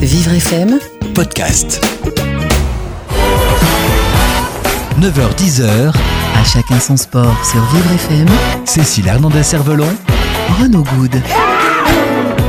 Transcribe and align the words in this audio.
Vivre 0.00 0.34
FM, 0.34 0.78
podcast. 1.16 1.84
9h-10h, 5.00 5.92
à 6.36 6.44
chacun 6.44 6.78
son 6.78 6.96
sport 6.96 7.44
sur 7.44 7.60
Vivre 7.74 7.92
FM, 7.92 8.28
Cécile 8.64 9.08
Hernandez-Cervelon, 9.08 9.88
Renaud 10.60 10.84
Good. 10.94 11.20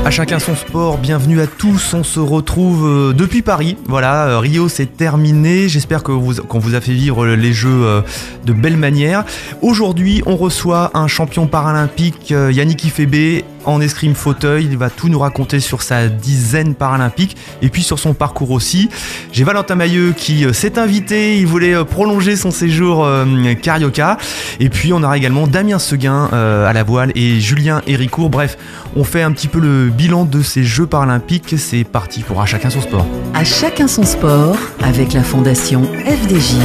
À 0.04 0.10
chacun 0.10 0.39
son 0.39 0.55
sport, 0.55 0.97
bienvenue 0.97 1.42
à 1.42 1.47
tous. 1.47 1.94
On 1.94 2.04
se 2.04 2.20
retrouve 2.20 2.88
euh, 2.88 3.14
depuis 3.14 3.43
Paris. 3.43 3.78
Voilà, 3.88 4.28
euh, 4.28 4.39
Rio 4.39 4.68
c'est 4.68 4.98
terminé. 4.98 5.70
J'espère 5.70 6.02
que 6.02 6.12
vous, 6.12 6.41
qu'on 6.43 6.57
vous 6.59 6.73
a 6.73 6.82
fait 6.82 6.93
vivre 6.93 7.28
les 7.28 7.54
Jeux 7.54 7.70
euh, 7.70 8.02
de 8.46 8.52
belle 8.52 8.78
manière. 8.78 9.25
Aujourd'hui, 9.62 10.23
on 10.25 10.36
reçoit 10.36 10.89
un 10.96 11.07
champion 11.07 11.46
paralympique, 11.46 12.32
Yannick 12.32 12.84
Ifebe, 12.84 13.43
en 13.66 13.82
escrime 13.82 14.16
fauteuil. 14.16 14.66
Il 14.66 14.78
va 14.78 14.89
tout 14.89 15.09
nous 15.09 15.20
raconter 15.20 15.59
sur 15.59 15.82
sa 15.82 16.07
dizaine 16.07 16.75
paralympique 16.75 17.38
et 17.61 17.70
puis 17.70 17.84
sur 17.84 18.00
son 18.00 18.14
parcours 18.14 18.52
aussi. 18.52 18.89
J'ai 19.32 19.43
Valentin 19.43 19.75
Mailleux 19.75 20.14
qui 20.15 20.46
euh, 20.46 20.54
s'est 20.54 20.78
invité. 20.78 21.37
Il 21.37 21.47
voulait 21.47 21.74
euh, 21.74 21.84
prolonger 21.84 22.36
son 22.36 22.51
séjour 22.51 23.04
euh, 23.06 23.54
Carioca. 23.61 24.18
Et 24.60 24.70
puis 24.70 24.93
on 24.93 25.04
aura 25.04 25.18
également 25.18 25.47
Damien 25.47 25.79
Seguin 25.79 26.25
à 26.32 26.74
la 26.74 26.84
voile 26.84 27.11
et 27.15 27.39
Julien 27.39 27.82
Héricourt. 27.87 28.29
Bref, 28.29 28.57
on 28.96 29.04
fait 29.04 29.21
un 29.21 29.32
petit 29.32 29.47
peu 29.47 29.60
le 29.60 29.89
bilan 29.89 30.25
de 30.25 30.42
ces 30.42 30.64
Jeux 30.64 30.86
paralympiques. 30.86 31.56
C'est 31.57 31.84
parti 31.84 32.22
pour 32.22 32.42
à 32.42 32.45
chacun 32.45 32.70
son 32.70 32.81
sport. 32.81 33.06
À 33.34 33.44
chacun 33.44 33.88
son 33.88 34.03
sport 34.03 34.58
avec 34.81 35.14
la 35.14 35.23
fondation 35.23 35.84
FDJ. 36.06 36.56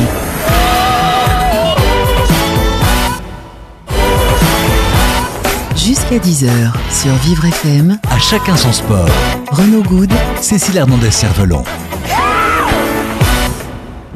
Jusqu'à 5.87 6.19
10h 6.19 6.73
sur 6.91 7.13
Vivre 7.13 7.45
FM, 7.45 7.97
à 8.11 8.19
chacun 8.19 8.57
son 8.57 8.73
sport. 8.73 9.09
Renaud 9.53 9.85
Good, 9.85 10.11
Cécile 10.41 10.79
Hernandez-Cervelon. 10.79 11.63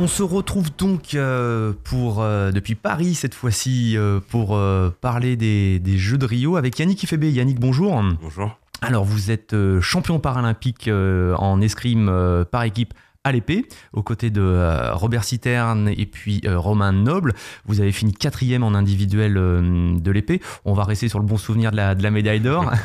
On 0.00 0.08
se 0.08 0.24
retrouve 0.24 0.70
donc 0.76 1.14
euh, 1.14 1.72
pour, 1.84 2.22
euh, 2.22 2.50
depuis 2.50 2.74
Paris 2.74 3.14
cette 3.14 3.34
fois-ci 3.34 3.96
euh, 3.96 4.18
pour 4.18 4.58
parler 5.00 5.36
des, 5.36 5.78
des 5.78 5.96
Jeux 5.96 6.18
de 6.18 6.26
Rio 6.26 6.56
avec 6.56 6.76
Yannick 6.76 7.04
Ifebe. 7.04 7.22
Yannick, 7.22 7.60
bonjour. 7.60 8.02
Bonjour. 8.20 8.58
Alors, 8.82 9.04
vous 9.04 9.30
êtes 9.30 9.54
champion 9.80 10.18
paralympique 10.18 10.90
en 10.90 11.60
escrime 11.60 12.44
par 12.50 12.64
équipe 12.64 12.94
à 13.24 13.32
l'épée, 13.32 13.66
aux 13.92 14.02
côtés 14.02 14.30
de 14.30 14.40
euh, 14.40 14.94
Robert 14.94 15.24
Citerne 15.24 15.88
et 15.94 16.06
puis 16.06 16.40
euh, 16.46 16.58
Romain 16.58 16.92
Noble. 16.92 17.34
Vous 17.66 17.80
avez 17.80 17.92
fini 17.92 18.14
quatrième 18.14 18.62
en 18.62 18.74
individuel 18.74 19.36
euh, 19.36 19.98
de 19.98 20.10
l'épée. 20.10 20.40
On 20.64 20.72
va 20.72 20.84
rester 20.84 21.08
sur 21.08 21.18
le 21.18 21.26
bon 21.26 21.36
souvenir 21.36 21.70
de 21.70 21.76
la, 21.76 21.94
de 21.94 22.02
la 22.02 22.10
médaille 22.10 22.40
d'or. 22.40 22.70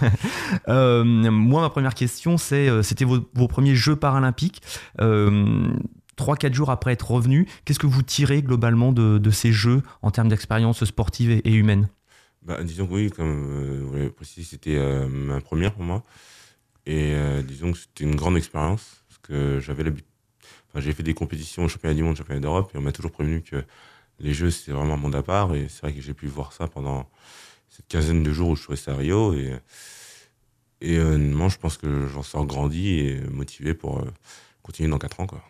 Euh, 0.68 1.04
moi, 1.04 1.62
ma 1.62 1.70
première 1.70 1.94
question, 1.94 2.38
c'est, 2.38 2.70
c'était 2.84 3.06
vos, 3.06 3.20
vos 3.34 3.48
premiers 3.48 3.76
Jeux 3.76 3.96
paralympiques. 3.96 4.62
Euh, 5.02 5.68
3-4 6.18 6.54
jours 6.54 6.70
après 6.70 6.94
être 6.94 7.12
revenu, 7.12 7.48
qu'est-ce 7.66 7.80
que 7.80 7.88
vous 7.88 8.02
tirez 8.02 8.42
globalement 8.42 8.92
de, 8.92 9.18
de 9.18 9.30
ces 9.32 9.52
Jeux 9.52 9.82
en 10.02 10.12
termes 10.12 10.30
d'expérience 10.30 10.84
sportive 10.86 11.32
et, 11.32 11.38
et 11.48 11.54
humaine? 11.54 11.90
Bah, 12.42 12.64
disons 12.64 12.88
que 12.88 12.94
oui, 12.94 13.10
comme 13.12 13.84
vous 13.86 13.94
l'avez 13.94 14.10
précisé, 14.10 14.48
c'était 14.50 14.76
euh, 14.76 15.08
ma 15.08 15.42
première 15.42 15.74
pour 15.74 15.84
moi. 15.84 16.04
Et 16.86 17.16
disons 17.48 17.72
que 17.72 17.80
c'était 17.80 18.04
une 18.04 18.16
grande 18.16 18.38
expérience. 18.38 19.04
Parce 19.10 19.20
que 19.24 19.60
j'avais 19.60 19.84
l'habitude. 19.84 20.15
J'ai 20.78 20.94
fait 20.94 21.04
des 21.04 21.14
compétitions 21.14 21.66
au 21.66 21.68
championnat 21.68 21.96
du 21.96 22.04
monde, 22.04 22.16
championnat 22.16 22.42
d'Europe, 22.42 22.72
et 22.74 22.78
on 22.78 22.82
m'a 22.82 22.92
toujours 22.92 23.12
prévenu 23.12 23.42
que 23.42 23.64
les 24.20 24.34
jeux, 24.34 24.50
c'était 24.50 24.72
vraiment 24.72 24.94
un 24.94 24.98
monde 24.98 25.16
à 25.16 25.24
part. 25.24 25.56
Et 25.56 25.68
c'est 25.70 25.82
vrai 25.82 25.94
que 25.94 26.02
j'ai 26.02 26.14
pu 26.14 26.28
voir 26.28 26.54
ça 26.54 26.68
pendant 26.68 27.10
cette 27.70 27.88
quinzaine 27.88 28.24
de 28.24 28.32
jours 28.32 28.50
où 28.50 28.56
je 28.56 28.62
suis 28.62 28.72
resté 28.72 28.92
à 28.92 28.96
Rio. 28.96 29.34
Et, 29.34 29.54
et 30.82 30.98
euh, 30.98 31.16
honnêtement, 31.16 31.50
je 31.50 31.58
pense 31.58 31.78
que 31.78 32.08
j'en 32.08 32.24
sors 32.24 32.46
grandi 32.46 33.00
et 33.00 33.22
motivé 33.30 33.74
pour 33.74 34.00
euh, 34.00 34.06
continuer 34.62 34.90
dans 34.90 34.98
4 34.98 35.20
ans. 35.22 35.28
Quoi. 35.28 35.42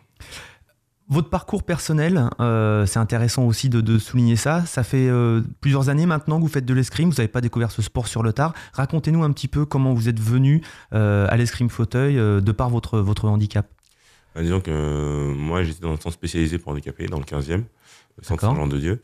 Votre 1.08 1.30
parcours 1.30 1.62
personnel, 1.62 2.28
euh, 2.40 2.84
c'est 2.84 2.98
intéressant 2.98 3.44
aussi 3.44 3.68
de, 3.68 3.98
souligner 3.98 4.34
ça. 4.34 4.66
Ça 4.66 4.82
fait 4.82 5.08
euh, 5.08 5.40
plusieurs 5.60 5.88
années 5.88 6.06
maintenant 6.06 6.38
que 6.38 6.42
vous 6.42 6.48
faites 6.48 6.64
de 6.64 6.74
l'escrime, 6.74 7.10
vous 7.10 7.16
n'avez 7.16 7.28
pas 7.28 7.40
découvert 7.40 7.70
ce 7.70 7.80
sport 7.80 8.08
sur 8.08 8.24
le 8.24 8.32
tard. 8.32 8.54
Racontez-nous 8.72 9.22
un 9.22 9.30
petit 9.30 9.46
peu 9.46 9.66
comment 9.66 9.94
vous 9.94 10.08
êtes 10.08 10.18
venu 10.18 10.62
à 10.90 11.36
l'escrime 11.36 11.70
fauteuil 11.70 12.16
de 12.16 12.52
par 12.52 12.70
votre, 12.70 12.98
votre 12.98 13.28
handicap. 13.28 13.68
Bah, 14.36 14.42
disons 14.42 14.60
que 14.60 14.70
euh, 14.70 15.34
moi, 15.34 15.64
j'étais 15.64 15.80
dans 15.80 15.92
un 15.92 15.96
centre 15.96 16.12
spécialisé 16.12 16.58
pour 16.58 16.72
handicapés, 16.72 17.06
dans 17.06 17.18
le 17.18 17.24
15e, 17.24 17.62
le 18.18 18.22
centre 18.22 18.42
D'accord. 18.42 18.50
Saint-Jean-de-Dieu. 18.50 19.00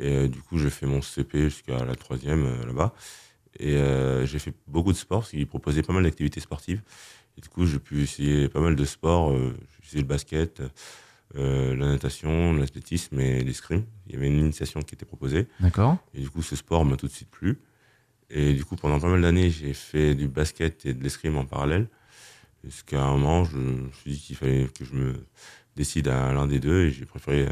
Et 0.00 0.16
euh, 0.16 0.28
du 0.28 0.42
coup, 0.42 0.58
j'ai 0.58 0.70
fait 0.70 0.86
mon 0.86 1.00
CP 1.00 1.44
jusqu'à 1.44 1.84
la 1.84 1.94
3e 1.94 2.66
là-bas. 2.66 2.92
Et 3.60 3.76
euh, 3.76 4.26
j'ai 4.26 4.40
fait 4.40 4.52
beaucoup 4.66 4.92
de 4.92 4.96
sports, 4.96 5.20
parce 5.20 5.30
qu'ils 5.30 5.46
proposaient 5.46 5.82
pas 5.82 5.92
mal 5.92 6.02
d'activités 6.02 6.40
sportives. 6.40 6.82
Et 7.38 7.40
du 7.40 7.48
coup, 7.48 7.64
j'ai 7.64 7.78
pu 7.78 8.02
essayer 8.02 8.48
pas 8.48 8.60
mal 8.60 8.74
de 8.74 8.84
sports. 8.84 9.30
Euh, 9.30 9.54
j'ai 9.82 9.88
essayé 9.88 10.02
le 10.02 10.08
basket, 10.08 10.60
euh, 11.36 11.76
la 11.76 11.86
natation, 11.86 12.52
l'athlétisme 12.54 13.20
et 13.20 13.44
l'escrime. 13.44 13.84
Il 14.08 14.14
y 14.14 14.18
avait 14.18 14.26
une 14.26 14.38
initiation 14.40 14.82
qui 14.82 14.96
était 14.96 15.06
proposée. 15.06 15.46
D'accord 15.60 15.96
Et 16.12 16.20
du 16.20 16.28
coup, 16.28 16.42
ce 16.42 16.56
sport 16.56 16.84
m'a 16.84 16.96
tout 16.96 17.06
de 17.06 17.12
suite 17.12 17.30
plu. 17.30 17.60
Et 18.30 18.52
du 18.54 18.64
coup, 18.64 18.74
pendant 18.74 18.98
pas 18.98 19.06
mal 19.08 19.22
d'années, 19.22 19.50
j'ai 19.50 19.74
fait 19.74 20.16
du 20.16 20.26
basket 20.26 20.84
et 20.86 20.92
de 20.92 21.02
l'escrime 21.04 21.36
en 21.36 21.44
parallèle. 21.44 21.86
Jusqu'à 22.66 23.02
un 23.02 23.12
moment, 23.12 23.44
je 23.44 23.56
me 23.56 23.90
suis 23.92 24.12
dit 24.12 24.18
qu'il 24.18 24.36
fallait 24.36 24.68
que 24.78 24.84
je 24.84 24.94
me 24.94 25.14
décide 25.76 26.08
à 26.08 26.32
l'un 26.32 26.46
des 26.46 26.58
deux 26.58 26.86
et 26.86 26.90
j'ai 26.90 27.04
préféré 27.04 27.48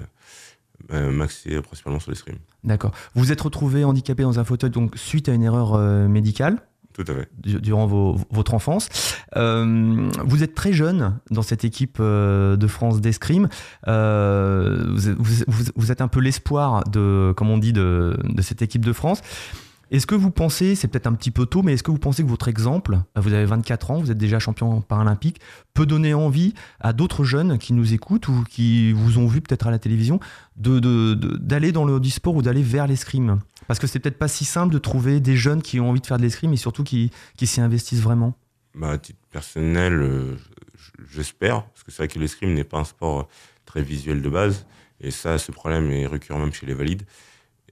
euh, 0.92 1.10
m'axer 1.10 1.60
principalement 1.62 2.00
sur 2.00 2.10
l'escrime. 2.10 2.38
D'accord. 2.64 2.90
Vous 3.14 3.22
vous 3.24 3.32
êtes 3.32 3.40
retrouvé 3.40 3.84
handicapé 3.84 4.22
dans 4.24 4.38
un 4.40 4.44
fauteuil 4.44 4.70
donc 4.70 4.96
suite 4.96 5.28
à 5.28 5.32
une 5.32 5.42
erreur 5.42 5.74
euh, 5.74 6.08
médicale 6.08 6.58
Tout 6.94 7.04
à 7.06 7.14
fait. 7.14 7.28
du- 7.38 7.60
durant 7.60 7.86
vos- 7.86 8.18
votre 8.30 8.54
enfance. 8.54 8.88
Euh, 9.36 10.10
vous 10.24 10.42
êtes 10.42 10.54
très 10.54 10.72
jeune 10.72 11.18
dans 11.30 11.42
cette 11.42 11.64
équipe 11.64 11.98
euh, 12.00 12.56
de 12.56 12.66
France 12.66 13.00
d'escrime. 13.00 13.48
Euh, 13.86 14.84
vous, 14.90 15.08
êtes- 15.10 15.16
vous- 15.18 15.44
vous- 15.46 15.64
vous 15.76 15.92
êtes 15.92 16.00
un 16.00 16.08
peu 16.08 16.20
l'espoir 16.20 16.84
de, 16.88 17.32
comme 17.36 17.50
on 17.50 17.58
dit, 17.58 17.72
de, 17.72 18.16
de 18.24 18.42
cette 18.42 18.62
équipe 18.62 18.84
de 18.84 18.92
France. 18.92 19.20
Est-ce 19.94 20.08
que 20.08 20.16
vous 20.16 20.32
pensez, 20.32 20.74
c'est 20.74 20.88
peut-être 20.88 21.06
un 21.06 21.12
petit 21.12 21.30
peu 21.30 21.46
tôt, 21.46 21.62
mais 21.62 21.74
est-ce 21.74 21.84
que 21.84 21.92
vous 21.92 22.00
pensez 22.00 22.24
que 22.24 22.28
votre 22.28 22.48
exemple, 22.48 22.98
vous 23.14 23.32
avez 23.32 23.44
24 23.44 23.92
ans, 23.92 24.00
vous 24.00 24.10
êtes 24.10 24.18
déjà 24.18 24.40
champion 24.40 24.80
paralympique, 24.80 25.40
peut 25.72 25.86
donner 25.86 26.14
envie 26.14 26.52
à 26.80 26.92
d'autres 26.92 27.22
jeunes 27.22 27.58
qui 27.58 27.72
nous 27.74 27.94
écoutent 27.94 28.26
ou 28.26 28.42
qui 28.50 28.92
vous 28.92 29.18
ont 29.18 29.28
vu 29.28 29.40
peut-être 29.40 29.68
à 29.68 29.70
la 29.70 29.78
télévision 29.78 30.18
d'aller 30.56 31.70
dans 31.70 31.84
le 31.84 32.00
e-sport 32.00 32.34
ou 32.34 32.42
d'aller 32.42 32.64
vers 32.64 32.88
l'escrime? 32.88 33.38
Parce 33.68 33.78
que 33.78 33.86
c'est 33.86 34.00
peut-être 34.00 34.18
pas 34.18 34.26
si 34.26 34.44
simple 34.44 34.74
de 34.74 34.80
trouver 34.80 35.20
des 35.20 35.36
jeunes 35.36 35.62
qui 35.62 35.78
ont 35.78 35.90
envie 35.90 36.00
de 36.00 36.06
faire 36.06 36.16
de 36.16 36.22
l'escrime 36.22 36.52
et 36.52 36.56
surtout 36.56 36.82
qui, 36.82 37.12
s'y 37.40 37.60
investissent 37.60 38.02
vraiment. 38.02 38.34
Bah, 38.74 38.90
à 38.90 38.98
titre 38.98 39.20
personnel, 39.30 39.92
euh, 39.92 40.36
j'espère, 41.12 41.66
parce 41.66 41.84
que 41.84 41.92
c'est 41.92 41.98
vrai 41.98 42.08
que 42.08 42.18
l'escrime 42.18 42.52
n'est 42.54 42.64
pas 42.64 42.78
un 42.78 42.84
sport 42.84 43.28
très 43.64 43.82
visuel 43.82 44.22
de 44.22 44.28
base, 44.28 44.66
et 45.00 45.12
ça, 45.12 45.38
ce 45.38 45.52
problème 45.52 45.92
est 45.92 46.08
récurrent 46.08 46.40
même 46.40 46.52
chez 46.52 46.66
les 46.66 46.74
valides. 46.74 47.04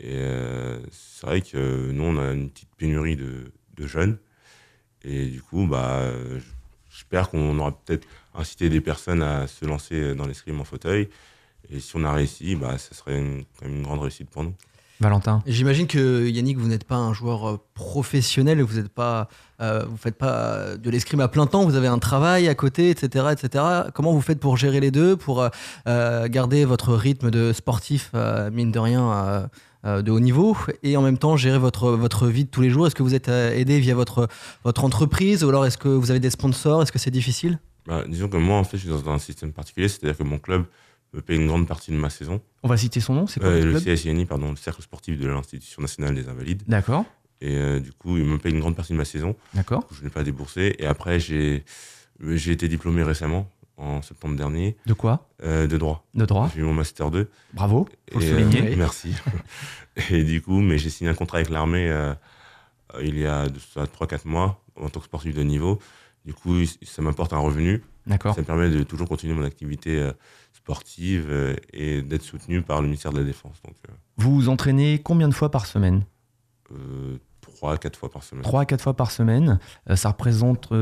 Et 0.01 0.17
euh, 0.17 0.79
c'est 0.91 1.27
vrai 1.27 1.41
que 1.43 1.91
nous, 1.93 2.03
on 2.05 2.19
a 2.19 2.33
une 2.33 2.51
petite 2.51 2.71
pénurie 2.77 3.17
de, 3.17 3.53
de 3.77 3.87
jeunes, 3.87 4.19
et 5.05 5.27
du 5.27 5.43
coup, 5.43 5.67
bah, 5.67 5.99
euh, 6.01 6.39
j'espère 6.91 7.29
qu'on 7.31 7.59
aura 7.59 7.73
peut-être 7.73 8.07
incité 8.35 8.69
des 8.69 8.81
personnes 8.81 9.23
à 9.23 9.47
se 9.47 9.65
lancer 9.65 10.15
dans 10.15 10.27
l'escrime 10.27 10.61
en 10.61 10.65
fauteuil, 10.65 11.09
et 11.71 11.79
si 11.81 11.93
on 11.97 12.05
a 12.05 12.13
réussi, 12.13 12.57
bah, 12.57 12.79
ça 12.79 12.95
serait 12.95 13.19
une- 13.19 13.45
quand 13.59 13.67
même 13.67 13.77
une 13.77 13.83
grande 13.83 14.01
réussite 14.01 14.29
pour 14.31 14.43
nous. 14.45 14.55
Valentin 15.01 15.43
J'imagine 15.47 15.89
que 15.89 16.29
Yannick, 16.29 16.59
vous 16.59 16.69
n'êtes 16.69 16.85
pas 16.85 16.95
un 16.97 17.13
joueur 17.13 17.49
euh, 17.49 17.57
professionnel, 17.75 18.63
vous 18.63 18.77
n'êtes 18.81 18.89
pas, 18.93 19.29
euh, 19.61 19.85
vous 19.89 19.97
faites 19.97 20.17
pas 20.17 20.77
de 20.77 20.91
l'escrime 20.91 21.21
à 21.21 21.27
plein 21.29 21.47
temps, 21.47 21.65
vous 21.65 21.75
avez 21.75 21.89
un 21.89 21.99
travail 21.99 22.49
à 22.49 22.55
côté, 22.55 22.91
etc., 22.91 23.27
etc. 23.33 23.65
Comment 23.95 24.13
vous 24.13 24.21
faites 24.21 24.39
pour 24.39 24.57
gérer 24.57 24.79
les 24.81 24.91
deux, 24.93 25.17
pour 25.17 25.43
euh, 25.43 25.49
euh, 25.89 26.29
garder 26.29 26.65
votre 26.65 26.95
rythme 26.95 27.31
de 27.33 27.53
sportif, 27.53 28.11
euh, 28.15 28.51
mine 28.53 28.71
de 28.71 28.79
rien, 28.79 29.11
euh, 29.13 29.17
euh, 29.25 29.47
de 29.85 30.11
haut 30.11 30.21
niveau, 30.21 30.57
et 30.83 30.97
en 30.97 31.03
même 31.03 31.19
temps 31.19 31.37
gérer 31.37 31.59
votre 31.59 31.91
votre 31.91 32.29
vie 32.29 32.45
de 32.45 32.49
tous 32.51 32.61
les 32.61 32.71
jours 32.71 32.87
Est-ce 32.87 32.95
que 32.95 33.03
vous 33.03 33.15
êtes 33.15 33.29
euh, 33.29 33.53
aidé 33.55 33.81
via 33.81 33.95
votre 33.95 34.29
votre 34.65 34.85
entreprise, 34.85 35.43
ou 35.45 35.49
alors 35.49 35.67
est-ce 35.67 35.79
que 35.79 35.89
vous 35.89 36.11
avez 36.11 36.21
des 36.21 36.31
sponsors? 36.31 36.83
Est-ce 36.83 36.93
que 36.93 36.99
c'est 37.01 37.11
difficile? 37.11 37.59
Bah, 37.87 38.05
disons 38.07 38.29
que 38.29 38.37
moi, 38.37 38.59
en 38.59 38.65
fait, 38.65 38.77
je 38.77 38.83
suis 38.83 38.91
dans 38.91 39.09
un 39.11 39.19
système 39.19 39.53
particulier, 39.53 39.89
c'est-à-dire 39.89 40.17
que 40.17 40.23
mon 40.23 40.39
club 40.39 40.65
me 41.13 41.21
paye 41.21 41.37
une 41.37 41.49
grande 41.49 41.67
partie 41.67 41.91
de 41.91 41.97
ma 41.97 42.11
saison. 42.11 42.41
On 42.63 42.69
va 42.69 42.77
citer 42.77 43.01
son 43.01 43.15
nom, 43.15 43.27
c'est 43.27 43.41
quoi 43.41 43.49
Euh, 43.51 43.65
le 43.65 43.79
club? 43.81 43.85
CSINI, 43.97 44.25
pardon, 44.25 44.51
le 44.51 44.57
Cercle 44.57 44.83
sportif 44.83 45.19
de 45.19 45.27
l'Institution 45.29 45.83
nationale 45.83 46.15
des 46.15 46.29
invalides. 46.29 46.63
D'accord, 46.69 47.05
Et 47.41 47.57
euh, 47.57 47.81
du 47.81 47.93
coup, 47.93 48.17
il 48.19 48.25
me 48.25 48.39
paye 48.39 48.53
une 48.53 48.61
grande 48.61 48.77
partie 48.77 48.93
de 48.93 48.99
ma 48.99 49.05
saison, 49.05 49.35
d'accord. 49.53 49.85
je 49.99 50.05
n'ai 50.05 50.11
pas 50.11 50.23
déboursé. 50.23 50.77
Et 50.79 50.87
après, 50.87 51.19
j'ai 51.19 51.65
j'ai 52.21 52.53
été 52.53 52.69
diplômé 52.69 53.03
récemment, 53.03 53.51
en 53.83 54.01
septembre 54.03 54.37
dernier, 54.37 54.77
De 54.87 54.93
quoi 54.95 55.29
euh, 55.43 55.67
de 55.67 55.77
droit. 55.77 56.07
De 56.15 56.25
droit 56.25 56.51
J'ai 56.55 56.61
eu 56.61 56.65
mon 56.65 56.75
Master 56.75 57.11
2. 57.11 57.29
Bravo, 57.53 57.89
faut 58.13 58.19
le 58.21 58.25
Et, 58.25 58.29
souligner. 58.31 58.73
euh, 58.73 58.77
merci. 58.77 59.15
et 60.11 60.23
du 60.25 60.41
coup, 60.41 60.61
mais 60.61 60.79
j'ai 60.79 60.89
signé 60.91 61.11
un 61.11 61.15
contrat 61.15 61.39
avec 61.39 61.51
l'armée 61.51 61.89
euh, 61.91 62.15
euh, 62.95 63.03
il 63.05 63.19
y 63.19 63.27
a 63.27 63.47
3-4 63.49 64.21
mois, 64.29 64.63
en 64.81 64.89
tant 64.89 65.01
que 65.01 65.07
sportif 65.07 65.35
de 65.35 65.43
niveau. 65.43 65.79
Du 66.25 66.33
coup, 66.35 66.55
ça 66.83 67.03
m'apporte 67.03 67.33
un 67.33 67.39
revenu. 67.39 67.83
D'accord. 68.07 68.35
Ça 68.35 68.41
me 68.41 68.47
permet 68.47 68.71
de 68.71 68.83
toujours 68.85 69.09
continuer 69.09 69.35
mon 69.35 69.45
activité 69.45 69.99
euh, 70.01 70.13
sportive 70.53 71.27
euh, 71.31 71.57
et 71.73 72.03
d'être 72.03 72.23
soutenu 72.23 72.63
par 72.63 72.81
le 72.81 72.87
ministère 72.87 73.13
de 73.13 73.19
la 73.19 73.25
Défense. 73.25 73.61
Donc, 73.65 73.75
euh, 73.89 73.93
Vous 74.19 74.33
vous 74.35 74.49
entraînez 74.49 75.01
combien 75.03 75.29
de 75.29 75.35
fois 75.35 75.51
par 75.51 75.67
semaine? 75.67 76.05
Euh, 76.73 77.17
3 77.41 77.75
à 77.75 77.77
4 77.79 77.97
fois 77.99 78.11
par 78.11 78.23
semaine. 78.23 78.43
3 78.45 78.61
à 78.63 78.65
4 78.67 78.81
fois 78.81 78.95
par 78.95 79.11
semaine. 79.11 79.59
Euh, 79.91 79.97
ça 79.97 80.11
représente 80.11 80.73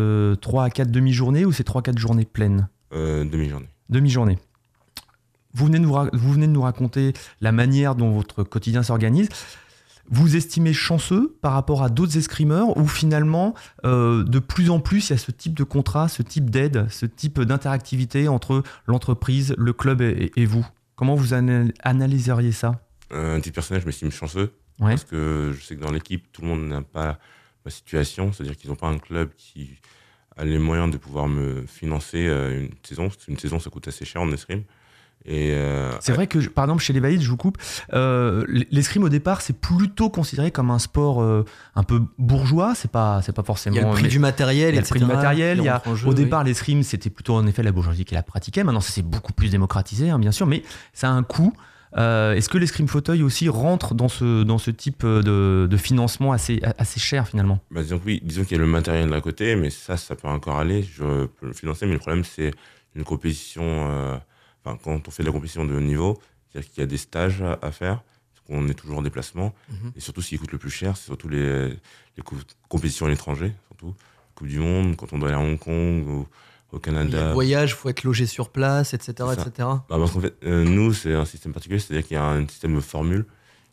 3 0.40 0.64
à 0.64 0.70
4 0.70 0.90
demi-journées 0.90 1.44
ou 1.46 1.52
c'est 1.52 1.64
3 1.64 1.80
à 1.80 1.82
4 1.82 1.98
journées 1.98 2.24
pleines? 2.26 2.68
Euh, 2.70 2.79
Demi-journée. 2.92 3.68
Demi-journée. 3.88 4.38
Vous 5.52 5.66
venez, 5.66 5.78
de 5.78 5.84
nous 5.84 5.96
vous 6.12 6.32
venez 6.32 6.46
de 6.46 6.52
nous 6.52 6.62
raconter 6.62 7.12
la 7.40 7.50
manière 7.52 7.94
dont 7.96 8.10
votre 8.12 8.44
quotidien 8.44 8.82
s'organise. 8.82 9.28
Vous 10.12 10.34
estimez 10.34 10.72
chanceux 10.72 11.36
par 11.40 11.52
rapport 11.52 11.82
à 11.84 11.88
d'autres 11.88 12.16
escrimeurs 12.16 12.76
ou 12.76 12.86
finalement, 12.86 13.54
euh, 13.84 14.24
de 14.24 14.38
plus 14.40 14.70
en 14.70 14.80
plus, 14.80 15.08
il 15.08 15.12
y 15.12 15.14
a 15.14 15.18
ce 15.18 15.30
type 15.30 15.54
de 15.54 15.62
contrat, 15.64 16.08
ce 16.08 16.22
type 16.22 16.50
d'aide, 16.50 16.86
ce 16.90 17.06
type 17.06 17.40
d'interactivité 17.40 18.26
entre 18.26 18.62
l'entreprise, 18.86 19.54
le 19.56 19.72
club 19.72 20.00
et, 20.02 20.32
et 20.36 20.46
vous? 20.46 20.66
Comment 20.96 21.14
vous 21.14 21.32
ana- 21.32 21.70
analyseriez 21.82 22.52
ça? 22.52 22.80
Euh, 23.12 23.36
un 23.36 23.40
titre 23.40 23.54
personnel, 23.54 23.82
je 23.82 23.86
m'estime 23.86 24.10
chanceux. 24.10 24.52
Ouais. 24.80 24.90
Parce 24.90 25.04
que 25.04 25.52
je 25.56 25.64
sais 25.64 25.76
que 25.76 25.80
dans 25.80 25.92
l'équipe, 25.92 26.30
tout 26.32 26.42
le 26.42 26.48
monde 26.48 26.66
n'a 26.68 26.82
pas 26.82 27.18
ma 27.64 27.70
situation. 27.70 28.32
C'est-à-dire 28.32 28.56
qu'ils 28.56 28.70
n'ont 28.70 28.76
pas 28.76 28.88
un 28.88 28.98
club 28.98 29.30
qui 29.36 29.70
les 30.42 30.58
moyens 30.58 30.90
de 30.90 30.96
pouvoir 30.98 31.28
me 31.28 31.64
financer 31.66 32.26
euh, 32.26 32.62
une 32.62 32.70
saison. 32.82 33.08
Qu'une 33.08 33.38
saison, 33.38 33.58
ça 33.58 33.70
coûte 33.70 33.88
assez 33.88 34.04
cher 34.04 34.22
en 34.22 34.30
escrime. 34.32 34.62
Et 35.26 35.50
euh, 35.52 35.92
C'est 36.00 36.12
vrai 36.12 36.26
que, 36.26 36.38
par 36.48 36.64
exemple, 36.64 36.82
chez 36.82 36.94
les 36.94 37.00
Valides, 37.00 37.20
je 37.20 37.28
vous 37.28 37.36
coupe, 37.36 37.58
euh, 37.92 38.46
l'escrime 38.70 39.04
au 39.04 39.10
départ, 39.10 39.42
c'est 39.42 39.52
plutôt 39.52 40.08
considéré 40.08 40.50
comme 40.50 40.70
un 40.70 40.78
sport 40.78 41.20
euh, 41.20 41.44
un 41.74 41.82
peu 41.82 42.00
bourgeois. 42.16 42.74
C'est 42.74 42.90
pas, 42.90 43.20
c'est 43.20 43.34
pas 43.34 43.42
forcément. 43.42 43.76
Il 43.76 43.82
y 43.82 43.84
a 43.84 43.86
le 43.86 43.92
prix 43.92 44.04
mais- 44.04 44.08
du 44.08 44.18
matériel, 44.18 44.70
il 44.70 44.76
y 44.76 44.78
a 44.78 44.80
le 44.80 44.86
prix 44.86 44.98
du 44.98 45.04
matériel. 45.04 45.58
Il 45.58 45.64
y 45.64 45.68
a, 45.68 45.82
jeu, 45.94 46.06
au 46.06 46.10
oui. 46.10 46.16
départ, 46.16 46.42
l'escrime, 46.42 46.82
c'était 46.82 47.10
plutôt 47.10 47.34
en 47.34 47.46
effet 47.46 47.62
la 47.62 47.72
bourgeoisie 47.72 48.06
qui 48.06 48.14
la 48.14 48.22
pratiquait. 48.22 48.64
Maintenant, 48.64 48.80
ça 48.80 48.92
c'est 48.92 49.02
beaucoup 49.02 49.34
plus 49.34 49.50
démocratisé, 49.50 50.08
hein, 50.08 50.18
bien 50.18 50.32
sûr, 50.32 50.46
mais 50.46 50.62
ça 50.94 51.08
a 51.10 51.12
un 51.12 51.22
coût. 51.22 51.52
Euh, 51.96 52.34
Est-ce 52.34 52.48
que 52.48 52.58
l'escrime 52.58 52.86
fauteuil 52.88 53.22
aussi 53.22 53.48
rentre 53.48 53.94
dans 53.94 54.08
ce, 54.08 54.42
dans 54.44 54.58
ce 54.58 54.70
type 54.70 55.04
de, 55.04 55.66
de 55.68 55.76
financement 55.76 56.32
assez, 56.32 56.60
assez 56.78 57.00
cher 57.00 57.26
finalement? 57.28 57.58
Bah, 57.70 57.82
disons 57.82 58.00
oui, 58.06 58.20
disons 58.22 58.44
qu'il 58.44 58.52
y 58.56 58.60
a 58.60 58.62
le 58.62 58.66
matériel 58.70 59.10
d'un 59.10 59.20
côté, 59.20 59.56
mais 59.56 59.70
ça, 59.70 59.96
ça 59.96 60.14
peut 60.16 60.28
encore 60.28 60.58
aller. 60.58 60.82
Je 60.82 61.26
peux 61.26 61.46
le 61.46 61.52
financer, 61.52 61.86
mais 61.86 61.92
le 61.94 61.98
problème, 61.98 62.24
c'est 62.24 62.52
une 62.94 63.04
compétition. 63.04 63.62
euh, 63.64 64.16
Enfin, 64.64 64.78
quand 64.84 65.08
on 65.08 65.10
fait 65.10 65.22
de 65.22 65.28
la 65.28 65.32
compétition 65.32 65.64
de 65.64 65.74
haut 65.74 65.80
niveau, 65.80 66.20
c'est-à-dire 66.52 66.70
qu'il 66.70 66.80
y 66.80 66.84
a 66.84 66.86
des 66.86 66.98
stages 66.98 67.40
à, 67.42 67.58
à 67.62 67.70
faire. 67.72 68.02
qu'on 68.46 68.68
est 68.68 68.74
toujours 68.74 68.98
en 68.98 69.02
déplacement. 69.02 69.54
Mhm. 69.70 69.92
Et 69.96 70.00
surtout, 70.00 70.20
ce 70.22 70.28
qui 70.28 70.38
coûte 70.38 70.52
le 70.52 70.58
plus 70.58 70.70
cher, 70.70 70.96
c'est 70.96 71.06
surtout 71.06 71.28
les, 71.28 71.68
les 71.70 72.22
co- 72.24 72.36
compétitions 72.68 73.06
à 73.06 73.08
l'étranger, 73.08 73.52
surtout. 73.68 73.94
Coupe 74.34 74.48
du 74.48 74.58
Monde, 74.58 74.96
quand 74.96 75.12
on 75.12 75.18
doit 75.18 75.28
aller 75.28 75.38
à 75.38 75.40
Hong 75.40 75.58
Kong 75.58 76.06
ou 76.08 76.26
au 76.72 76.76
Il 76.78 76.80
Canada. 76.80 77.28
le 77.28 77.32
voyage, 77.32 77.74
faut 77.74 77.88
être 77.88 78.04
logé 78.04 78.26
sur 78.26 78.50
place, 78.50 78.94
etc. 78.94 79.12
Etc. 79.32 79.50
Bah, 79.58 79.82
parce 79.88 80.12
qu'en 80.12 80.20
fait, 80.20 80.34
euh, 80.44 80.64
nous, 80.64 80.92
c'est 80.92 81.14
un 81.14 81.24
système 81.24 81.52
particulier, 81.52 81.80
c'est-à-dire 81.80 82.06
qu'il 82.06 82.14
y 82.14 82.18
a 82.18 82.24
un 82.24 82.46
système 82.46 82.74
de 82.74 82.80
formule. 82.80 83.26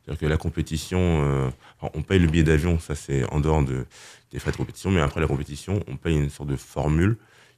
C'est-à-dire 0.04 0.20
que 0.22 0.26
la 0.26 0.38
compétition, 0.38 1.00
euh, 1.24 1.50
on 1.94 2.02
paye 2.02 2.20
le 2.20 2.28
billet 2.28 2.44
d'avion, 2.44 2.80
ça 2.80 2.96
c'est 2.96 3.30
en 3.32 3.40
dehors 3.42 3.64
de, 3.64 3.86
des 4.32 4.40
frais 4.40 4.52
de 4.52 4.58
compétition, 4.58 4.90
mais 4.90 5.02
après 5.02 5.20
la 5.20 5.28
compétition, 5.28 5.84
on 5.88 5.98
paye 5.98 6.16
une 6.16 6.30
sorte 6.30 6.50
de 6.50 6.56
formule. 6.56 7.18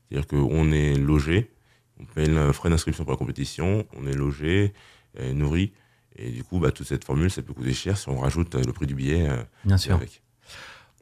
C'est-à-dire 0.10 0.28
qu'on 0.28 0.72
est 0.72 0.96
logé, 0.96 1.52
on 2.00 2.06
paye 2.06 2.28
le 2.28 2.52
frais 2.52 2.70
d'inscription 2.70 3.04
pour 3.04 3.12
la 3.12 3.18
compétition, 3.18 3.86
on 3.96 4.08
est 4.08 4.16
logé, 4.16 4.74
euh, 5.20 5.34
nourri. 5.34 5.74
Et 6.16 6.32
du 6.32 6.44
coup, 6.44 6.60
bah, 6.60 6.72
toute 6.72 6.88
cette 6.88 7.06
formule, 7.06 7.30
ça 7.30 7.42
peut 7.42 7.54
coûter 7.54 7.74
cher 7.74 7.98
si 7.98 8.10
on 8.10 8.20
rajoute 8.20 8.56
le 8.56 8.74
prix 8.74 8.88
du 8.88 8.96
billet 8.96 9.30
euh, 9.30 9.38
Bien 9.64 9.78
sûr. 9.78 9.96
avec. 9.96 10.22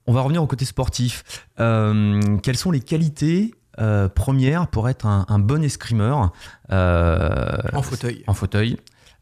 On 0.06 0.14
va 0.14 0.22
revenir 0.22 0.44
au 0.44 0.48
côté 0.48 0.64
sportif. 0.66 1.48
Euh, 1.60 2.38
quelles 2.44 2.58
sont 2.58 2.72
les 2.72 2.80
qualités 2.82 3.54
euh, 3.80 4.10
premières 4.10 4.68
pour 4.68 4.90
être 4.90 5.06
un, 5.06 5.26
un 5.30 5.40
bon 5.40 5.64
escrimeur 5.64 6.32
euh, 6.72 7.58
En 7.74 7.82
fauteuil. 7.82 8.24
En 8.28 8.34
fauteuil. 8.34 8.78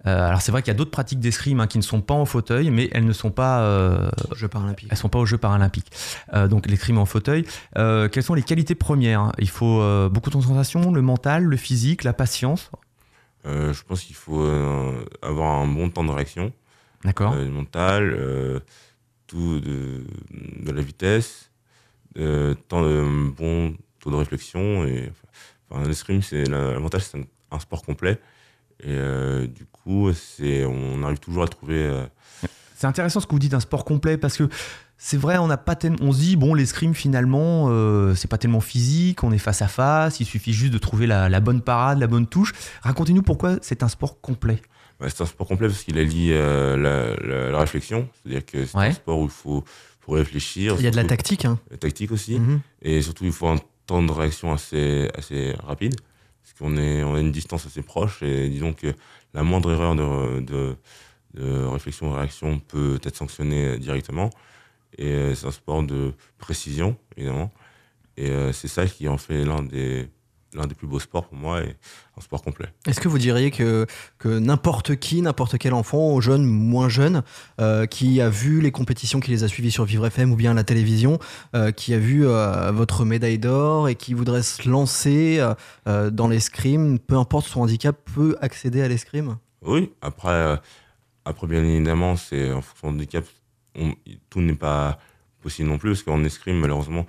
Euh, 0.07 0.27
alors 0.27 0.39
c'est 0.41 0.51
vrai 0.51 0.61
qu'il 0.61 0.67
y 0.71 0.75
a 0.75 0.77
d'autres 0.77 0.91
pratiques 0.91 1.19
d'escrime 1.19 1.59
hein, 1.59 1.65
qui 1.67 1.79
ne 1.79 1.83
sont 1.83 2.01
pas 2.01 2.13
en 2.13 2.25
fauteuil, 2.25 2.69
mais 2.69 2.89
elles 2.91 3.05
ne 3.05 3.13
sont 3.13 3.31
pas, 3.31 3.61
euh, 3.61 4.09
Jeux 4.35 4.47
paralympiques. 4.47 4.87
elles 4.91 4.97
sont 4.97 5.09
pas 5.09 5.17
aux 5.17 5.25
Jeux 5.25 5.39
paralympiques. 5.39 5.91
Euh, 6.33 6.47
donc 6.47 6.67
l'escrime 6.67 6.99
en 6.99 7.05
fauteuil. 7.05 7.43
Euh, 7.77 8.07
quelles 8.07 8.21
sont 8.23 8.35
les 8.35 8.43
qualités 8.43 8.75
premières? 8.75 9.31
Il 9.39 9.49
faut 9.49 9.81
euh, 9.81 10.07
beaucoup 10.07 10.29
de 10.29 10.35
concentration, 10.35 10.91
le 10.91 11.01
mental, 11.01 11.43
le 11.43 11.57
physique, 11.57 12.03
la 12.03 12.13
patience? 12.13 12.69
Euh, 13.47 13.73
je 13.73 13.83
pense 13.83 14.01
qu'il 14.03 14.15
faut 14.15 14.41
euh, 14.43 15.05
avoir 15.23 15.55
un 15.55 15.67
bon 15.67 15.89
temps 15.89 16.03
de 16.03 16.11
réaction. 16.11 16.51
D'accord. 17.03 17.33
euh, 17.33 17.49
mental, 17.49 18.15
euh, 18.17 18.59
tout 19.25 19.59
de, 19.59 20.03
de 20.59 20.71
la 20.71 20.81
vitesse, 20.81 21.49
euh, 22.17 22.53
temps 22.67 22.83
de 22.83 23.31
bon 23.35 23.73
taux 24.05 24.11
de 24.11 24.15
réflexion. 24.15 24.85
Et, 24.85 25.11
enfin, 25.69 25.85
l'escrime, 25.87 26.21
c'est 26.21 26.45
la- 26.45 26.71
l'avantage, 26.71 27.01
c'est 27.03 27.17
un, 27.17 27.23
un 27.51 27.59
sport 27.59 27.83
complet. 27.83 28.19
Et 28.81 28.87
euh, 28.89 29.47
du 29.47 29.65
coup, 29.65 30.11
c'est, 30.13 30.63
on 30.65 31.03
arrive 31.03 31.19
toujours 31.19 31.43
à 31.43 31.47
trouver. 31.47 31.77
euh, 31.77 32.05
C'est 32.75 32.87
intéressant 32.87 33.19
ce 33.19 33.25
que 33.27 33.31
vous 33.31 33.39
dites, 33.39 33.53
un 33.53 33.59
sport 33.59 33.85
complet, 33.85 34.17
parce 34.17 34.37
que 34.37 34.49
c'est 34.97 35.17
vrai, 35.17 35.37
on 35.37 35.47
n'a 35.47 35.57
pas 35.57 35.75
tellement, 35.75 35.97
on 36.01 36.11
se 36.13 36.19
dit 36.19 36.35
bon, 36.35 36.53
l'escrime 36.53 36.93
finalement, 36.93 37.67
euh, 37.69 38.15
c'est 38.15 38.27
pas 38.29 38.37
tellement 38.37 38.59
physique, 38.61 39.23
on 39.23 39.31
est 39.31 39.37
face 39.37 39.61
à 39.61 39.67
face, 39.67 40.19
il 40.19 40.25
suffit 40.25 40.53
juste 40.53 40.71
de 40.73 40.77
trouver 40.77 41.05
la, 41.07 41.27
la 41.29 41.39
bonne 41.41 41.61
parade, 41.61 41.99
la 41.99 42.07
bonne 42.07 42.27
touche. 42.27 42.53
Racontez-nous 42.81 43.21
pourquoi 43.21 43.57
c'est 43.61 43.81
un 43.83 43.87
sport 43.89 44.19
complet. 44.21 44.61
bah, 44.99 45.07
c'est 45.09 45.21
un 45.21 45.25
sport 45.25 45.47
complet 45.47 45.67
parce 45.67 45.83
qu'il 45.83 45.97
allie 45.97 46.29
la, 46.31 46.75
la- 46.77 47.49
la 47.51 47.59
réflexion. 47.59 48.07
C'est-à-dire 48.23 48.45
que 48.45 48.65
c'est 48.65 48.77
Ouais. 48.77 48.87
un 48.87 48.91
sport 48.93 49.19
où 49.19 49.25
il 49.25 49.29
faut, 49.31 49.63
faut 50.01 50.11
réfléchir. 50.13 50.75
Il 50.77 50.83
y 50.83 50.87
a 50.87 50.91
de 50.91 50.95
la 50.97 51.05
tactique. 51.05 51.45
Hein. 51.45 51.59
la 51.71 51.77
tactique 51.77 52.11
aussi. 52.11 52.39
Mhm. 52.39 52.59
Et 52.81 53.01
surtout, 53.01 53.25
il 53.25 53.31
faut 53.33 53.47
un 53.47 53.57
temps 53.85 54.03
de 54.03 54.11
réaction 54.11 54.53
assez, 54.53 55.09
assez 55.15 55.53
rapide, 55.63 55.95
parce 56.41 56.53
qu'on 56.57 56.77
est, 56.77 57.03
on 57.03 57.15
a 57.15 57.19
une 57.19 57.31
distance 57.31 57.65
assez 57.65 57.81
proche, 57.81 58.23
et 58.23 58.49
disons 58.49 58.73
que 58.73 58.93
la 59.33 59.43
moindre 59.43 59.71
erreur 59.71 59.95
de, 59.95 60.39
de, 60.41 60.75
de 61.33 61.63
réflexion 61.65 62.11
réaction 62.11 62.59
peut 62.59 62.99
être 63.03 63.15
sanctionnée 63.15 63.77
directement. 63.77 64.29
Et 64.97 65.07
euh, 65.07 65.35
c'est 65.35 65.47
un 65.47 65.51
sport 65.51 65.83
de 65.83 66.13
précision, 66.37 66.97
évidemment. 67.17 67.51
Et 68.17 68.29
euh, 68.29 68.53
c'est 68.53 68.69
ça 68.69 68.87
qui 68.87 69.07
en 69.07 69.17
fait 69.17 69.43
l'un 69.43 69.61
des, 69.61 70.07
l'un 70.55 70.67
des 70.67 70.75
plus 70.75 70.87
beaux 70.87 70.99
sports 70.99 71.25
pour 71.27 71.37
moi, 71.37 71.61
et 71.61 71.75
un 72.17 72.21
sport 72.21 72.41
complet. 72.41 72.67
Est-ce 72.87 72.99
que 73.01 73.07
vous 73.07 73.17
diriez 73.17 73.51
que, 73.51 73.85
que 74.17 74.29
n'importe 74.39 74.95
qui, 74.95 75.21
n'importe 75.21 75.57
quel 75.57 75.73
enfant, 75.73 76.19
jeune, 76.21 76.43
moins 76.45 76.89
jeune, 76.89 77.23
euh, 77.59 77.85
qui 77.85 78.21
a 78.21 78.29
vu 78.29 78.61
les 78.61 78.71
compétitions, 78.71 79.19
qui 79.19 79.31
les 79.31 79.43
a 79.43 79.47
suivies 79.47 79.71
sur 79.71 79.85
Vivre 79.85 80.05
FM 80.07 80.31
ou 80.31 80.35
bien 80.35 80.51
à 80.51 80.53
la 80.53 80.63
télévision, 80.63 81.19
euh, 81.55 81.71
qui 81.71 81.93
a 81.93 81.99
vu 81.99 82.25
euh, 82.25 82.71
votre 82.71 83.03
médaille 83.05 83.37
d'or 83.39 83.89
et 83.89 83.95
qui 83.95 84.13
voudrait 84.13 84.43
se 84.43 84.67
lancer 84.69 85.45
dans 85.85 86.27
l'escrime, 86.27 86.99
peu 86.99 87.17
importe 87.17 87.47
son 87.47 87.61
handicap, 87.61 87.97
peut 88.13 88.37
accéder 88.41 88.81
à 88.81 88.87
l'escrime? 88.87 89.37
Oui, 89.61 89.91
après, 90.01 90.59
après 91.25 91.47
bien 91.47 91.63
évidemment, 91.63 92.15
c'est 92.15 92.51
en 92.51 92.61
fonction 92.61 92.89
du 92.91 92.95
handicap, 92.99 93.25
on- 93.77 93.93
tout 94.29 94.41
n'est 94.41 94.53
pas 94.53 94.99
possible 95.41 95.69
non 95.69 95.77
plus, 95.77 95.89
parce 95.91 96.03
qu'en 96.03 96.23
escrime, 96.23 96.59
malheureusement, 96.59 97.05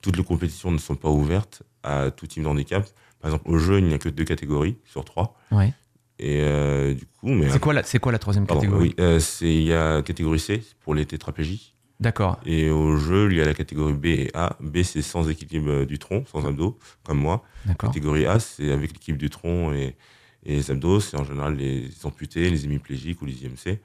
toutes 0.00 0.16
les 0.16 0.24
compétitions 0.24 0.70
ne 0.70 0.78
sont 0.78 0.94
pas 0.96 1.08
ouvertes 1.08 1.62
à 1.84 2.10
tout 2.10 2.26
type 2.26 2.42
de 2.42 2.48
handicap. 2.48 2.84
Par 3.20 3.30
exemple, 3.30 3.48
au 3.50 3.58
jeu, 3.58 3.78
il 3.78 3.86
n'y 3.86 3.94
a 3.94 3.98
que 3.98 4.08
deux 4.08 4.24
catégories 4.24 4.76
sur 4.84 5.04
trois. 5.04 5.36
Ouais. 5.50 5.72
Et 6.18 6.40
euh, 6.42 6.94
du 6.94 7.06
coup, 7.06 7.28
mais 7.28 7.50
C'est 7.50 7.58
quoi 7.58 7.72
la, 7.72 7.82
c'est 7.82 7.98
quoi 7.98 8.12
la 8.12 8.18
troisième 8.18 8.46
pardon, 8.46 8.60
catégorie 8.60 8.88
oui, 8.88 8.94
euh, 9.04 9.18
c'est 9.18 9.52
il 9.52 9.64
y 9.64 9.72
a 9.74 10.02
catégorie 10.02 10.38
C 10.38 10.62
pour 10.84 10.94
les 10.94 11.06
tétraplégies. 11.06 11.74
D'accord. 12.00 12.38
Et 12.44 12.70
au 12.70 12.96
jeu, 12.96 13.30
il 13.30 13.38
y 13.38 13.40
a 13.40 13.44
la 13.44 13.54
catégorie 13.54 13.94
B 13.94 14.06
et 14.06 14.30
A. 14.34 14.56
B, 14.60 14.82
c'est 14.82 15.02
sans 15.02 15.28
équilibre 15.28 15.70
euh, 15.70 15.86
du 15.86 15.98
tronc, 15.98 16.24
sans 16.30 16.44
abdos, 16.46 16.78
comme 17.04 17.18
moi. 17.18 17.44
D'accord. 17.66 17.90
Catégorie 17.90 18.26
A, 18.26 18.38
c'est 18.40 18.70
avec 18.72 18.92
l'équipe 18.92 19.16
du 19.16 19.30
tronc 19.30 19.72
et, 19.72 19.96
et 20.44 20.56
les 20.56 20.70
abdos, 20.70 21.00
c'est 21.00 21.16
en 21.16 21.24
général 21.24 21.56
les 21.56 21.88
amputés, 22.04 22.50
les 22.50 22.64
hémiplégiques 22.64 23.22
ou 23.22 23.26
les 23.26 23.44
IMC. 23.44 23.80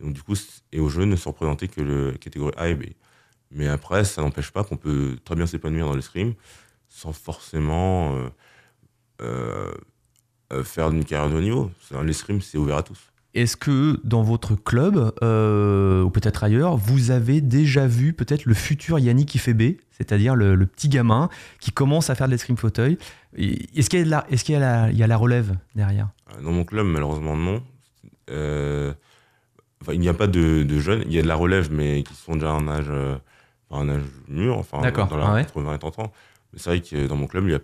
Donc 0.00 0.14
du 0.14 0.22
coup, 0.22 0.34
et 0.72 0.80
au 0.80 0.88
jeu 0.88 1.04
ne 1.04 1.16
sont 1.16 1.30
représentés 1.30 1.68
que 1.68 1.80
le 1.80 2.12
catégorie 2.12 2.54
A 2.56 2.68
et 2.68 2.74
B. 2.74 2.84
Mais 3.50 3.66
après, 3.68 4.04
ça 4.04 4.22
n'empêche 4.22 4.50
pas 4.50 4.62
qu'on 4.64 4.76
peut 4.76 5.16
très 5.24 5.34
bien 5.34 5.46
s'épanouir 5.46 5.86
dans 5.86 5.94
l'escrime 5.96 6.34
sans 6.88 7.12
forcément 7.12 8.14
euh, 8.16 8.28
euh, 9.22 9.72
euh, 10.52 10.64
faire 10.64 10.90
une 10.90 11.04
carrière 11.04 11.30
de 11.30 11.36
haut 11.36 11.40
niveau. 11.40 11.70
L'escrime, 12.02 12.40
c'est 12.40 12.58
ouvert 12.58 12.78
à 12.78 12.82
tous. 12.82 12.98
Est-ce 13.34 13.56
que 13.56 14.00
dans 14.04 14.22
votre 14.22 14.54
club, 14.56 15.12
euh, 15.22 16.02
ou 16.02 16.10
peut-être 16.10 16.42
ailleurs, 16.44 16.76
vous 16.76 17.10
avez 17.10 17.40
déjà 17.40 17.86
vu 17.86 18.12
peut-être 18.14 18.46
le 18.46 18.54
futur 18.54 18.98
Yannick 18.98 19.34
Ifebe, 19.34 19.76
c'est-à-dire 19.90 20.34
le, 20.34 20.54
le 20.54 20.66
petit 20.66 20.88
gamin 20.88 21.28
qui 21.60 21.70
commence 21.70 22.08
à 22.10 22.14
faire 22.14 22.26
de 22.26 22.32
l'escrime 22.32 22.56
fauteuil? 22.56 22.98
Est-ce 23.36 23.90
qu'il 23.90 24.00
y, 24.00 24.02
a 24.56 24.58
la- 24.58 24.90
y, 24.90 24.96
y 24.96 25.02
a 25.04 25.16
relève 25.16 25.54
derrière? 25.74 26.08
Dans 26.42 26.50
mon 26.50 26.64
club, 26.64 26.86
malheureusement, 26.86 27.36
non. 27.36 27.62
Euh, 28.30 28.92
enfin, 29.82 29.92
il 29.92 30.00
n'y 30.00 30.08
a 30.08 30.14
pas 30.14 30.26
de, 30.26 30.62
de 30.62 30.78
jeunes. 30.80 31.02
Il 31.06 31.12
y 31.12 31.18
a 31.18 31.22
de 31.22 31.28
la 31.28 31.36
relève, 31.36 31.70
mais 31.70 32.02
qui 32.02 32.14
sont 32.14 32.34
déjà 32.34 32.54
en 32.54 32.66
âge, 32.66 32.86
euh, 32.88 33.16
enfin, 33.68 33.82
un 33.84 33.88
âge 33.90 34.02
mûr, 34.26 34.56
enfin, 34.56 34.78
dans 34.78 35.16
la 35.16 35.26
ah 35.26 35.34
ouais. 35.34 35.42
entre 35.42 35.60
20 35.60 35.74
et 35.74 35.78
30 35.78 35.98
ans. 35.98 36.12
Mais 36.52 36.58
c'est 36.58 36.70
vrai 36.70 36.80
que 36.80 37.06
dans 37.06 37.16
mon 37.16 37.26
club, 37.26 37.44
il 37.44 37.48
n'y 37.50 37.54
a, 37.54 37.60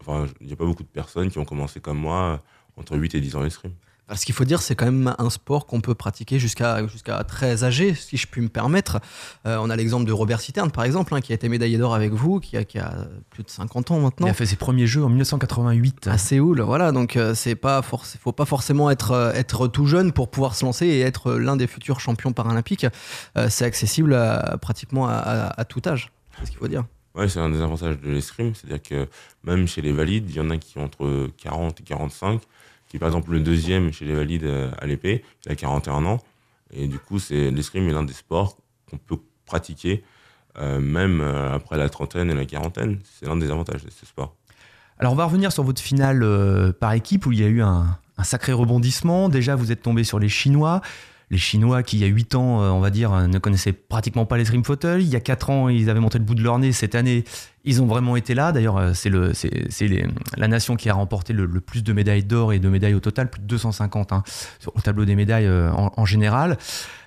enfin, 0.00 0.26
pas 0.56 0.64
beaucoup 0.64 0.82
de 0.82 0.88
personnes 0.88 1.30
qui 1.30 1.38
ont 1.38 1.44
commencé 1.44 1.80
comme 1.80 1.98
moi 1.98 2.42
entre 2.76 2.96
8 2.96 3.14
et 3.14 3.20
10 3.20 3.36
ans 3.36 3.40
l'escrime. 3.42 3.72
Ce 4.14 4.24
qu'il 4.24 4.36
faut 4.36 4.44
dire, 4.44 4.62
c'est 4.62 4.76
quand 4.76 4.84
même 4.84 5.16
un 5.18 5.30
sport 5.30 5.66
qu'on 5.66 5.80
peut 5.80 5.96
pratiquer 5.96 6.38
jusqu'à 6.38 6.86
jusqu'à 6.86 7.24
très 7.24 7.64
âgé, 7.64 7.92
si 7.92 8.16
je 8.16 8.28
puis 8.28 8.40
me 8.40 8.48
permettre. 8.48 9.00
Euh, 9.46 9.56
on 9.60 9.68
a 9.68 9.74
l'exemple 9.74 10.04
de 10.04 10.12
Robert 10.12 10.40
Citerne, 10.40 10.70
par 10.70 10.84
exemple, 10.84 11.12
hein, 11.12 11.20
qui 11.20 11.32
a 11.32 11.34
été 11.34 11.48
médaillé 11.48 11.76
d'or 11.76 11.92
avec 11.92 12.12
vous, 12.12 12.38
qui 12.38 12.56
a, 12.56 12.62
qui 12.64 12.78
a 12.78 13.08
plus 13.30 13.42
de 13.42 13.50
50 13.50 13.90
ans 13.90 13.98
maintenant. 13.98 14.28
Il 14.28 14.30
a 14.30 14.34
fait 14.34 14.46
ses 14.46 14.54
premiers 14.54 14.86
jeux 14.86 15.02
en 15.02 15.08
1988. 15.08 16.06
À 16.06 16.18
Séoul, 16.18 16.60
voilà. 16.60 16.92
Donc, 16.92 17.16
euh, 17.16 17.34
c'est 17.34 17.56
pas 17.56 17.82
faut 17.82 18.30
pas 18.32 18.44
forcément 18.44 18.90
être, 18.90 19.10
euh, 19.10 19.32
être 19.32 19.66
tout 19.66 19.86
jeune 19.86 20.12
pour 20.12 20.30
pouvoir 20.30 20.54
se 20.54 20.64
lancer 20.64 20.86
et 20.86 21.00
être 21.00 21.32
euh, 21.32 21.38
l'un 21.40 21.56
des 21.56 21.66
futurs 21.66 21.98
champions 21.98 22.32
paralympiques. 22.32 22.86
Euh, 23.36 23.48
c'est 23.50 23.64
accessible 23.64 24.14
à- 24.14 24.56
pratiquement 24.62 25.08
à, 25.08 25.14
à- 25.14 25.60
à 25.60 25.64
tout 25.64 25.82
âge. 25.84 26.12
C'est 26.38 26.46
ce 26.46 26.50
qu'il 26.52 26.60
faut 26.60 26.68
dire. 26.68 26.84
Ouais, 27.16 27.30
c'est 27.30 27.40
un 27.40 27.48
des 27.48 27.62
avantages 27.62 27.98
de 27.98 28.10
l'escrime, 28.10 28.54
c'est-à-dire 28.54 28.82
que 28.82 29.08
même 29.42 29.66
chez 29.66 29.80
les 29.80 29.92
valides, 29.92 30.28
il 30.28 30.36
y 30.36 30.40
en 30.40 30.50
a 30.50 30.58
qui 30.58 30.76
ont 30.76 30.84
entre 30.84 31.30
40 31.38 31.80
et 31.80 31.84
45, 31.84 32.42
qui 32.88 32.98
par 32.98 33.08
exemple 33.08 33.32
le 33.32 33.40
deuxième 33.40 33.90
chez 33.90 34.04
les 34.04 34.14
valides 34.14 34.44
euh, 34.44 34.70
à 34.78 34.86
l'épée, 34.86 35.24
il 35.46 35.52
a 35.52 35.54
41 35.54 36.04
ans, 36.04 36.18
et 36.74 36.86
du 36.86 36.98
coup, 36.98 37.18
l'escrime 37.30 37.88
est 37.88 37.92
l'un 37.92 38.02
des 38.02 38.12
sports 38.12 38.58
qu'on 38.90 38.98
peut 38.98 39.16
pratiquer 39.46 40.04
euh, 40.58 40.78
même 40.78 41.22
euh, 41.22 41.54
après 41.54 41.78
la 41.78 41.88
trentaine 41.88 42.30
et 42.30 42.34
la 42.34 42.44
quarantaine. 42.44 42.98
C'est 43.18 43.26
l'un 43.26 43.36
des 43.36 43.50
avantages 43.50 43.84
de 43.84 43.90
ce 43.90 44.04
sport. 44.04 44.34
Alors 44.98 45.12
on 45.12 45.16
va 45.16 45.24
revenir 45.24 45.52
sur 45.52 45.62
votre 45.62 45.80
finale 45.80 46.72
par 46.80 46.92
équipe 46.92 47.26
où 47.26 47.32
il 47.32 47.40
y 47.40 47.44
a 47.44 47.48
eu 47.48 47.60
un 47.60 47.98
sacré 48.24 48.52
rebondissement. 48.52 49.28
Déjà, 49.28 49.54
vous 49.54 49.70
êtes 49.70 49.82
tombé 49.82 50.04
sur 50.04 50.18
les 50.18 50.30
Chinois. 50.30 50.80
Les 51.30 51.38
Chinois 51.38 51.82
qui, 51.82 51.96
il 51.96 52.02
y 52.02 52.04
a 52.04 52.08
8 52.08 52.36
ans, 52.36 52.62
euh, 52.62 52.68
on 52.70 52.78
va 52.78 52.90
dire, 52.90 53.12
euh, 53.12 53.26
ne 53.26 53.38
connaissaient 53.38 53.72
pratiquement 53.72 54.26
pas 54.26 54.36
les 54.36 54.44
Dream 54.44 54.64
Fauteuils. 54.64 55.02
Il 55.02 55.10
y 55.10 55.16
a 55.16 55.20
4 55.20 55.50
ans, 55.50 55.68
ils 55.68 55.90
avaient 55.90 55.98
monté 55.98 56.18
le 56.18 56.24
bout 56.24 56.36
de 56.36 56.42
leur 56.42 56.60
nez. 56.60 56.70
Cette 56.70 56.94
année, 56.94 57.24
ils 57.64 57.82
ont 57.82 57.86
vraiment 57.86 58.14
été 58.14 58.34
là. 58.34 58.52
D'ailleurs, 58.52 58.76
euh, 58.76 58.92
c'est 58.94 59.10
la 60.36 60.48
nation 60.48 60.76
qui 60.76 60.88
a 60.88 60.94
remporté 60.94 61.32
le, 61.32 61.48
plus 61.60 61.82
de 61.82 61.92
médailles 61.92 62.22
d'or 62.22 62.52
et 62.52 62.60
de 62.60 62.68
médailles 62.68 62.94
au 62.94 63.00
total, 63.00 63.28
plus 63.28 63.40
de 63.40 63.46
250 63.46 64.12
hein, 64.12 64.22
sur- 64.60 64.76
au 64.76 64.80
tableau 64.80 65.04
des 65.04 65.16
médailles 65.16 65.48
en, 65.48 66.04
général. 66.04 66.58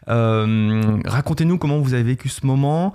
Racontez-nous 0.08 1.58
comment 1.58 1.80
vous 1.80 1.94
avez 1.94 2.04
vécu 2.04 2.28
ce 2.28 2.46
moment. 2.46 2.92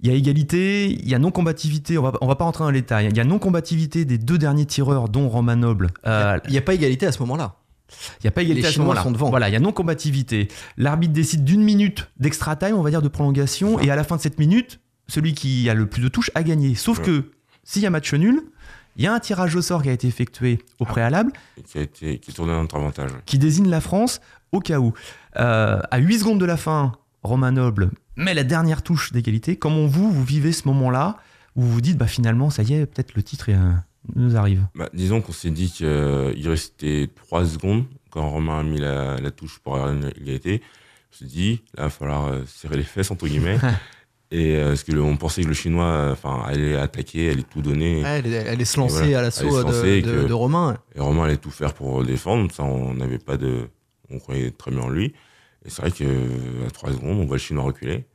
Il 0.00 0.08
y 0.08 0.12
a 0.12 0.16
égalité, 0.16 0.90
il 0.90 1.08
y 1.08 1.14
a 1.14 1.20
non-combativité, 1.20 1.96
on 1.98 2.02
va, 2.02 2.12
va 2.20 2.34
pas 2.34 2.42
rentrer 2.42 2.64
dans 2.64 2.70
les 2.70 2.80
détails. 2.80 3.06
Il 3.08 3.16
y 3.16 3.20
a 3.20 3.24
non-combativité 3.24 4.04
des 4.04 4.18
deux 4.18 4.38
derniers 4.38 4.66
tireurs, 4.66 5.08
dont 5.08 5.28
Romain 5.28 5.54
Noble. 5.54 5.90
Il 6.48 6.50
n'y 6.50 6.58
a 6.58 6.62
pas 6.62 6.74
égalité 6.74 7.06
à 7.06 7.12
ce 7.12 7.20
moment-là. 7.20 7.54
Il 8.20 8.24
n'y 8.24 8.28
a 8.28 8.30
pas 8.30 8.42
égalité 8.42 8.62
Les 8.62 8.68
à 8.68 8.72
ce 8.72 8.80
moment-là. 8.80 9.04
Voilà, 9.30 9.48
il 9.48 9.52
y 9.52 9.56
a 9.56 9.60
non-combativité. 9.60 10.48
L'arbitre 10.76 11.12
décide 11.12 11.44
d'une 11.44 11.62
minute 11.62 12.08
d'extra 12.18 12.56
time, 12.56 12.74
on 12.76 12.82
va 12.82 12.90
dire 12.90 13.02
de 13.02 13.08
prolongation, 13.08 13.78
et 13.80 13.90
à 13.90 13.96
la 13.96 14.04
fin 14.04 14.16
de 14.16 14.20
cette 14.20 14.38
minute, 14.38 14.80
celui 15.08 15.34
qui 15.34 15.68
a 15.68 15.74
le 15.74 15.86
plus 15.86 16.02
de 16.02 16.08
touches 16.08 16.30
a 16.34 16.42
gagné. 16.42 16.74
Sauf 16.74 16.98
Ouais. 16.98 17.04
que 17.04 17.30
s'il 17.64 17.82
y 17.82 17.86
a 17.86 17.90
match 17.90 18.12
nul, 18.14 18.42
il 18.96 19.04
y 19.04 19.06
a 19.06 19.14
un 19.14 19.20
tirage 19.20 19.56
au 19.56 19.62
sort 19.62 19.82
qui 19.82 19.88
a 19.88 19.92
été 19.92 20.06
effectué 20.06 20.58
au 20.78 20.84
préalable 20.84 21.32
Et 21.58 21.62
qui 21.62 21.78
a 21.78 21.82
été 21.82 22.18
qui 22.18 22.30
est 22.30 22.34
tourné 22.34 22.52
dans 22.52 22.60
notre 22.62 22.76
avantage. 22.76 23.10
qui 23.24 23.38
désigne 23.38 23.68
la 23.70 23.80
France 23.80 24.20
au 24.52 24.60
cas 24.60 24.78
où. 24.80 24.92
Euh, 25.38 25.80
à 25.90 25.98
8 25.98 26.18
secondes 26.18 26.38
de 26.40 26.44
la 26.44 26.56
fin, 26.58 26.92
Romain 27.22 27.52
Noble 27.52 27.90
met 28.16 28.34
la 28.34 28.44
dernière 28.44 28.82
touche 28.82 29.12
d'égalité. 29.12 29.56
Comment 29.56 29.86
vous, 29.86 30.10
vous 30.10 30.24
vivez 30.24 30.52
ce 30.52 30.68
moment-là 30.68 31.16
où 31.56 31.62
vous 31.62 31.72
vous 31.72 31.80
dites, 31.80 31.96
bah 31.96 32.06
finalement, 32.06 32.50
ça 32.50 32.62
y 32.62 32.74
est, 32.74 32.84
peut-être 32.86 33.14
le 33.14 33.22
titre 33.22 33.46
euh, 33.48 33.72
nous 34.14 34.36
arrive 34.36 34.66
Bah, 34.74 34.88
disons 34.92 35.20
qu'on 35.20 35.32
s'est 35.32 35.50
dit 35.50 35.70
qu'il 35.70 36.48
restait 36.48 37.08
3 37.16 37.46
secondes 37.46 37.84
quand 38.10 38.28
Romain 38.28 38.60
a 38.60 38.62
mis 38.62 38.78
la, 38.78 39.16
la 39.18 39.30
touche 39.30 39.58
pour 39.60 39.76
avoir 39.76 39.92
une 39.92 40.10
égalité. 40.20 40.60
On 41.12 41.16
s'est 41.16 41.24
dit, 41.26 41.62
là, 41.76 41.82
il 41.82 41.82
va 41.84 41.90
falloir 41.90 42.26
euh, 42.28 42.42
serrer 42.46 42.76
les 42.76 42.82
fesses, 42.82 43.10
entre 43.10 43.26
guillemets. 43.26 43.58
Et 44.34 44.56
euh, 44.56 44.68
parce 44.68 44.82
que 44.82 44.92
le- 44.92 45.02
on 45.02 45.18
pensait 45.18 45.42
que 45.42 45.48
le 45.48 45.52
Chinois 45.54 45.84
euh, 45.84 46.12
enfin, 46.12 46.42
allait 46.46 46.74
attaquer, 46.76 47.30
allait 47.30 47.42
tout 47.42 47.60
donner. 47.60 48.02
Ouais, 48.02 48.18
elle, 48.24 48.26
est- 48.32 48.44
elle 48.46 48.60
est 48.62 48.64
se 48.64 48.78
lancer 48.80 48.96
voilà, 49.04 49.18
à 49.18 49.22
l'assaut 49.22 49.62
de, 49.62 50.00
de- 50.00 50.22
que- 50.22 50.26
de 50.28 50.32
Romain. 50.32 50.78
Et 50.94 51.00
Romain 51.00 51.24
allait 51.24 51.36
tout 51.36 51.50
faire 51.50 51.74
pour 51.74 52.02
défendre. 52.02 52.50
Ça, 52.50 52.62
on 52.64 52.94
n'avait 52.94 53.18
pas 53.18 53.36
de. 53.36 53.68
On 54.08 54.18
croyait 54.18 54.50
très 54.50 54.70
bien 54.70 54.80
en 54.80 54.88
lui. 54.88 55.12
Et 55.66 55.70
c'est 55.70 55.82
vrai 55.82 55.90
qu'à 55.90 56.04
3 56.72 56.92
secondes, 56.92 57.18
on 57.18 57.26
voit 57.26 57.36
le 57.36 57.40
Chinois 57.42 57.64
reculer. 57.64 58.06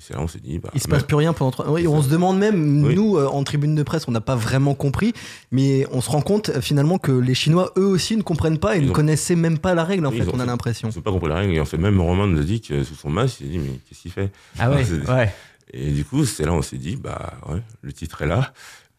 Et 0.00 0.02
c'est 0.02 0.14
là 0.14 0.20
on 0.22 0.28
s'est 0.28 0.40
dit. 0.40 0.58
Bah, 0.58 0.70
Il 0.74 0.80
se 0.80 0.88
passe 0.88 1.02
plus 1.02 1.16
rien 1.16 1.34
pendant 1.34 1.50
trois. 1.50 1.70
Oui, 1.70 1.86
on 1.86 2.00
ça. 2.00 2.06
se 2.08 2.10
demande 2.12 2.38
même, 2.38 2.82
Oui. 2.84 2.94
nous, 2.94 3.18
euh, 3.18 3.26
en 3.26 3.44
tribune 3.44 3.74
de 3.74 3.82
presse, 3.82 4.08
on 4.08 4.12
n'a 4.12 4.22
pas 4.22 4.34
vraiment 4.34 4.74
compris, 4.74 5.12
mais 5.50 5.86
on 5.92 6.00
se 6.00 6.08
rend 6.08 6.22
compte 6.22 6.48
euh, 6.48 6.62
finalement 6.62 6.96
que 6.96 7.12
les 7.12 7.34
Chinois, 7.34 7.70
eux 7.76 7.84
aussi, 7.84 8.16
ne 8.16 8.22
comprennent 8.22 8.58
pas 8.58 8.76
et 8.76 8.78
Ils 8.78 8.86
ne 8.86 8.90
ont- 8.90 8.94
connaissaient 8.94 9.36
même 9.36 9.58
pas 9.58 9.74
la 9.74 9.84
règle, 9.84 10.06
en 10.06 10.10
Oui, 10.10 10.22
fait, 10.22 10.30
on 10.32 10.40
a 10.40 10.46
l'impression. 10.46 10.88
Ils 10.88 10.96
n'ont 10.96 11.02
pas 11.02 11.10
compris 11.12 11.28
la 11.28 11.34
règle. 11.36 11.54
Et 11.54 11.60
en 11.60 11.66
fait, 11.66 11.76
même 11.76 12.00
Romain 12.00 12.26
nous 12.26 12.40
a 12.40 12.44
dit 12.44 12.62
que 12.62 12.82
sous 12.82 12.94
son 12.94 13.10
masque, 13.10 13.40
il 13.40 13.44
s'est 13.44 13.50
dit, 13.52 13.58
mais 13.58 13.78
qu'est-ce 13.88 14.00
qu'il 14.00 14.10
fait 14.10 14.32
Ah 14.58 14.70
ouais, 14.70 14.84
ouais. 15.10 15.34
Et 15.74 15.90
du 15.90 16.04
coup, 16.06 16.24
c'est 16.24 16.44
là 16.46 16.52
on 16.54 16.62
s'est 16.62 16.78
dit, 16.78 16.96
bah 16.96 17.34
ouais, 17.48 17.60
le 17.82 17.92
titre 17.92 18.22
est 18.22 18.26
là. 18.26 18.52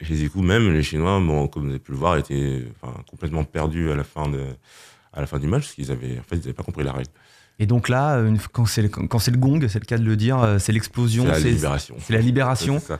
Et 0.08 0.14
du 0.14 0.30
coup, 0.30 0.40
même 0.42 0.72
les 0.72 0.82
Chinois, 0.82 1.20
bon, 1.20 1.46
comme 1.48 1.64
vous 1.64 1.70
avez 1.70 1.78
pu 1.78 1.92
le 1.92 1.98
voir, 1.98 2.16
étaient 2.16 2.64
enfin, 2.80 2.94
complètement 3.10 3.44
perdus 3.44 3.90
à 3.90 3.94
la 3.96 4.04
fin 4.04 4.28
de, 4.28 4.40
à 5.12 5.20
la 5.20 5.26
fin 5.26 5.38
du 5.38 5.46
match, 5.48 5.62
parce 5.64 5.74
qu'ils 5.74 5.90
avaient, 5.92 6.18
en 6.18 6.22
fait, 6.22 6.36
ils 6.36 6.38
n'avaient 6.38 6.52
pas 6.54 6.62
compris 6.62 6.82
la 6.84 6.92
règle. 6.92 7.10
Et 7.58 7.66
donc 7.66 7.88
là, 7.88 8.16
une- 8.18 8.38
quand 8.52 8.66
c'est 8.66 8.82
le, 8.82 8.88
gong, 8.88 9.60
c'est 9.68 9.78
le 9.80 9.84
cas 9.86 9.98
de 9.98 10.04
le 10.04 10.16
dire, 10.16 10.38
euh, 10.40 10.58
c'est 10.58 10.72
l'explosion, 10.72 11.24
C'est 11.24 11.30
la 11.30 11.38
libération. 11.50 11.94
c'est 12.00 12.12
la 12.12 12.20
libération. 12.20 12.80
Ça. 12.80 12.98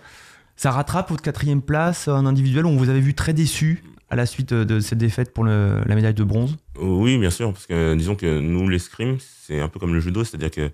Ça 0.56 0.70
rattrape 0.70 1.10
votre 1.10 1.22
quatrième 1.22 1.62
place 1.62 2.06
en 2.08 2.26
individuel 2.26 2.66
où 2.66 2.68
on 2.68 2.76
vous 2.76 2.88
avait 2.90 3.00
vu 3.00 3.14
très 3.14 3.32
déçu 3.32 3.82
à 4.10 4.16
la 4.16 4.26
suite 4.26 4.52
de 4.52 4.78
cette 4.80 4.98
défaite 4.98 5.32
pour 5.32 5.42
le- 5.44 5.80
la 5.86 5.94
médaille 5.94 6.14
de 6.14 6.22
bronze? 6.22 6.56
Oui, 6.78 7.16
bien 7.18 7.30
sûr, 7.30 7.52
parce 7.52 7.66
que 7.66 7.94
disons 7.94 8.14
que 8.14 8.40
nous, 8.40 8.68
l'escrime, 8.68 9.16
c'est 9.20 9.60
un 9.60 9.68
peu 9.68 9.80
comme 9.80 9.94
le 9.94 10.00
judo, 10.00 10.22
c'est-à-dire 10.22 10.50
que 10.50 10.70